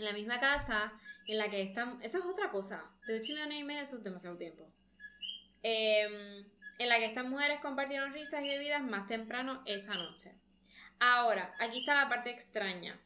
En 0.00 0.06
la 0.06 0.12
misma 0.14 0.40
casa 0.40 0.94
en 1.26 1.36
la 1.36 1.50
que 1.50 1.60
están. 1.60 2.00
Esa 2.00 2.20
es 2.20 2.24
otra 2.24 2.50
cosa. 2.50 2.82
De 3.06 3.20
8 3.20 3.32
y 3.50 3.64
media 3.64 3.82
eso 3.82 3.98
es 3.98 4.02
demasiado 4.02 4.38
tiempo. 4.38 4.66
Em, 5.62 6.46
en 6.78 6.88
la 6.88 6.96
que 6.96 7.04
estas 7.04 7.26
mujeres 7.26 7.60
compartieron 7.60 8.14
risas 8.14 8.42
y 8.42 8.48
bebidas 8.48 8.82
más 8.82 9.06
temprano 9.06 9.62
esa 9.66 9.94
noche. 9.96 10.32
Ahora, 11.00 11.54
aquí 11.60 11.80
está 11.80 11.94
la 11.94 12.08
parte 12.08 12.30
extraña. 12.30 12.98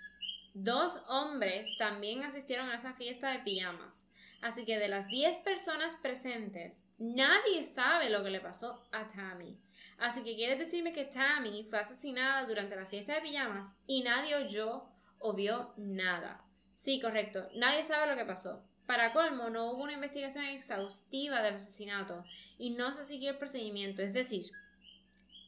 Dos 0.55 1.01
hombres 1.09 1.69
también 1.79 2.23
asistieron 2.23 2.69
a 2.69 2.77
esa 2.77 2.93
fiesta 2.93 3.33
de 3.33 3.41
pijamas. 3.41 4.09
Así 4.41 4.65
que 4.65 4.79
de 4.79 4.87
las 4.87 5.09
10 5.09 5.39
personas 5.39 5.97
presentes, 5.97 6.81
nadie 6.99 7.65
sabe 7.65 8.09
lo 8.09 8.23
que 8.23 8.31
le 8.31 8.39
pasó 8.39 8.87
a 8.93 9.09
Tammy. 9.09 9.59
Así 9.99 10.23
que 10.23 10.37
quieres 10.37 10.61
decirme 10.61 10.93
que 10.93 11.07
Tammy 11.07 11.65
fue 11.65 11.81
asesinada 11.81 12.47
durante 12.47 12.77
la 12.77 12.87
fiesta 12.87 13.15
de 13.15 13.23
pijamas 13.23 13.75
y 13.89 14.05
nadie 14.05 14.37
oyó 14.37 14.85
o 15.19 15.33
vio 15.33 15.75
nada. 15.77 16.45
Sí, 16.85 17.01
correcto. 17.01 17.49
Nadie 17.55 17.83
sabe 17.83 18.11
lo 18.11 18.17
que 18.17 18.27
pasó. 18.27 18.63
Para 18.85 19.15
colmo, 19.15 19.49
no 19.49 19.71
hubo 19.71 19.85
una 19.85 19.95
investigación 19.95 20.45
exhaustiva 20.45 21.41
del 21.41 21.55
asesinato 21.55 22.23
y 22.59 22.71
no 22.71 22.93
se 22.93 23.05
siguió 23.05 23.31
el 23.31 23.39
procedimiento. 23.39 24.03
Es 24.03 24.13
decir, 24.13 24.51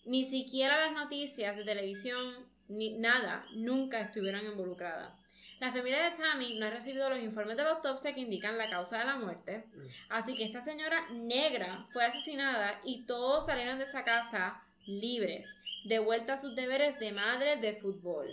ni 0.07 0.24
siquiera 0.24 0.78
las 0.78 0.95
noticias 0.95 1.55
de 1.59 1.64
televisión 1.64 2.34
ni 2.68 2.95
nada 2.95 3.45
nunca 3.53 4.01
estuvieron 4.01 4.47
involucradas. 4.47 5.12
La 5.61 5.70
familia 5.70 6.05
de 6.05 6.16
Tammy 6.16 6.59
no 6.59 6.66
ha 6.66 6.70
recibido 6.70 7.11
los 7.11 7.18
informes 7.18 7.59
de 7.59 7.64
la 7.64 7.72
autopsia 7.72 8.14
que 8.14 8.20
indican 8.20 8.57
la 8.57 8.70
causa 8.70 8.99
de 8.99 9.05
la 9.05 9.16
muerte, 9.16 9.66
mm. 9.74 9.87
así 10.09 10.34
que 10.37 10.45
esta 10.45 10.62
señora 10.62 11.07
negra 11.11 11.84
fue 11.93 12.07
asesinada 12.07 12.80
y 12.82 13.05
todos 13.05 13.45
salieron 13.45 13.76
de 13.76 13.84
esa 13.84 14.05
casa 14.05 14.62
libres, 14.87 15.55
de 15.84 15.99
vuelta 15.99 16.34
a 16.34 16.39
sus 16.39 16.57
deberes 16.57 16.99
de 16.99 17.12
madre 17.12 17.57
de 17.57 17.74
fútbol. 17.74 18.26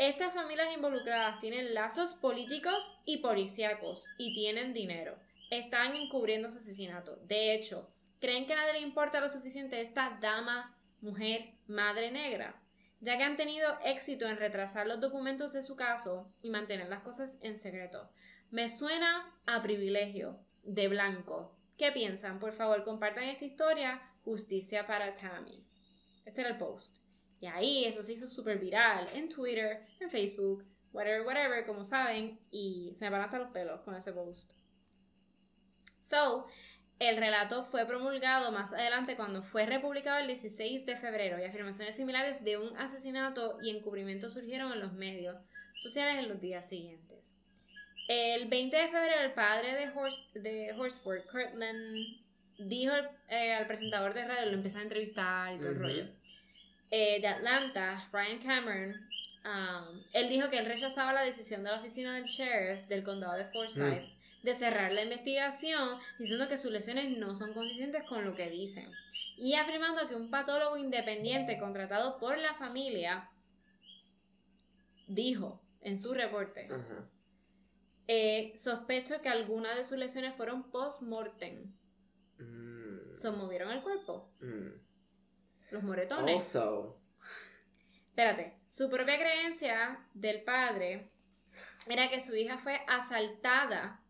Estas 0.00 0.32
familias 0.32 0.74
involucradas 0.74 1.40
tienen 1.40 1.74
lazos 1.74 2.14
políticos 2.14 2.90
y 3.04 3.18
policíacos 3.18 4.06
y 4.16 4.32
tienen 4.34 4.72
dinero. 4.72 5.14
Están 5.50 5.94
encubriendo 5.94 6.50
su 6.50 6.56
asesinato. 6.56 7.16
De 7.26 7.54
hecho, 7.54 7.86
¿creen 8.18 8.46
que 8.46 8.54
a 8.54 8.56
nadie 8.56 8.72
le 8.72 8.80
importa 8.80 9.20
lo 9.20 9.28
suficiente 9.28 9.78
esta 9.82 10.16
dama, 10.22 10.74
mujer, 11.02 11.50
madre 11.68 12.10
negra? 12.10 12.54
Ya 13.00 13.18
que 13.18 13.24
han 13.24 13.36
tenido 13.36 13.78
éxito 13.84 14.26
en 14.26 14.38
retrasar 14.38 14.86
los 14.86 15.02
documentos 15.02 15.52
de 15.52 15.62
su 15.62 15.76
caso 15.76 16.24
y 16.42 16.48
mantener 16.48 16.88
las 16.88 17.02
cosas 17.02 17.36
en 17.42 17.58
secreto. 17.58 18.08
Me 18.50 18.70
suena 18.70 19.30
a 19.44 19.62
privilegio 19.62 20.38
de 20.64 20.88
blanco. 20.88 21.54
¿Qué 21.76 21.92
piensan? 21.92 22.40
Por 22.40 22.54
favor, 22.54 22.84
compartan 22.84 23.24
esta 23.24 23.44
historia. 23.44 24.00
Justicia 24.24 24.86
para 24.86 25.12
Tammy. 25.12 25.62
Este 26.24 26.40
era 26.40 26.48
el 26.48 26.56
post. 26.56 26.99
Y 27.40 27.46
ahí 27.46 27.84
eso 27.86 28.02
se 28.02 28.12
hizo 28.12 28.28
súper 28.28 28.58
viral 28.58 29.06
en 29.14 29.28
Twitter, 29.28 29.86
en 29.98 30.10
Facebook, 30.10 30.64
whatever, 30.92 31.26
whatever, 31.26 31.66
como 31.66 31.84
saben, 31.84 32.38
y 32.50 32.92
se 32.96 33.06
me 33.06 33.10
van 33.10 33.22
hasta 33.22 33.38
los 33.38 33.50
pelos 33.50 33.80
con 33.80 33.94
ese 33.94 34.12
post. 34.12 34.52
So, 35.98 36.46
el 36.98 37.16
relato 37.16 37.64
fue 37.64 37.86
promulgado 37.86 38.52
más 38.52 38.74
adelante 38.74 39.16
cuando 39.16 39.42
fue 39.42 39.64
republicado 39.64 40.18
el 40.18 40.26
16 40.26 40.84
de 40.84 40.96
febrero 40.96 41.38
y 41.38 41.44
afirmaciones 41.44 41.96
similares 41.96 42.44
de 42.44 42.58
un 42.58 42.76
asesinato 42.76 43.58
y 43.62 43.70
encubrimiento 43.70 44.28
surgieron 44.28 44.72
en 44.72 44.80
los 44.80 44.92
medios 44.92 45.36
sociales 45.76 46.18
en 46.18 46.28
los 46.28 46.40
días 46.42 46.68
siguientes. 46.68 47.32
El 48.06 48.48
20 48.48 48.76
de 48.76 48.88
febrero, 48.88 49.22
el 49.22 49.32
padre 49.32 49.76
de, 49.76 49.88
Horse, 49.96 50.20
de 50.34 50.74
Horsford, 50.76 51.22
Kirtland, 51.30 52.18
dijo 52.58 52.92
eh, 53.28 53.54
al 53.54 53.66
presentador 53.66 54.12
de 54.12 54.24
radio, 54.26 54.50
lo 54.50 54.56
empezó 54.56 54.78
a 54.78 54.82
entrevistar 54.82 55.54
y 55.54 55.58
todo 55.58 55.70
el 55.70 55.78
rollo, 55.78 56.06
eh, 56.90 57.20
de 57.20 57.28
Atlanta, 57.28 58.08
Ryan 58.12 58.38
Cameron, 58.38 59.08
um, 59.44 60.02
él 60.12 60.28
dijo 60.28 60.50
que 60.50 60.58
él 60.58 60.66
rechazaba 60.66 61.12
la 61.12 61.22
decisión 61.22 61.62
de 61.62 61.70
la 61.70 61.80
oficina 61.80 62.16
del 62.16 62.24
sheriff 62.24 62.86
del 62.88 63.04
condado 63.04 63.36
de 63.36 63.44
Forsyth 63.46 64.02
mm. 64.02 64.42
de 64.44 64.54
cerrar 64.54 64.92
la 64.92 65.02
investigación, 65.02 65.98
diciendo 66.18 66.48
que 66.48 66.58
sus 66.58 66.72
lesiones 66.72 67.16
no 67.16 67.36
son 67.36 67.54
consistentes 67.54 68.02
con 68.08 68.24
lo 68.24 68.34
que 68.34 68.50
dicen. 68.50 68.90
Y 69.36 69.54
afirmando 69.54 70.08
que 70.08 70.16
un 70.16 70.30
patólogo 70.30 70.76
independiente 70.76 71.58
contratado 71.58 72.18
por 72.18 72.36
la 72.38 72.54
familia 72.54 73.28
dijo 75.06 75.60
en 75.82 75.98
su 75.98 76.12
reporte, 76.12 76.68
eh, 78.08 78.52
sospecho 78.56 79.22
que 79.22 79.28
algunas 79.28 79.76
de 79.76 79.84
sus 79.84 79.96
lesiones 79.96 80.34
fueron 80.34 80.70
post-mortem. 80.70 81.72
Mm. 82.38 83.14
¿Se 83.14 83.30
movieron 83.30 83.70
el 83.70 83.82
cuerpo? 83.82 84.28
Mm. 84.40 84.89
Los 85.70 85.82
moretones. 85.82 86.56
Espérate, 88.08 88.56
su 88.66 88.90
propia 88.90 89.18
creencia 89.18 90.06
del 90.14 90.42
padre 90.42 91.10
era 91.86 92.10
que 92.10 92.20
su 92.20 92.34
hija 92.34 92.58
fue 92.58 92.80
asaltada, 92.86 94.02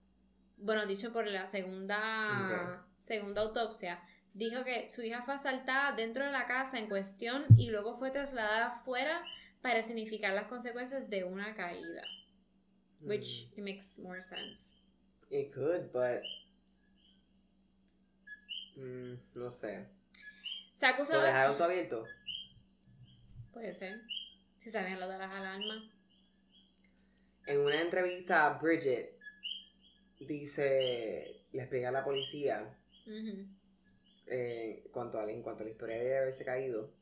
bueno, 0.56 0.86
dicho 0.86 1.12
por 1.12 1.26
la 1.26 1.46
segunda, 1.46 2.82
segunda 3.00 3.42
autopsia, 3.42 4.02
dijo 4.34 4.64
que 4.64 4.90
su 4.90 5.02
hija 5.02 5.22
fue 5.22 5.34
asaltada 5.34 5.92
dentro 5.92 6.24
de 6.24 6.32
la 6.32 6.46
casa 6.46 6.78
en 6.78 6.88
cuestión 6.88 7.44
y 7.56 7.70
luego 7.70 7.96
fue 7.98 8.10
trasladada 8.10 8.72
fuera 8.84 9.22
para 9.60 9.82
significar 9.82 10.34
las 10.34 10.46
consecuencias 10.46 11.10
de 11.10 11.24
una 11.24 11.54
caída. 11.54 12.02
Which 13.02 13.48
mm. 13.50 13.58
it 13.58 13.64
makes 13.64 13.98
more 13.98 14.22
sense. 14.22 14.76
It 15.30 15.52
could, 15.54 15.92
but 15.92 16.22
mm, 18.76 19.18
no 19.34 19.50
sé. 19.50 19.86
Se 20.80 20.86
acusó. 20.86 21.12
¿Lo 21.12 21.22
dejaron 21.24 21.58
todo 21.58 21.64
abierto? 21.64 22.06
Puede 23.52 23.74
ser. 23.74 24.00
Si 24.60 24.70
sabían 24.70 24.98
lo 24.98 25.08
de 25.08 25.18
las 25.18 25.30
alarmas. 25.30 25.82
En 27.46 27.60
una 27.60 27.82
entrevista 27.82 28.58
Bridget 28.62 29.14
dice, 30.20 31.44
le 31.52 31.60
explica 31.60 31.90
a 31.90 31.92
la 31.92 32.02
policía 32.02 32.78
eh, 34.26 34.88
cuanto 34.90 35.20
a, 35.20 35.30
en 35.30 35.42
cuanto 35.42 35.64
a 35.64 35.66
la 35.66 35.72
historia 35.72 35.98
de 35.98 36.16
haberse 36.16 36.46
caído. 36.46 36.94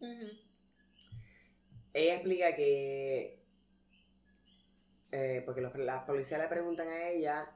Ella 1.93 2.15
explica 2.15 2.57
que, 2.57 3.45
eh, 5.13 5.43
porque 5.47 5.61
los, 5.61 5.77
las 5.77 6.03
policías 6.03 6.41
le 6.41 6.49
preguntan 6.49 6.89
a 6.89 7.11
ella 7.11 7.49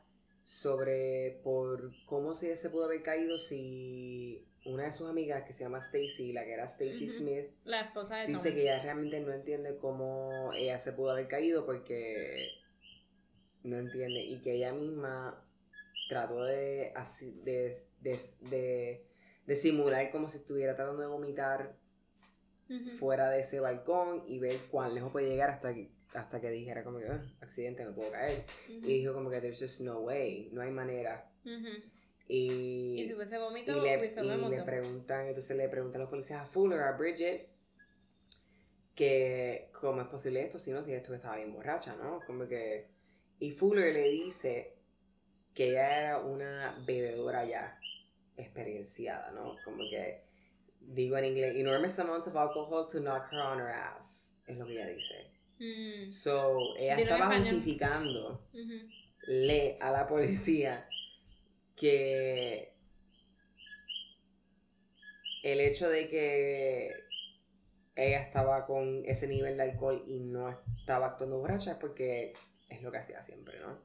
sobre 0.44 1.40
por 1.42 1.92
cómo 2.06 2.32
se, 2.32 2.54
se 2.54 2.70
pudo 2.70 2.84
haber 2.84 3.02
caído 3.02 3.38
si 3.38 4.46
una 4.64 4.84
de 4.84 4.92
sus 4.92 5.08
amigas 5.08 5.44
que 5.44 5.52
se 5.52 5.64
llama 5.64 5.78
Stacy, 5.78 6.32
la 6.32 6.44
que 6.44 6.52
era 6.52 6.64
Stacy 6.66 7.08
Smith, 7.08 7.46
la 7.64 7.80
esposa 7.82 8.16
de 8.18 8.26
dice 8.28 8.54
que 8.54 8.62
ella 8.62 8.80
realmente 8.82 9.20
no 9.20 9.32
entiende 9.32 9.76
cómo 9.76 10.52
ella 10.54 10.78
se 10.78 10.92
pudo 10.92 11.10
haber 11.10 11.28
caído 11.28 11.66
porque 11.66 12.48
no 13.64 13.78
entiende 13.78 14.22
y 14.22 14.40
que 14.40 14.54
ella 14.54 14.72
misma 14.72 15.34
trató 16.08 16.44
de, 16.44 16.92
de, 17.44 17.76
de, 18.00 19.00
de, 19.46 19.56
simular 19.56 20.10
como 20.10 20.28
si 20.28 20.38
estuviera 20.38 20.76
tratando 20.76 21.02
de 21.02 21.08
vomitar 21.08 21.72
fuera 22.98 23.30
de 23.30 23.40
ese 23.40 23.60
balcón 23.60 24.22
y 24.26 24.38
ver 24.38 24.56
cuán 24.70 24.94
lejos 24.94 25.12
puede 25.12 25.28
llegar 25.28 25.50
hasta 25.50 25.74
que, 25.74 25.90
hasta 26.14 26.40
que 26.40 26.50
dijera 26.50 26.84
como 26.84 26.98
que 26.98 27.06
ah, 27.06 27.22
accidente 27.40 27.84
me 27.84 27.92
puedo 27.92 28.10
caer 28.10 28.44
y 28.68 28.98
dijo 28.98 29.12
como 29.12 29.28
que 29.28 29.40
there's 29.40 29.60
just 29.60 29.80
no 29.80 30.00
way 30.00 30.48
no 30.52 30.62
hay 30.62 30.70
manera 30.70 31.22
y, 32.28 33.00
y 33.00 33.06
si 33.06 33.14
fuese 33.14 33.38
vómito, 33.38 33.72
y 33.72 33.80
le, 33.80 34.06
y 34.06 34.50
le 34.50 34.62
preguntan, 34.62 35.26
entonces 35.26 35.56
le 35.56 35.68
preguntan 35.68 36.00
a 36.00 36.04
los 36.04 36.10
policías 36.10 36.40
a 36.40 36.44
Fuller, 36.44 36.80
a 36.80 36.92
Bridget, 36.92 37.48
que 38.94 39.70
cómo 39.72 40.00
es 40.00 40.08
posible 40.08 40.42
esto, 40.42 40.58
si 40.58 40.70
no, 40.70 40.84
si 40.84 40.92
esto 40.92 41.14
estaba 41.14 41.36
bien 41.36 41.52
borracha, 41.52 41.96
¿no? 41.96 42.20
Como 42.26 42.46
que... 42.46 42.88
Y 43.38 43.50
Fuller 43.50 43.92
le 43.92 44.08
dice 44.08 44.74
que 45.54 45.70
ella 45.70 45.98
era 45.98 46.18
una 46.20 46.82
bebedora 46.86 47.44
ya 47.44 47.78
experienciada, 48.36 49.32
¿no? 49.32 49.56
Como 49.64 49.78
que, 49.90 50.22
digo 50.80 51.16
en 51.16 51.24
inglés, 51.24 51.56
enormous 51.56 51.98
amounts 51.98 52.28
of 52.28 52.36
alcohol 52.36 52.86
to 52.86 53.00
knock 53.00 53.32
her 53.32 53.40
on 53.40 53.58
her 53.58 53.68
ass, 53.68 54.32
es 54.46 54.56
lo 54.56 54.66
que 54.66 54.74
ella 54.74 54.86
dice. 54.86 55.30
Mm. 55.58 56.12
So, 56.12 56.76
ella 56.76 56.96
estaba 56.96 57.36
justificando 57.36 58.46
le 59.26 59.78
a 59.80 59.90
la 59.90 60.06
policía 60.06 60.88
que 61.76 62.74
el 65.42 65.60
hecho 65.60 65.88
de 65.88 66.08
que 66.08 66.90
ella 67.96 68.20
estaba 68.20 68.66
con 68.66 69.02
ese 69.04 69.26
nivel 69.26 69.56
de 69.56 69.64
alcohol 69.64 70.04
y 70.06 70.20
no 70.20 70.48
estaba 70.78 71.08
actuando 71.08 71.38
borracha 71.38 71.72
es 71.72 71.76
porque 71.78 72.32
es 72.68 72.82
lo 72.82 72.90
que 72.90 72.98
hacía 72.98 73.22
siempre, 73.22 73.58
¿no? 73.60 73.78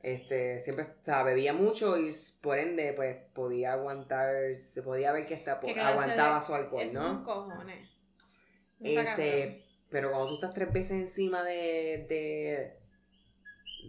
Este, 0.00 0.58
siempre, 0.60 0.86
o 1.06 1.24
bebía 1.24 1.52
mucho 1.52 1.96
y 1.96 2.10
por 2.40 2.58
ende, 2.58 2.92
pues, 2.92 3.22
podía 3.34 3.74
aguantar, 3.74 4.56
se 4.56 4.82
podía 4.82 5.12
ver 5.12 5.26
que, 5.26 5.34
está, 5.34 5.52
aguantaba 5.52 6.40
su 6.40 6.54
alcohol, 6.54 6.86
¿no? 6.92 7.02
Son 7.02 7.22
cojones. 7.22 7.88
este, 8.80 9.64
pero 9.90 10.10
cuando 10.10 10.30
tú 10.30 10.34
estás 10.34 10.54
tres 10.54 10.72
veces 10.72 10.92
encima 10.92 11.44
de, 11.44 12.06
de, 12.08 12.76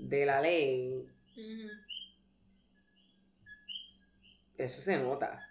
de 0.08 0.26
la 0.28 0.40
ley, 0.40 1.08
eso 4.58 4.82
se 4.82 4.98
nota. 4.98 5.50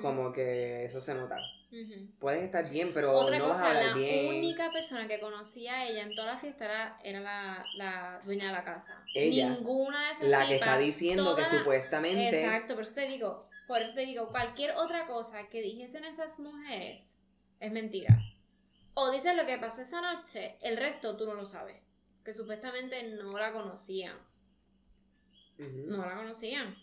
Como 0.00 0.32
que 0.32 0.84
eso 0.84 1.00
se 1.00 1.14
nota. 1.14 1.38
Puedes 2.20 2.42
estar 2.42 2.70
bien, 2.70 2.92
pero 2.92 3.28
no 3.28 3.48
vas 3.48 3.58
a 3.58 3.68
hablar 3.68 3.94
bien. 3.94 4.26
La 4.26 4.38
única 4.38 4.70
persona 4.70 5.08
que 5.08 5.18
conocía 5.18 5.74
a 5.74 5.86
ella 5.88 6.02
en 6.02 6.14
toda 6.14 6.34
la 6.34 6.38
fiesta 6.38 6.66
era, 6.66 6.98
era 7.02 7.20
la, 7.20 7.64
la, 7.76 8.20
dueña 8.24 8.46
de 8.46 8.52
la 8.52 8.64
casa. 8.64 9.02
Ella. 9.14 9.50
Ninguna 9.50 10.06
de 10.06 10.12
esas 10.12 10.28
La 10.28 10.46
que 10.46 10.56
está 10.56 10.78
diciendo 10.78 11.34
que 11.34 11.44
supuestamente. 11.44 12.44
Exacto, 12.44 12.74
por 12.74 12.84
eso 12.84 12.94
te 12.94 13.08
digo, 13.08 13.40
por 13.66 13.82
eso 13.82 13.94
te 13.94 14.02
digo, 14.02 14.28
cualquier 14.28 14.72
otra 14.76 15.06
cosa 15.06 15.48
que 15.48 15.62
dijesen 15.62 16.04
esas 16.04 16.38
mujeres 16.38 17.18
es 17.58 17.72
mentira. 17.72 18.18
O 18.94 19.10
dices 19.10 19.34
lo 19.34 19.44
que 19.44 19.58
pasó 19.58 19.82
esa 19.82 20.00
noche, 20.00 20.56
el 20.60 20.76
resto 20.76 21.16
tú 21.16 21.26
no 21.26 21.34
lo 21.34 21.46
sabes. 21.46 21.82
Que 22.24 22.32
supuestamente 22.32 23.02
no 23.02 23.36
la 23.36 23.52
conocían. 23.52 24.16
No 25.58 26.06
la 26.06 26.16
conocían. 26.16 26.74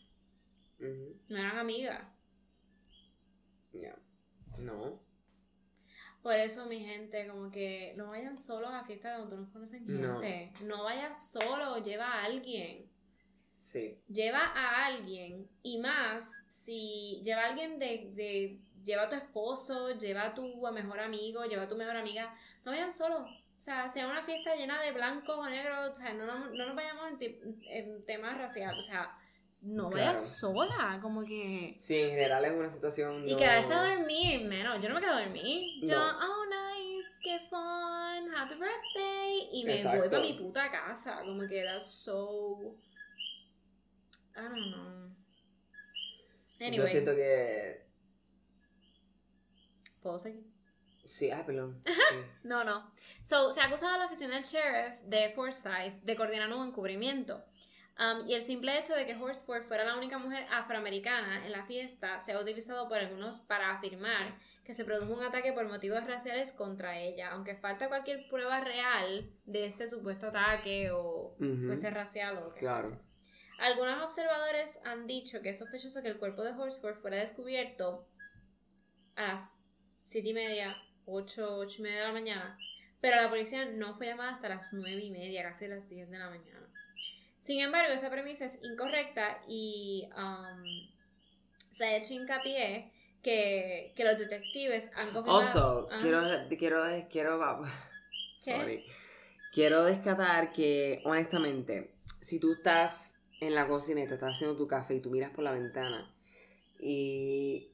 No 1.30 1.38
eran 1.38 1.58
amigas. 1.58 2.04
Ya. 3.74 3.96
No. 4.58 5.00
Por 6.22 6.34
eso, 6.34 6.66
mi 6.68 6.80
gente, 6.80 7.28
como 7.28 7.52
que 7.52 7.94
no 7.98 8.10
vayan 8.12 8.38
solos 8.38 8.72
a 8.72 8.84
fiestas 8.84 9.18
donde 9.18 9.38
no 9.38 9.52
conocen 9.52 9.86
gente. 9.86 10.54
No, 10.64 10.84
vayas 10.84 11.32
solo, 11.32 11.84
lleva 11.84 12.06
a 12.06 12.26
alguien. 12.26 12.92
Sí. 13.60 13.98
Lleva 14.08 14.40
a 14.40 14.86
alguien. 14.86 15.50
Y 15.64 15.80
más, 15.80 16.44
si 16.48 17.22
lleva 17.24 17.44
a 17.44 17.50
alguien 17.50 17.80
de, 17.80 18.12
de. 18.14 18.60
Lleva 18.84 19.04
a 19.04 19.10
tu 19.10 19.16
esposo, 19.16 19.98
lleva 19.98 20.28
a 20.28 20.34
tu 20.34 20.62
mejor 20.72 21.00
amigo, 21.00 21.46
lleva 21.46 21.64
a 21.64 21.68
tu 21.68 21.76
mejor 21.76 21.96
amiga. 21.96 22.36
No 22.66 22.72
vayan 22.72 22.92
solos. 22.92 23.30
O 23.58 23.62
sea, 23.62 23.88
sea 23.90 24.08
una 24.08 24.24
fiesta 24.24 24.56
llena 24.56 24.82
de 24.82 24.92
blancos 24.92 25.38
o 25.38 25.48
negros. 25.48 25.92
O 25.92 25.96
sea, 25.96 26.14
no, 26.14 26.26
no, 26.26 26.50
no 26.50 26.66
nos 26.66 26.76
vayamos 26.76 27.20
en, 27.20 27.60
en 27.68 28.06
temas 28.06 28.38
raciales. 28.38 28.84
O 28.84 28.88
sea, 28.88 29.16
no 29.62 29.92
vayas 29.92 30.38
sola, 30.38 31.00
como 31.02 31.24
que... 31.24 31.76
Sí, 31.78 31.96
en 31.96 32.10
general 32.10 32.46
es 32.46 32.52
una 32.52 32.70
situación... 32.70 33.28
Y 33.28 33.36
quedarse 33.38 33.74
a 33.74 33.96
dormir, 33.96 34.44
menos. 34.46 34.82
Yo 34.82 34.90
no 34.90 34.96
me 34.96 35.02
quedo 35.02 35.14
a 35.14 35.22
dormir. 35.22 35.68
Yo, 35.84 35.98
oh, 35.98 36.46
nice, 36.46 37.10
qué 37.22 37.40
fun, 37.48 38.34
happy 38.36 38.56
birthday. 38.56 39.50
Y 39.52 39.64
me 39.64 39.84
voy 39.84 40.10
para 40.10 40.22
mi 40.22 40.34
puta 40.34 40.72
casa, 40.72 41.22
como 41.24 41.48
que 41.48 41.60
era 41.60 41.80
so... 41.80 42.76
I 44.36 44.42
don't 44.42 44.74
know. 44.74 45.16
Anyway. 46.60 46.78
Yo 46.78 46.88
siento 46.88 47.14
que... 47.14 47.86
¿Puedo 50.02 50.18
seguir? 50.18 50.44
Sí, 51.06 51.30
ah, 51.30 51.44
perdón. 51.46 51.84
no, 52.44 52.64
no. 52.64 52.92
So, 53.22 53.52
se 53.52 53.62
ha 53.62 53.66
acusado 53.66 53.94
a 53.94 53.98
la 54.00 54.06
oficina 54.08 54.36
del 54.36 54.44
sheriff 54.44 55.02
de 55.04 55.32
Forsyth 55.36 56.02
de 56.02 56.16
coordinar 56.16 56.52
un 56.52 56.70
encubrimiento. 56.70 57.44
Um, 58.02 58.28
y 58.28 58.34
el 58.34 58.42
simple 58.42 58.80
hecho 58.80 58.96
de 58.96 59.06
que 59.06 59.16
Horsford 59.16 59.62
fuera 59.62 59.84
la 59.84 59.96
única 59.96 60.18
mujer 60.18 60.48
afroamericana 60.52 61.46
en 61.46 61.52
la 61.52 61.64
fiesta 61.66 62.20
se 62.20 62.32
ha 62.32 62.40
utilizado 62.40 62.88
por 62.88 62.98
algunos 62.98 63.42
para 63.42 63.76
afirmar 63.76 64.40
que 64.64 64.74
se 64.74 64.86
produjo 64.86 65.14
un 65.14 65.24
ataque 65.24 65.54
por 65.54 65.68
motivos 65.68 66.04
raciales 66.08 66.52
contra 66.52 67.00
ella, 67.00 67.30
aunque 67.30 67.54
falta 67.54 67.90
cualquier 67.90 68.28
prueba 68.28 68.60
real 68.60 69.30
de 69.46 69.68
este 69.68 69.88
supuesto 69.88 70.30
ataque 70.30 70.90
o 70.92 71.36
fuese 71.38 71.92
racial 71.92 72.38
o 72.38 72.46
lo 72.46 72.50
que 72.50 72.62
claro. 72.62 73.00
Algunos 73.60 74.02
observadores 74.02 74.80
han 74.84 75.06
dicho 75.06 75.42
que 75.44 75.52
es 75.52 75.60
sospechoso 75.60 76.02
que 76.02 76.08
el 76.08 76.18
cuerpo 76.18 76.42
de 76.44 76.54
Horsford 76.54 76.96
fuera 76.96 77.18
descubierto 77.18 78.08
a 79.16 79.34
las 79.34 79.62
7 80.02 80.28
y 80.28 80.34
media, 80.34 80.76
8, 81.06 81.58
8 81.58 81.76
y 81.78 81.82
media 81.84 82.00
de 82.00 82.08
la 82.08 82.14
mañana, 82.14 82.58
pero 83.00 83.18
la 83.18 83.30
policía 83.30 83.66
no 83.66 83.96
fue 83.96 84.08
llamada 84.08 84.32
hasta 84.32 84.50
las 84.50 84.74
9 84.74 85.04
y 85.04 85.12
media, 85.12 85.44
casi 85.44 85.68
las 85.68 85.88
10 85.88 86.10
de 86.10 86.18
la 86.18 86.30
mañana. 86.32 86.71
Sin 87.52 87.60
embargo, 87.60 87.92
esa 87.92 88.10
premisa 88.10 88.46
es 88.46 88.64
incorrecta 88.64 89.40
y 89.46 90.08
um, 90.16 90.64
se 91.74 91.84
ha 91.84 91.98
hecho 91.98 92.14
hincapié 92.14 92.90
que, 93.22 93.92
que 93.94 94.06
los 94.06 94.18
detectives 94.18 94.90
han 94.96 95.12
confirmado... 95.12 95.40
Also, 95.42 95.90
Ah. 95.92 96.00
quiero, 96.02 96.22
quiero, 96.58 96.84
quiero, 97.12 97.62
sorry. 98.40 98.86
Quiero 99.52 99.84
descatar 99.84 100.54
que, 100.54 101.02
honestamente, 101.04 101.94
si 102.22 102.40
tú 102.40 102.54
estás 102.54 103.22
en 103.42 103.54
la 103.54 103.68
cocina 103.68 104.02
y 104.02 104.08
te 104.08 104.14
estás 104.14 104.34
haciendo 104.36 104.56
tu 104.56 104.66
café 104.66 104.96
y 104.96 105.02
tú 105.02 105.10
miras 105.10 105.32
por 105.32 105.44
la 105.44 105.52
ventana 105.52 106.10
y 106.80 107.74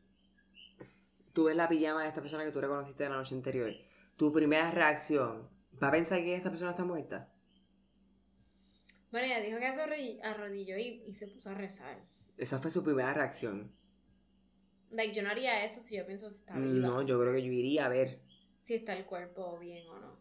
tú 1.34 1.43
ves 1.43 1.55
la 1.55 1.69
pijama 1.69 2.01
de 2.01 2.07
esta 2.07 2.21
persona 2.21 2.43
que 2.43 2.51
tú 2.51 2.61
reconociste 2.61 3.03
de 3.03 3.09
la 3.11 3.17
noche 3.17 3.36
anterior, 3.36 3.71
tu 4.15 4.34
primera 4.34 4.71
reacción, 4.71 5.47
¿va 5.80 5.89
a 5.89 5.91
pensar 5.91 6.17
que 6.23 6.36
esta 6.36 6.49
persona 6.49 6.71
está 6.71 6.84
muerta? 6.84 7.32
Bueno, 9.12 9.26
ella 9.28 9.39
dijo 9.41 9.60
que 9.60 9.74
se 9.74 9.82
arrodi- 9.82 10.20
arrodilló 10.24 10.78
y, 10.78 11.03
y 11.08 11.16
se 11.16 11.28
puso 11.28 11.49
a 11.49 11.53
rezar. 11.53 12.03
Esa 12.38 12.60
fue 12.60 12.72
su 12.72 12.84
primera 12.84 13.14
reacción. 13.14 13.72
Like, 14.91 15.14
yo 15.14 15.24
no 15.24 15.30
haría 15.30 15.64
eso 15.64 15.82
si 15.82 15.97
yo 15.97 16.05
pienso 16.05 16.30
si 16.30 16.38
está 16.38 16.58
viva. 16.58 16.88
No, 16.88 17.01
yo 17.01 17.20
creo 17.20 17.34
que 17.34 17.41
yo 17.43 17.51
iría 17.51 17.86
a 17.86 17.89
ver. 17.89 18.20
Si 18.60 18.74
está 18.76 18.93
el 18.97 19.05
cuerpo 19.05 19.58
bien 19.60 19.88
o 19.89 19.99
no. 19.99 20.18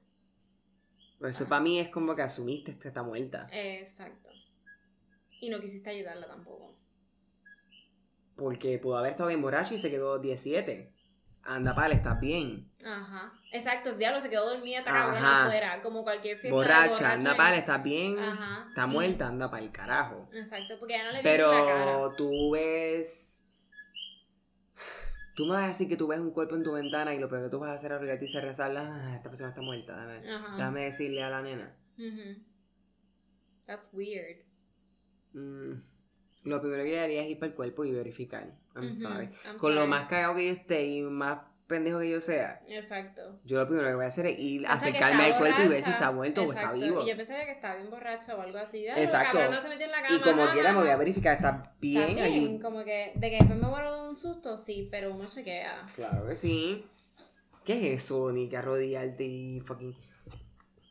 Eso 1.29 1.45
Ajá. 1.45 1.49
para 1.49 1.63
mí 1.63 1.79
es 1.79 1.89
como 1.89 2.15
que 2.15 2.23
asumiste 2.23 2.79
que 2.79 2.89
está 2.89 3.03
muerta. 3.03 3.47
Exacto. 3.53 4.31
Y 5.41 5.49
no 5.51 5.61
quisiste 5.61 5.91
ayudarla 5.91 6.27
tampoco. 6.27 6.77
Porque 8.37 8.79
pudo 8.79 8.99
haber 8.99 9.13
estado 9.13 9.29
bien 9.29 9.41
borracho 9.43 9.75
y 9.75 9.79
se 9.79 9.91
quedó 9.91 10.19
17. 10.19 10.93
Anda, 11.47 11.75
pal, 11.75 11.93
estás 11.93 12.19
bien. 12.21 12.61
Ajá. 12.85 13.33
Exacto, 13.53 13.91
el 13.91 13.99
diablo 13.99 14.21
se 14.21 14.29
quedó 14.29 14.49
dormida, 14.51 14.81
está 14.81 14.91
cabrona 14.91 15.19
Ajá. 15.19 15.45
afuera. 15.45 15.83
Como 15.83 16.03
cualquier 16.03 16.37
fiesta 16.39 16.55
Borracha, 16.55 16.89
borracho 16.89 17.07
anda, 17.07 17.31
ahí. 17.33 17.37
pal, 17.37 17.55
estás 17.55 17.83
bien. 17.83 18.19
Ajá. 18.19 18.65
Está 18.69 18.87
muerta, 18.87 19.29
anda 19.29 19.51
para 19.51 19.63
el 19.63 19.71
carajo. 19.71 20.29
Exacto, 20.33 20.75
porque 20.79 20.95
ya 20.95 21.05
no 21.05 21.11
le 21.13 21.17
la 21.19 21.23
cara. 21.23 21.37
Pero 21.37 22.15
tú 22.17 22.51
ves. 22.51 23.33
Tú 25.37 25.45
me 25.45 25.53
vas 25.53 25.65
a 25.65 25.69
decir 25.69 25.89
que 25.89 25.97
tú 25.97 26.07
ves 26.07 26.19
un 26.19 26.33
cuerpo 26.33 26.57
en 26.57 26.63
tu 26.65 26.73
ventana 26.73 27.15
y 27.15 27.19
lo 27.19 27.29
primero 27.29 27.49
que 27.49 27.53
tú 27.53 27.61
vas 27.61 27.71
a 27.71 27.75
hacer 27.75 27.93
es 27.93 27.97
arreglarte 27.97 28.25
y 28.25 28.29
cerrarla. 28.29 28.81
Ah, 29.11 29.17
esta 29.17 29.29
persona 29.29 29.51
está 29.51 29.61
muerta. 29.61 29.95
Déjame, 30.07 30.35
Ajá. 30.35 30.57
déjame 30.57 30.85
decirle 30.85 31.23
a 31.23 31.31
la 31.31 31.43
nena. 31.43 31.77
Ujú. 31.99 32.43
That's 33.67 33.89
weird. 33.93 34.39
Mm, 35.35 35.75
lo 36.45 36.61
primero 36.61 36.83
que 36.85 36.99
haría 36.99 37.23
es 37.23 37.31
ir 37.31 37.39
para 37.39 37.51
el 37.51 37.55
cuerpo 37.55 37.85
y 37.85 37.93
verificar. 37.93 38.47
I'm 38.77 38.93
sorry. 38.93 39.31
I'm 39.45 39.57
Con 39.59 39.75
lo 39.75 39.87
más 39.87 40.07
cagado 40.07 40.35
que 40.35 40.47
yo 40.47 40.53
esté 40.53 40.87
y 40.87 41.03
más 41.03 41.39
pendejo 41.67 41.99
que 41.99 42.11
yo 42.11 42.21
sea, 42.21 42.61
Exacto. 42.69 43.41
yo 43.45 43.59
lo 43.59 43.67
primero 43.67 43.89
que 43.89 43.95
voy 43.97 44.05
a 44.05 44.09
hacer 44.09 44.27
es 44.27 44.39
ir, 44.39 44.61
que 44.61 44.67
acercarme 44.69 45.25
al 45.25 45.37
cuerpo 45.37 45.63
y 45.63 45.69
ver 45.69 45.83
si 45.83 45.91
está 45.91 46.13
muerto 46.13 46.45
o 46.45 46.53
está 46.53 46.73
vivo. 46.73 47.03
Y 47.03 47.09
yo 47.09 47.17
pensaría 47.17 47.45
que 47.45 47.51
estaba 47.51 47.75
bien 47.75 47.91
borracha 47.91 48.37
o 48.37 48.41
algo 48.41 48.59
así. 48.59 48.87
Exacto. 48.87 49.51
no 49.51 49.61
se 49.61 49.69
metió 49.69 49.87
en 49.87 49.91
la 49.93 50.03
cama. 50.03 50.15
Y 50.17 50.21
como 50.21 50.45
ajá, 50.45 50.53
quiera 50.53 50.73
me 50.73 50.79
voy 50.81 50.91
a 50.91 50.97
verificar, 50.97 51.35
está 51.35 51.75
bien. 51.81 52.11
Está 52.11 52.27
bien, 52.27 52.61
como 52.61 52.85
que 52.85 53.13
de 53.17 53.31
que 53.31 53.37
después 53.39 53.59
me 53.59 53.67
muero 53.67 54.03
de 54.05 54.09
un 54.11 54.17
susto, 54.17 54.57
sí, 54.57 54.87
pero 54.93 55.13
uno 55.13 55.27
chequea. 55.27 55.87
Claro 55.97 56.27
que 56.29 56.37
sí. 56.37 56.85
¿Qué 57.65 57.95
es 57.95 58.05
eso? 58.05 58.31
Ni 58.31 58.49
que 58.49 58.57
arrodillarte 58.59 59.25
y 59.25 59.59
fucking. 59.61 59.93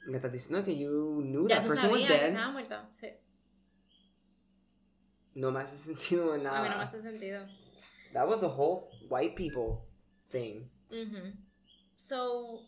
Me 0.08 0.18
estás 0.18 0.34
diciendo 0.34 0.62
que 0.66 0.78
you 0.78 1.22
knew 1.24 1.48
Ya 1.48 1.56
that 1.56 1.64
tú 1.64 1.70
person 1.70 1.90
was 1.90 2.02
sabías 2.02 2.12
que 2.12 2.18
dead. 2.26 2.30
estaba 2.34 2.52
muerta. 2.52 2.92
Sí. 2.92 3.08
No 5.36 5.52
me 5.52 5.62
hace 5.62 5.78
sentido 5.78 6.36
en 6.36 6.44
nada. 6.44 6.60
A 6.60 6.64
mí 6.64 6.70
no 6.70 6.78
me 6.78 6.84
hace 6.84 7.02
sentido. 7.02 7.46
That 8.16 8.28
was 8.30 8.44
a 8.44 8.48
whole 8.48 8.80
white 9.10 9.36
people 9.36 9.84
thing. 10.32 10.70
Ujú. 10.90 11.34
So, 11.96 12.62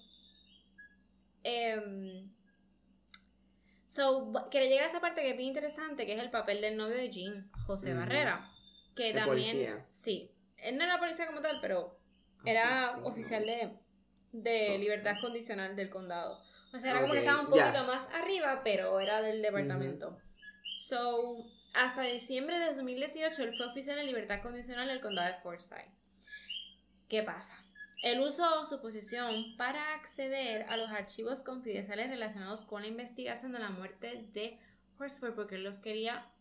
em, 1.43 2.29
so, 3.87 4.33
quería 4.51 4.67
llegar 4.69 4.83
a 4.83 4.87
esta 4.87 4.99
parte 4.99 5.21
que 5.21 5.31
es 5.31 5.37
bien 5.37 5.49
interesante, 5.49 6.05
que 6.05 6.13
es 6.13 6.19
el 6.19 6.29
papel 6.31 6.61
del 6.61 6.75
novio 6.75 6.95
de 6.97 7.09
Jean, 7.09 7.49
José 7.65 7.91
Ujú. 7.91 7.99
Barrera, 8.01 8.51
que 8.95 9.05
De 9.05 9.13
también, 9.13 9.25
policía. 9.25 9.85
sí, 9.89 10.29
él 10.57 10.77
no 10.77 10.83
era 10.83 10.99
policía 10.99 11.27
como 11.27 11.41
tal, 11.41 11.59
pero 11.61 11.97
era 12.45 12.89
Ah, 12.89 12.95
sí. 12.95 13.01
oficial 13.05 13.45
de, 13.45 13.79
de 14.33 14.73
Ok. 14.75 14.79
libertad 14.81 15.15
condicional 15.21 15.75
del 15.75 15.89
condado. 15.89 16.39
O 16.73 16.79
sea, 16.79 16.91
era 16.91 17.01
como 17.01 17.13
que 17.13 17.19
estaba 17.19 17.41
un 17.41 17.49
poquito 17.49 17.83
más 17.85 18.09
arriba, 18.13 18.61
pero 18.63 18.99
era 18.99 19.21
del 19.21 19.41
departamento. 19.41 20.17
So, 20.87 21.45
hasta 21.77 22.01
diciembre 22.01 22.57
de 22.57 22.73
2018 22.73 23.43
él 23.43 23.55
fue 23.55 23.67
oficial 23.67 23.95
de 23.97 24.03
libertad 24.03 24.41
condicional 24.41 24.87
del 24.87 24.99
condado 24.99 25.27
de 25.27 25.41
Forsyth. 25.41 25.93
¿Qué 27.07 27.21
pasa? 27.21 27.53
Él 28.01 28.19
usó 28.19 28.65
su 28.65 28.81
posición 28.81 29.55
para 29.57 29.93
acceder 29.93 30.63
a 30.69 30.77
los 30.77 30.89
archivos 30.89 31.43
confidenciales 31.43 32.09
relacionados 32.09 32.63
con 32.63 32.81
la 32.81 32.87
investigación 32.87 33.51
de 33.51 33.59
la 33.59 33.69
muerte 33.69 34.27
de 34.33 34.57
Horsford 34.99 35.35
porque 35.35 35.55
él 35.55 35.63
los 35.63 35.79
quería 35.79 36.31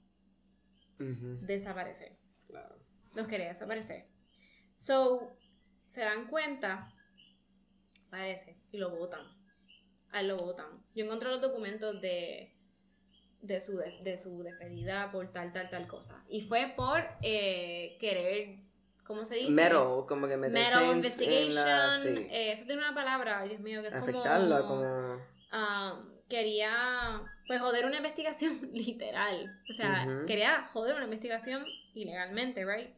desaparecer. 0.98 2.16
Claro. 2.46 2.74
Los 3.14 3.28
quería 3.28 3.48
desaparecer. 3.48 4.04
So, 4.78 5.36
se 5.86 6.00
dan 6.00 6.28
cuenta, 6.28 6.94
parece, 8.08 8.56
y 8.72 8.78
lo 8.78 8.90
votan. 8.90 9.26
A 10.12 10.20
él 10.20 10.28
lo 10.28 10.38
votan. 10.38 10.82
Yo 10.94 11.04
encontré 11.04 11.28
los 11.28 11.42
documentos 11.42 12.00
de, 12.00 12.55
de, 13.46 13.60
su, 13.60 13.76
de, 13.76 13.98
de 14.02 14.16
su 14.18 14.42
despedida 14.42 15.10
por 15.12 15.30
tal, 15.32 15.52
tal, 15.52 15.68
tal 15.70 15.86
cosa. 15.86 16.22
Y 16.28 16.42
fue 16.42 16.72
por 16.76 17.02
eh, 17.22 17.96
querer, 18.00 18.56
¿cómo 19.04 19.24
se 19.24 19.36
dice? 19.36 19.50
Metal, 19.52 20.04
como 20.08 20.26
que 20.28 20.36
meterse 20.36 20.64
Metal 20.64 20.84
en 20.84 20.96
investigation. 20.96 21.54
la- 21.54 21.98
sí. 22.02 22.08
eh, 22.30 22.52
eso 22.52 22.64
tiene 22.66 22.82
una 22.82 22.94
palabra, 22.94 23.42
Dios 23.44 23.60
mío, 23.60 23.80
que 23.82 23.88
es 23.88 23.94
Afectarla 23.94 24.60
como... 24.62 24.68
como. 24.82 25.20
ah, 25.52 26.02
quería 26.28 27.22
pues 27.46 27.60
joder 27.60 27.86
una 27.86 27.96
investigación 27.98 28.58
literal. 28.72 29.48
O 29.70 29.72
sea, 29.72 30.06
quería 30.26 30.68
joder 30.72 30.96
una 30.96 31.04
investigación 31.04 31.64
ilegalmente, 31.94 32.64
right? 32.64 32.90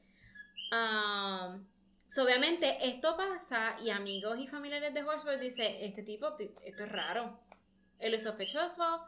So, 2.11 2.25
obviamente 2.25 2.77
esto 2.89 3.17
pasa 3.17 3.77
y 3.85 3.91
amigos 3.91 4.39
y 4.41 4.47
familiares 4.47 4.95
de 4.95 5.03
Horsford 5.03 5.39
dicen, 5.41 5.77
este 5.81 6.03
tipo, 6.03 6.33
ti- 6.35 6.51
esto 6.65 6.85
es 6.85 6.93
raro. 6.93 7.39
Él 7.99 8.15
es 8.15 8.23
sospechoso 8.23 9.03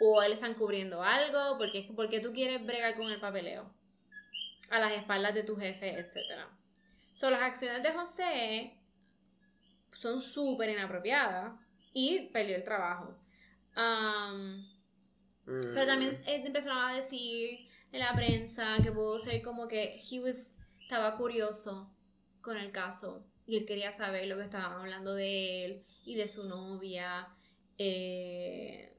o 0.00 0.22
él 0.22 0.32
está 0.32 0.46
encubriendo 0.46 1.02
algo 1.02 1.56
porque, 1.58 1.88
porque 1.94 2.20
tú 2.20 2.32
quieres 2.32 2.64
bregar 2.64 2.96
con 2.96 3.10
el 3.10 3.20
papeleo 3.20 3.72
a 4.70 4.78
las 4.78 4.92
espaldas 4.92 5.34
de 5.34 5.44
tu 5.44 5.56
jefe, 5.56 5.98
etc. 5.98 6.16
So, 7.12 7.30
las 7.30 7.42
acciones 7.42 7.82
de 7.82 7.92
José 7.92 8.72
son 9.92 10.20
súper 10.20 10.70
inapropiadas 10.70 11.52
y 11.92 12.28
perdió 12.32 12.56
el 12.56 12.64
trabajo. 12.64 13.16
Um, 13.76 14.66
mm, 15.46 15.74
pero 15.74 15.86
también 15.86 16.12
eh, 16.26 16.42
empezaron 16.44 16.78
a 16.78 16.94
decir 16.94 17.68
en 17.92 18.00
la 18.00 18.12
prensa 18.14 18.76
que 18.82 18.90
pudo 18.90 19.20
ser 19.20 19.42
como 19.42 19.68
que 19.68 20.00
he 20.10 20.20
was, 20.20 20.58
estaba 20.80 21.16
curioso 21.16 21.92
con 22.40 22.56
el 22.56 22.72
caso 22.72 23.24
y 23.46 23.56
él 23.56 23.66
quería 23.66 23.92
saber 23.92 24.26
lo 24.26 24.36
que 24.36 24.44
estaban 24.44 24.72
hablando 24.72 25.14
de 25.14 25.64
él 25.64 25.82
y 26.04 26.16
de 26.16 26.28
su 26.28 26.44
novia. 26.44 27.28
eh, 27.78 28.93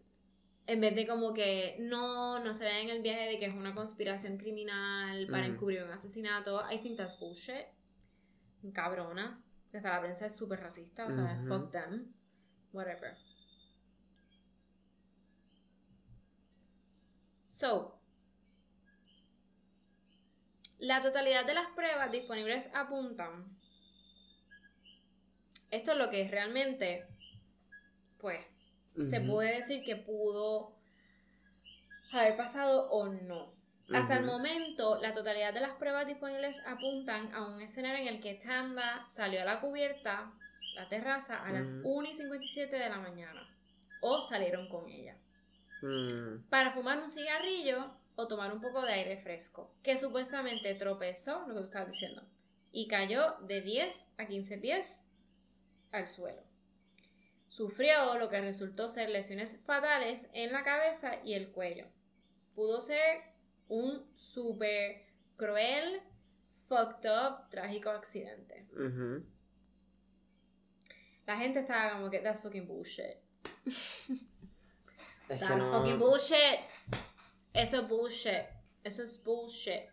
en 0.68 0.82
vez 0.82 0.96
de 0.96 1.06
como 1.06 1.34
que 1.34 1.76
no, 1.80 2.40
no 2.40 2.54
se 2.54 2.64
vea 2.66 2.82
en 2.82 2.90
el 2.90 3.02
viaje 3.02 3.26
de 3.28 3.40
que 3.40 3.46
es 3.46 3.54
una 3.54 3.74
conspiración 3.76 4.38
criminal 4.38 5.28
para 5.30 5.48
Mm. 5.48 5.52
encubrir 5.52 5.84
un 5.84 5.92
asesinato. 5.92 6.64
I 6.72 6.80
think 6.80 6.98
that's 6.98 7.20
bullshit. 7.20 7.66
Cabrona. 8.74 9.42
Hasta 9.74 9.94
la 9.96 10.02
prensa 10.02 10.26
es 10.26 10.36
súper 10.36 10.60
racista. 10.62 11.06
O 11.06 11.12
sea, 11.12 11.44
fuck 11.48 11.72
them. 11.72 12.12
Whatever. 12.74 13.16
So, 17.50 17.94
la 20.80 21.02
totalidad 21.02 21.46
de 21.46 21.54
las 21.54 21.68
pruebas 21.72 22.12
disponibles 22.12 22.70
apuntan. 22.74 23.46
Esto 25.72 25.92
es 25.94 25.98
lo 25.98 26.10
que 26.10 26.28
realmente, 26.28 27.06
pues, 28.20 28.40
se 29.04 29.20
puede 29.22 29.58
decir 29.58 29.84
que 29.84 29.96
pudo 29.96 30.74
haber 32.12 32.38
pasado 32.38 32.90
o 32.92 33.08
no. 33.08 33.54
Hasta 33.94 34.18
el 34.18 34.26
momento, 34.26 35.00
la 35.00 35.14
totalidad 35.14 35.54
de 35.54 35.60
las 35.60 35.76
pruebas 35.78 36.08
disponibles 36.08 36.60
apuntan 36.66 37.32
a 37.36 37.46
un 37.46 37.62
escenario 37.62 38.02
en 38.08 38.16
el 38.16 38.22
que 38.22 38.34
Tamla 38.34 39.06
salió 39.10 39.42
a 39.42 39.46
la 39.46 39.60
cubierta, 39.62 40.32
la 40.76 40.90
terraza, 40.90 41.44
a 41.44 41.52
las 41.52 41.72
Ujú. 41.74 42.00
1 42.00 42.10
y 42.10 42.14
57 42.16 42.76
de 42.76 42.90
la 42.90 42.98
mañana. 42.98 43.48
O 44.02 44.22
salieron 44.22 44.68
con 44.70 44.90
ella. 44.90 45.16
Mm, 45.82 46.50
Para 46.50 46.72
fumar 46.72 46.98
un 46.98 47.10
cigarrillo 47.10 47.92
o 48.16 48.28
tomar 48.28 48.52
un 48.54 48.60
poco 48.62 48.82
de 48.82 48.94
aire 48.94 49.18
fresco. 49.18 49.72
Que 49.84 49.98
supuestamente 49.98 50.74
tropezó, 50.76 51.42
lo 51.48 51.54
que 51.54 51.60
tú 51.60 51.66
estabas 51.66 51.92
diciendo. 51.92 52.24
Y 52.72 52.88
cayó 52.88 53.36
de 53.42 53.62
10 53.62 54.08
a 54.18 54.26
15 54.26 54.58
pies 54.58 55.04
al 55.92 56.08
suelo. 56.08 56.42
Sufrió 57.56 58.16
lo 58.16 58.30
que 58.30 58.42
resultó 58.42 58.90
ser 58.90 59.10
lesiones 59.10 59.56
fatales 59.66 60.28
en 60.34 60.52
la 60.52 60.62
cabeza 60.66 61.22
y 61.24 61.36
el 61.36 61.52
cuello. 61.54 61.88
Pudo 62.54 62.82
ser 62.82 63.22
un 63.70 64.06
súper 64.14 64.98
cruel, 65.38 66.02
fucked 66.68 67.10
up, 67.10 67.50
trágico 67.50 67.92
accidente. 67.92 68.66
La 71.26 71.38
gente 71.38 71.62
estaba 71.62 71.94
como 71.94 72.10
que, 72.10 72.20
that's 72.20 72.44
fucking 72.44 72.68
bullshit. 72.68 73.16
Es 75.28 75.40
That's 75.40 75.72
no- 75.72 75.80
fucking 75.80 75.98
bullshit. 75.98 76.60
Eso 77.54 77.80
es 77.82 77.88
bullshit. 77.88 78.46
Eso 78.84 79.02
es 79.02 79.24
bullshit. 79.24 79.90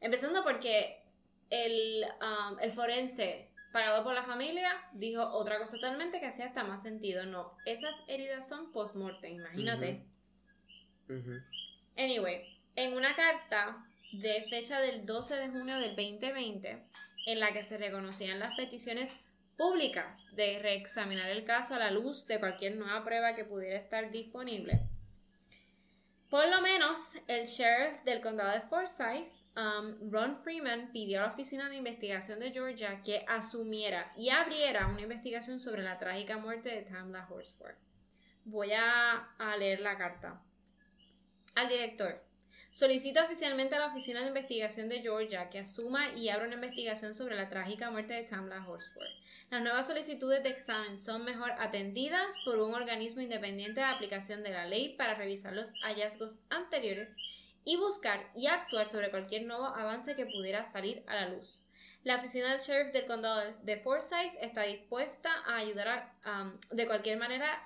Empezando 0.00 0.42
porque 0.44 1.02
el, 1.50 2.06
um, 2.22 2.58
el 2.60 2.70
forense 2.70 3.47
pagado 3.78 4.02
por 4.02 4.12
la 4.12 4.24
familia 4.24 4.72
dijo 4.92 5.22
otra 5.22 5.58
cosa 5.58 5.76
totalmente 5.76 6.18
que 6.18 6.26
hacía 6.26 6.46
hasta 6.46 6.64
más 6.64 6.82
sentido. 6.82 7.24
No, 7.26 7.52
esas 7.64 7.94
heridas 8.08 8.48
son 8.48 8.72
post-mortem, 8.72 9.36
imagínate. 9.36 10.02
Anyway, 11.96 12.42
en 12.74 12.94
una 12.94 13.14
carta 13.14 13.76
de 14.12 14.46
fecha 14.50 14.80
del 14.80 15.06
12 15.06 15.36
de 15.36 15.48
junio 15.50 15.78
del 15.78 15.94
2020, 15.94 16.82
en 17.26 17.40
la 17.40 17.52
que 17.52 17.64
se 17.64 17.78
reconocían 17.78 18.40
las 18.40 18.56
peticiones 18.56 19.12
públicas 19.56 20.26
de 20.34 20.58
reexaminar 20.58 21.30
el 21.30 21.44
caso 21.44 21.76
a 21.76 21.78
la 21.78 21.92
luz 21.92 22.26
de 22.26 22.40
cualquier 22.40 22.74
nueva 22.74 23.04
prueba 23.04 23.36
que 23.36 23.44
pudiera 23.44 23.78
estar 23.78 24.10
disponible. 24.10 24.80
Por 26.30 26.48
lo 26.48 26.60
menos, 26.60 27.14
el 27.28 27.46
sheriff 27.46 28.02
del 28.02 28.20
condado 28.20 28.50
de 28.50 28.60
Forsyth, 28.62 29.30
um, 29.58 30.10
Ron 30.10 30.36
Freeman, 30.36 30.90
pidió 30.92 31.18
a 31.18 31.26
la 31.26 31.32
Oficina 31.32 31.68
de 31.68 31.76
Investigación 31.76 32.38
de 32.40 32.52
Georgia 32.52 33.02
que 33.02 33.24
asumiera 33.28 34.12
y 34.16 34.30
abriera 34.30 34.86
una 34.86 35.02
investigación 35.02 35.60
sobre 35.60 35.82
la 35.82 35.98
trágica 35.98 36.38
muerte 36.38 36.70
de 36.70 36.82
Tamla 36.82 37.26
Horsford. 37.28 37.76
Voy 38.44 38.70
a 38.72 39.28
leer 39.58 39.80
la 39.80 39.98
carta. 39.98 40.40
Al 41.54 41.68
director, 41.68 42.18
Solicita 42.78 43.24
oficialmente 43.24 43.74
a 43.74 43.80
la 43.80 43.86
Oficina 43.88 44.20
de 44.20 44.28
Investigación 44.28 44.88
de 44.88 45.00
Georgia 45.00 45.50
que 45.50 45.58
asuma 45.58 46.12
y 46.14 46.28
abra 46.28 46.46
una 46.46 46.54
investigación 46.54 47.12
sobre 47.12 47.34
la 47.34 47.48
trágica 47.48 47.90
muerte 47.90 48.14
de 48.14 48.22
Tamla 48.22 48.64
Horsford. 48.64 49.08
Las 49.50 49.62
nuevas 49.62 49.88
solicitudes 49.88 50.44
de 50.44 50.50
examen 50.50 50.96
son 50.96 51.24
mejor 51.24 51.50
atendidas 51.58 52.36
por 52.44 52.60
un 52.60 52.74
organismo 52.74 53.20
independiente 53.20 53.80
de 53.80 53.86
aplicación 53.86 54.44
de 54.44 54.50
la 54.50 54.64
ley 54.64 54.94
para 54.96 55.14
revisar 55.14 55.54
los 55.54 55.72
hallazgos 55.82 56.38
anteriores 56.50 57.16
y 57.68 57.76
buscar 57.76 58.30
y 58.34 58.46
actuar 58.46 58.88
sobre 58.88 59.10
cualquier 59.10 59.44
nuevo 59.44 59.66
avance 59.66 60.16
que 60.16 60.24
pudiera 60.24 60.64
salir 60.64 61.04
a 61.06 61.16
la 61.16 61.28
luz. 61.28 61.60
La 62.02 62.16
oficina 62.16 62.50
del 62.50 62.60
sheriff 62.60 62.94
del 62.94 63.04
condado 63.04 63.42
de 63.62 63.76
Forsyth 63.76 64.32
está 64.40 64.62
dispuesta 64.62 65.30
a 65.46 65.56
ayudar 65.56 66.10
de 66.70 66.86
cualquier 66.86 67.18
manera 67.18 67.62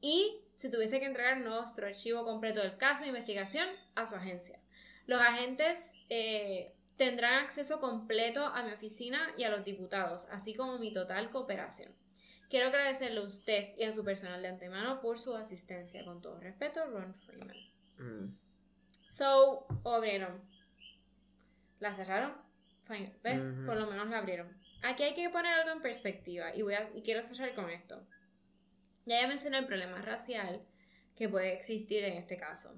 y 0.00 0.38
si 0.54 0.70
tuviese 0.70 1.00
que 1.00 1.06
entregar 1.06 1.38
nuestro 1.38 1.88
archivo 1.88 2.24
completo 2.24 2.60
del 2.60 2.76
caso 2.76 3.02
de 3.02 3.08
investigación 3.08 3.66
a 3.96 4.06
su 4.06 4.14
agencia. 4.14 4.60
Los 5.08 5.20
agentes 5.20 5.90
eh, 6.08 6.72
tendrán 6.96 7.42
acceso 7.42 7.80
completo 7.80 8.46
a 8.46 8.62
mi 8.62 8.72
oficina 8.72 9.32
y 9.36 9.42
a 9.42 9.50
los 9.50 9.64
diputados, 9.64 10.28
así 10.30 10.54
como 10.54 10.78
mi 10.78 10.92
total 10.92 11.30
cooperación. 11.30 11.90
Quiero 12.48 12.68
agradecerle 12.68 13.18
a 13.18 13.24
usted 13.24 13.76
y 13.76 13.82
a 13.82 13.92
su 13.92 14.04
personal 14.04 14.40
de 14.40 14.46
antemano 14.46 15.00
por 15.00 15.18
su 15.18 15.34
asistencia. 15.34 16.04
Con 16.04 16.22
todo 16.22 16.38
respeto, 16.38 16.84
Ron 16.84 17.12
Freeman. 17.16 17.56
Mm. 17.98 18.51
So, 19.12 19.66
abrieron. 19.84 20.40
La 21.80 21.92
cerraron. 21.92 22.32
Fine. 22.86 23.12
¿Ves? 23.22 23.40
Por 23.66 23.76
lo 23.76 23.86
menos 23.86 24.08
la 24.08 24.18
abrieron. 24.18 24.56
Aquí 24.82 25.02
hay 25.02 25.14
que 25.14 25.28
poner 25.28 25.52
algo 25.52 25.70
en 25.70 25.82
perspectiva 25.82 26.56
y, 26.56 26.62
voy 26.62 26.74
a, 26.74 26.88
y 26.94 27.02
quiero 27.02 27.22
cerrar 27.22 27.54
con 27.54 27.68
esto. 27.68 28.00
Ya 29.04 29.20
ya 29.20 29.28
mencioné 29.28 29.58
el 29.58 29.66
problema 29.66 30.00
racial 30.00 30.62
que 31.14 31.28
puede 31.28 31.52
existir 31.52 32.02
en 32.04 32.16
este 32.16 32.38
caso. 32.38 32.74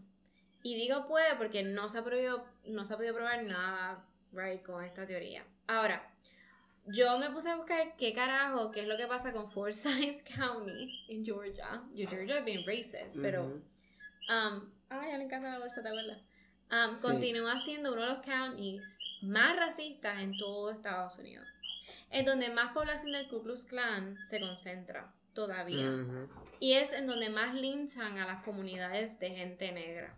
Y 0.65 0.75
digo 0.75 1.07
puede 1.07 1.37
porque 1.37 1.63
no 1.63 1.89
se 1.89 1.99
ha 1.99 2.03
podido, 2.03 2.45
no 2.67 2.85
se 2.85 2.95
ha 2.95 2.97
podido 2.97 3.15
probar 3.15 3.45
nada 3.45 4.05
right, 4.33 4.61
con 4.61 4.85
esta 4.85 5.07
teoría. 5.07 5.45
Ahora, 5.69 6.11
yo 6.87 7.17
me 7.19 7.31
puse 7.31 7.49
a 7.49 7.57
buscar 7.57 7.97
qué 7.97 8.13
carajo, 8.13 8.73
qué 8.73 8.81
es 8.81 8.89
lo 8.89 8.97
que 8.97 9.07
pasa 9.07 9.33
con 9.33 9.49
Forsyth 9.53 10.29
County 10.37 11.05
en 11.11 11.25
Georgia. 11.25 11.81
Georgia 11.95 12.39
es 12.39 12.45
bien 12.45 12.65
racist, 12.67 13.21
pero. 13.23 13.45
Um, 14.29 14.74
ah, 14.91 15.07
ya 15.09 15.19
le 15.19 15.25
encanta 15.25 15.51
la 15.51 15.59
bolsa, 15.59 15.83
¿te 15.83 15.89
acuerdas? 15.89 16.23
Um, 16.71 17.01
Continúa 17.01 17.59
siendo 17.59 17.93
uno 17.93 18.03
de 18.03 18.09
los 18.09 18.25
counties 18.25 18.99
más 19.23 19.57
racistas 19.57 20.21
en 20.21 20.37
todo 20.37 20.71
Estados 20.71 21.19
Unidos. 21.19 21.47
Es 22.11 22.25
donde 22.25 22.49
más 22.51 22.73
población 22.73 23.13
del 23.13 23.29
Ku 23.29 23.43
Klux 23.43 23.65
Klan 23.65 24.17
se 24.27 24.41
concentra 24.41 25.13
todavía. 25.35 25.91
Y 26.61 26.75
es 26.75 26.93
en 26.93 27.07
donde 27.07 27.29
más 27.29 27.55
linchan 27.55 28.19
a 28.19 28.27
las 28.27 28.45
comunidades 28.45 29.19
de 29.19 29.31
gente 29.31 29.73
negra. 29.73 30.15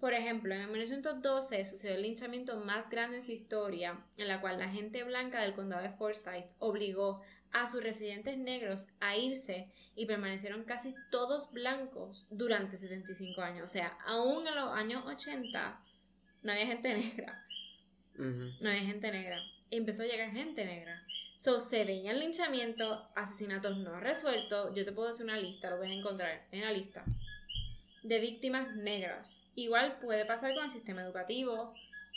Por 0.00 0.14
ejemplo, 0.14 0.54
en 0.54 0.70
1912 0.70 1.64
sucedió 1.64 1.96
el 1.96 2.02
linchamiento 2.02 2.56
más 2.56 2.88
grande 2.88 3.16
en 3.16 3.22
su 3.24 3.32
historia, 3.32 3.98
en 4.16 4.28
la 4.28 4.40
cual 4.40 4.58
la 4.58 4.68
gente 4.68 5.02
blanca 5.02 5.40
del 5.40 5.54
condado 5.54 5.82
de 5.82 5.90
Forsyth 5.90 6.46
obligó 6.60 7.20
a 7.52 7.66
sus 7.68 7.82
residentes 7.82 8.36
negros 8.38 8.86
a 9.00 9.16
irse 9.16 9.66
y 9.96 10.06
permanecieron 10.06 10.64
casi 10.64 10.94
todos 11.10 11.52
blancos 11.52 12.26
durante 12.30 12.76
75 12.76 13.40
años. 13.40 13.64
O 13.64 13.72
sea, 13.72 13.98
aún 14.06 14.46
en 14.46 14.54
los 14.54 14.72
años 14.72 15.04
80 15.06 15.80
no 16.42 16.52
había 16.52 16.66
gente 16.66 16.94
negra. 16.94 17.44
No 18.16 18.68
había 18.68 18.82
gente 18.82 19.10
negra. 19.10 19.40
Y 19.70 19.76
empezó 19.76 20.02
a 20.02 20.06
llegar 20.06 20.30
gente 20.30 20.64
negra. 20.64 21.02
So, 21.36 21.60
se 21.60 21.84
veían 21.84 22.18
linchamientos, 22.18 23.06
asesinatos 23.14 23.76
no 23.78 24.00
resueltos. 24.00 24.74
Yo 24.74 24.84
te 24.84 24.92
puedo 24.92 25.08
hacer 25.08 25.24
una 25.24 25.38
lista, 25.38 25.70
lo 25.70 25.78
voy 25.78 25.90
a 25.90 25.94
encontrar 25.94 26.46
en 26.50 26.62
la 26.62 26.72
lista. 26.72 27.04
De 28.02 28.18
víctimas 28.18 28.74
negras. 28.74 29.40
Igual 29.54 29.98
puede 30.00 30.24
pasar 30.24 30.54
con 30.54 30.64
el 30.64 30.70
sistema 30.70 31.02
educativo, 31.02 31.74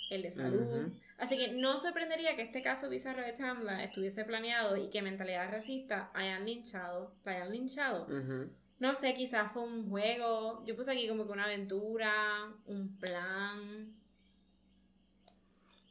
el 0.10 0.24
de 0.24 0.32
salud. 0.32 0.92
Así 1.22 1.38
que 1.38 1.50
no 1.50 1.78
sorprendería 1.78 2.36
que 2.36 2.42
este 2.42 2.64
caso 2.64 2.90
bizarro 2.90 3.22
de 3.22 3.34
Tamla 3.34 3.84
estuviese 3.84 4.26
planeado 4.26 4.76
y 4.76 4.90
que 4.90 5.04
mentalidades 5.04 5.52
racistas 5.52 6.10
hayan 6.16 6.44
linchado, 6.46 7.14
hayan 7.26 7.52
linchado. 7.52 8.08
No 8.80 8.96
sé, 8.96 9.14
quizás 9.14 9.52
fue 9.52 9.62
un 9.62 9.88
juego. 9.88 10.66
Yo 10.66 10.76
puse 10.76 10.92
aquí 10.92 11.08
como 11.08 11.28
que 11.28 11.32
una 11.32 11.44
aventura, 11.44 12.52
un 12.66 12.98
plan. 12.98 13.96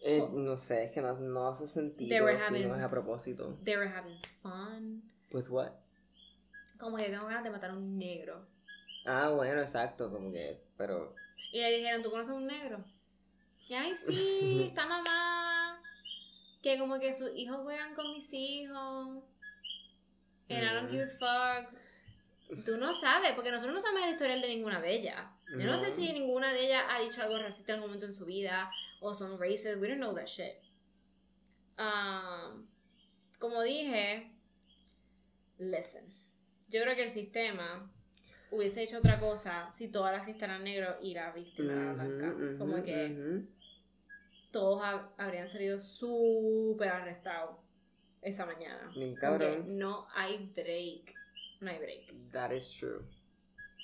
Eh, 0.03 0.21
no 0.33 0.57
sé, 0.57 0.87
es 0.87 0.91
que 0.91 1.01
no, 1.01 1.15
no 1.15 1.47
hace 1.47 1.69
sentido 1.69 2.27
si 2.27 2.65
no 2.65 2.75
es 2.75 2.83
a 2.83 2.91
propósito. 2.91 3.57
They 3.63 3.77
were 3.77 3.89
having 3.89 4.19
fun. 4.43 5.05
With 5.31 5.49
what? 5.49 5.71
Como 6.77 6.97
que 6.97 7.05
tengo 7.05 7.27
ganas 7.27 7.45
de 7.45 7.51
matar 7.51 7.71
a 7.71 7.75
un 7.75 7.97
negro. 7.97 8.49
Ah, 9.07 9.31
bueno, 9.31 9.61
exacto, 9.61 10.11
como 10.11 10.33
que 10.33 10.51
es, 10.51 10.65
pero... 10.77 11.15
Y 11.53 11.61
le 11.61 11.71
dijeron, 11.71 12.03
¿tú 12.03 12.11
conoces 12.11 12.33
a 12.33 12.35
un 12.35 12.49
negro? 12.49 12.85
Y 13.71 13.75
ay, 13.75 13.95
sí, 13.95 14.65
está 14.69 14.85
mamá. 14.85 15.81
Que 16.61 16.77
como 16.77 16.99
que 16.99 17.15
sus 17.15 17.31
hijos 17.37 17.59
juegan 17.63 17.95
con 17.95 18.11
mis 18.11 18.29
hijos. 18.33 19.25
And 20.49 20.65
I 20.65 20.75
don't 20.75 20.91
give 20.91 21.05
a 21.05 21.09
fuck. 21.09 22.65
Tú 22.65 22.79
no 22.79 22.93
sabes, 22.93 23.33
porque 23.35 23.53
nosotros 23.53 23.73
no 23.73 23.81
sabemos 23.81 24.07
la 24.07 24.11
historia 24.11 24.37
de 24.39 24.49
ninguna 24.49 24.81
de 24.81 24.93
ellas. 24.93 25.25
Yo 25.57 25.67
no, 25.67 25.79
sé 25.79 25.93
si 25.93 26.13
ninguna 26.13 26.53
de 26.53 26.67
ellas 26.67 26.83
ha 26.89 27.01
dicho 27.01 27.23
algo 27.23 27.39
racista 27.39 27.73
en 27.73 27.77
algún 27.77 27.91
momento 27.91 28.07
en 28.07 28.13
su 28.13 28.25
vida 28.25 28.69
o 29.01 29.15
son 29.15 29.39
racist. 29.39 29.81
We 29.81 29.87
don't 29.87 30.01
know 30.01 30.17
that 30.17 30.27
shit. 30.27 30.57
Um, 31.79 32.67
como 33.39 33.63
dije, 33.63 34.33
listen. 35.59 36.13
Yo 36.71 36.83
creo 36.83 36.97
que 36.97 37.05
el 37.05 37.11
sistema 37.11 37.89
hubiese 38.51 38.83
hecho 38.83 38.99
otra 38.99 39.21
cosa 39.21 39.69
si 39.73 39.87
todas 39.87 40.13
las 40.13 40.25
fiestas 40.25 40.49
eran 40.49 40.65
negros 40.65 40.97
y 41.01 41.15
la 41.15 41.31
víctima 41.31 41.73
era 41.73 41.93
blanca. 41.93 42.59
como 42.59 42.83
que 42.83 43.47
todos 44.51 44.83
habrían 45.17 45.49
salido 45.49 45.79
súper 45.79 46.89
arrestados 46.89 47.57
esa 48.23 48.47
mañana. 48.47 48.91
No 49.67 50.07
hay 50.15 50.53
break. 50.55 51.15
No 51.61 51.71
hay 51.71 51.79
break. 51.79 52.31
That 52.33 52.53
is 52.53 52.71
true. 52.71 53.05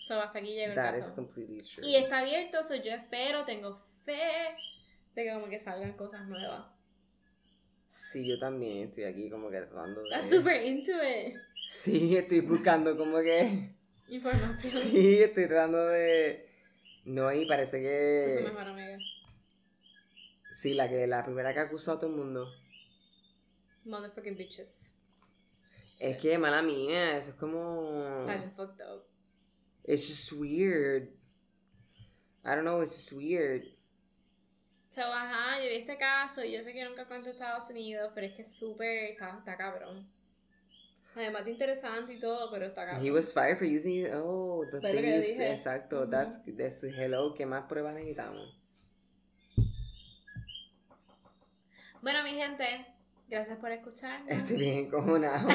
So 0.02 0.20
hasta 0.20 0.38
aquí 0.38 0.54
llega 0.54 0.68
el 0.68 0.74
That 0.74 0.98
is 0.98 1.10
completely 1.10 1.62
true. 1.62 1.86
Y 1.86 1.96
está 1.96 2.20
abierto, 2.20 2.62
so 2.62 2.74
yo 2.76 2.92
espero, 2.92 3.44
tengo 3.44 3.76
fe 4.04 4.56
de 5.14 5.24
que 5.24 5.32
como 5.32 5.48
que 5.48 5.58
salgan 5.58 5.94
cosas 5.94 6.26
nuevas. 6.26 6.66
Sí, 7.86 8.26
yo 8.28 8.38
también 8.38 8.88
estoy 8.88 9.04
aquí 9.04 9.30
como 9.30 9.50
que 9.50 9.58
tratando 9.60 10.02
de... 10.02 10.08
Estás 10.08 10.28
super 10.28 10.64
into 10.64 10.92
it. 10.92 11.36
Sí, 11.68 12.16
estoy 12.16 12.40
buscando 12.40 12.96
como 12.96 13.18
que... 13.18 13.74
Información. 14.08 14.82
Sí, 14.82 15.22
estoy 15.22 15.46
tratando 15.46 15.86
de... 15.88 16.46
No, 17.04 17.32
y 17.32 17.46
parece 17.46 17.80
que... 17.80 18.26
Es 18.26 18.42
mejor 18.42 18.68
amiga. 18.68 18.98
Sí, 20.56 20.72
la 20.72 20.88
que 20.88 21.06
la 21.06 21.22
primera 21.22 21.52
que 21.52 21.60
acusó 21.60 21.92
a 21.92 21.98
todo 21.98 22.08
el 22.08 22.16
mundo. 22.16 22.48
Motherfucking 23.84 24.38
bitches. 24.38 24.90
Es 25.98 26.16
que, 26.16 26.38
mala 26.38 26.62
mía, 26.62 27.18
eso 27.18 27.30
es 27.32 27.36
como... 27.36 28.26
I'm 28.26 28.50
fucked 28.54 28.80
up. 28.80 29.06
It's 29.84 30.08
just 30.08 30.32
weird. 30.32 31.10
I 32.42 32.54
don't 32.54 32.64
know, 32.64 32.80
it's 32.80 32.96
just 32.96 33.12
weird. 33.12 33.64
So, 34.90 35.02
ajá, 35.02 35.62
yo 35.62 35.68
vi 35.68 35.76
este 35.76 35.98
caso 35.98 36.42
y 36.42 36.52
yo 36.52 36.62
sé 36.62 36.72
que 36.72 36.84
nunca 36.84 37.06
cuento 37.06 37.28
Estados 37.28 37.68
Unidos, 37.68 38.12
pero 38.14 38.26
es 38.26 38.32
que 38.34 38.42
es 38.42 38.56
súper, 38.56 39.10
está, 39.12 39.36
está 39.38 39.58
cabrón. 39.58 40.10
Además 41.14 41.44
de 41.44 41.50
interesante 41.50 42.14
y 42.14 42.18
todo, 42.18 42.50
pero 42.50 42.64
está 42.64 42.86
cabrón. 42.86 43.04
He 43.04 43.10
was 43.10 43.30
fired 43.30 43.58
for 43.58 43.66
using, 43.66 44.06
oh, 44.14 44.64
the 44.70 44.80
thing 44.80 45.04
is, 45.04 45.38
exacto, 45.38 46.08
that's, 46.08 46.40
that's, 46.56 46.82
hello, 46.82 47.34
¿qué 47.34 47.44
más 47.44 47.66
pruebas 47.68 47.94
necesitamos? 47.94 48.65
Bueno, 52.06 52.22
mi 52.22 52.36
gente, 52.36 52.86
gracias 53.26 53.58
por 53.58 53.72
escuchar. 53.72 54.22
Estoy 54.28 54.58
bien 54.58 54.88
cojonado. 54.90 55.48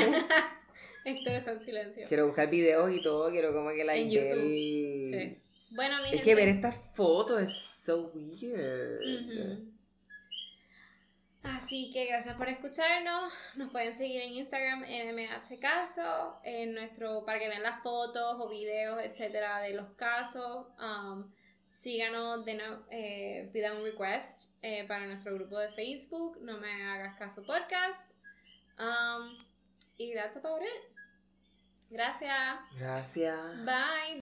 Héctor 1.05 1.35
está 1.35 1.51
en 1.53 1.61
silencio. 1.61 2.07
Quiero 2.09 2.25
buscar 2.25 2.49
videos 2.49 2.93
y 2.93 3.01
todo, 3.01 3.31
quiero 3.31 3.53
como 3.53 3.69
que 3.69 3.85
la 3.85 3.95
En 3.95 4.11
YouTube. 4.11 5.05
Sí. 5.05 5.37
Bueno, 5.69 5.99
mi 5.99 6.07
Es 6.07 6.09
gente, 6.09 6.25
que 6.25 6.35
ver 6.35 6.49
estas 6.49 6.75
fotos 6.93 7.41
es 7.43 7.55
so 7.55 8.11
weird. 8.13 8.99
Ujú. 8.99 9.71
Así 11.43 11.89
que 11.93 12.07
gracias 12.07 12.35
por 12.35 12.49
escucharnos. 12.49 13.31
Nos 13.55 13.71
pueden 13.71 13.93
seguir 13.93 14.19
en 14.19 14.33
Instagram 14.33 14.83
en 14.83 15.15
MH 15.15 15.57
Caso, 15.57 16.35
en 16.43 16.73
nuestro, 16.73 17.23
para 17.23 17.39
que 17.39 17.47
vean 17.47 17.63
las 17.63 17.81
fotos 17.81 18.35
o 18.41 18.49
videos, 18.49 19.01
etcétera, 19.01 19.61
de 19.61 19.73
los 19.73 19.89
casos. 19.91 20.67
Um, 20.77 21.31
síganos, 21.71 22.45
denos, 22.45 22.81
eh, 22.91 23.49
pidan 23.53 23.77
un 23.77 23.83
request 23.83 24.45
eh, 24.61 24.85
para 24.87 25.07
nuestro 25.07 25.33
grupo 25.33 25.57
de 25.57 25.71
Facebook. 25.71 26.37
No 26.41 26.59
me 26.59 26.83
hagas 26.83 27.17
caso 27.17 27.43
podcast. 27.43 28.11
Um, 28.77 29.37
y 29.97 30.13
that's 30.13 30.37
about 30.37 30.61
it. 30.61 30.91
Gracias. 31.89 32.59
Gracias. 32.77 33.65
Bye. 33.65 34.19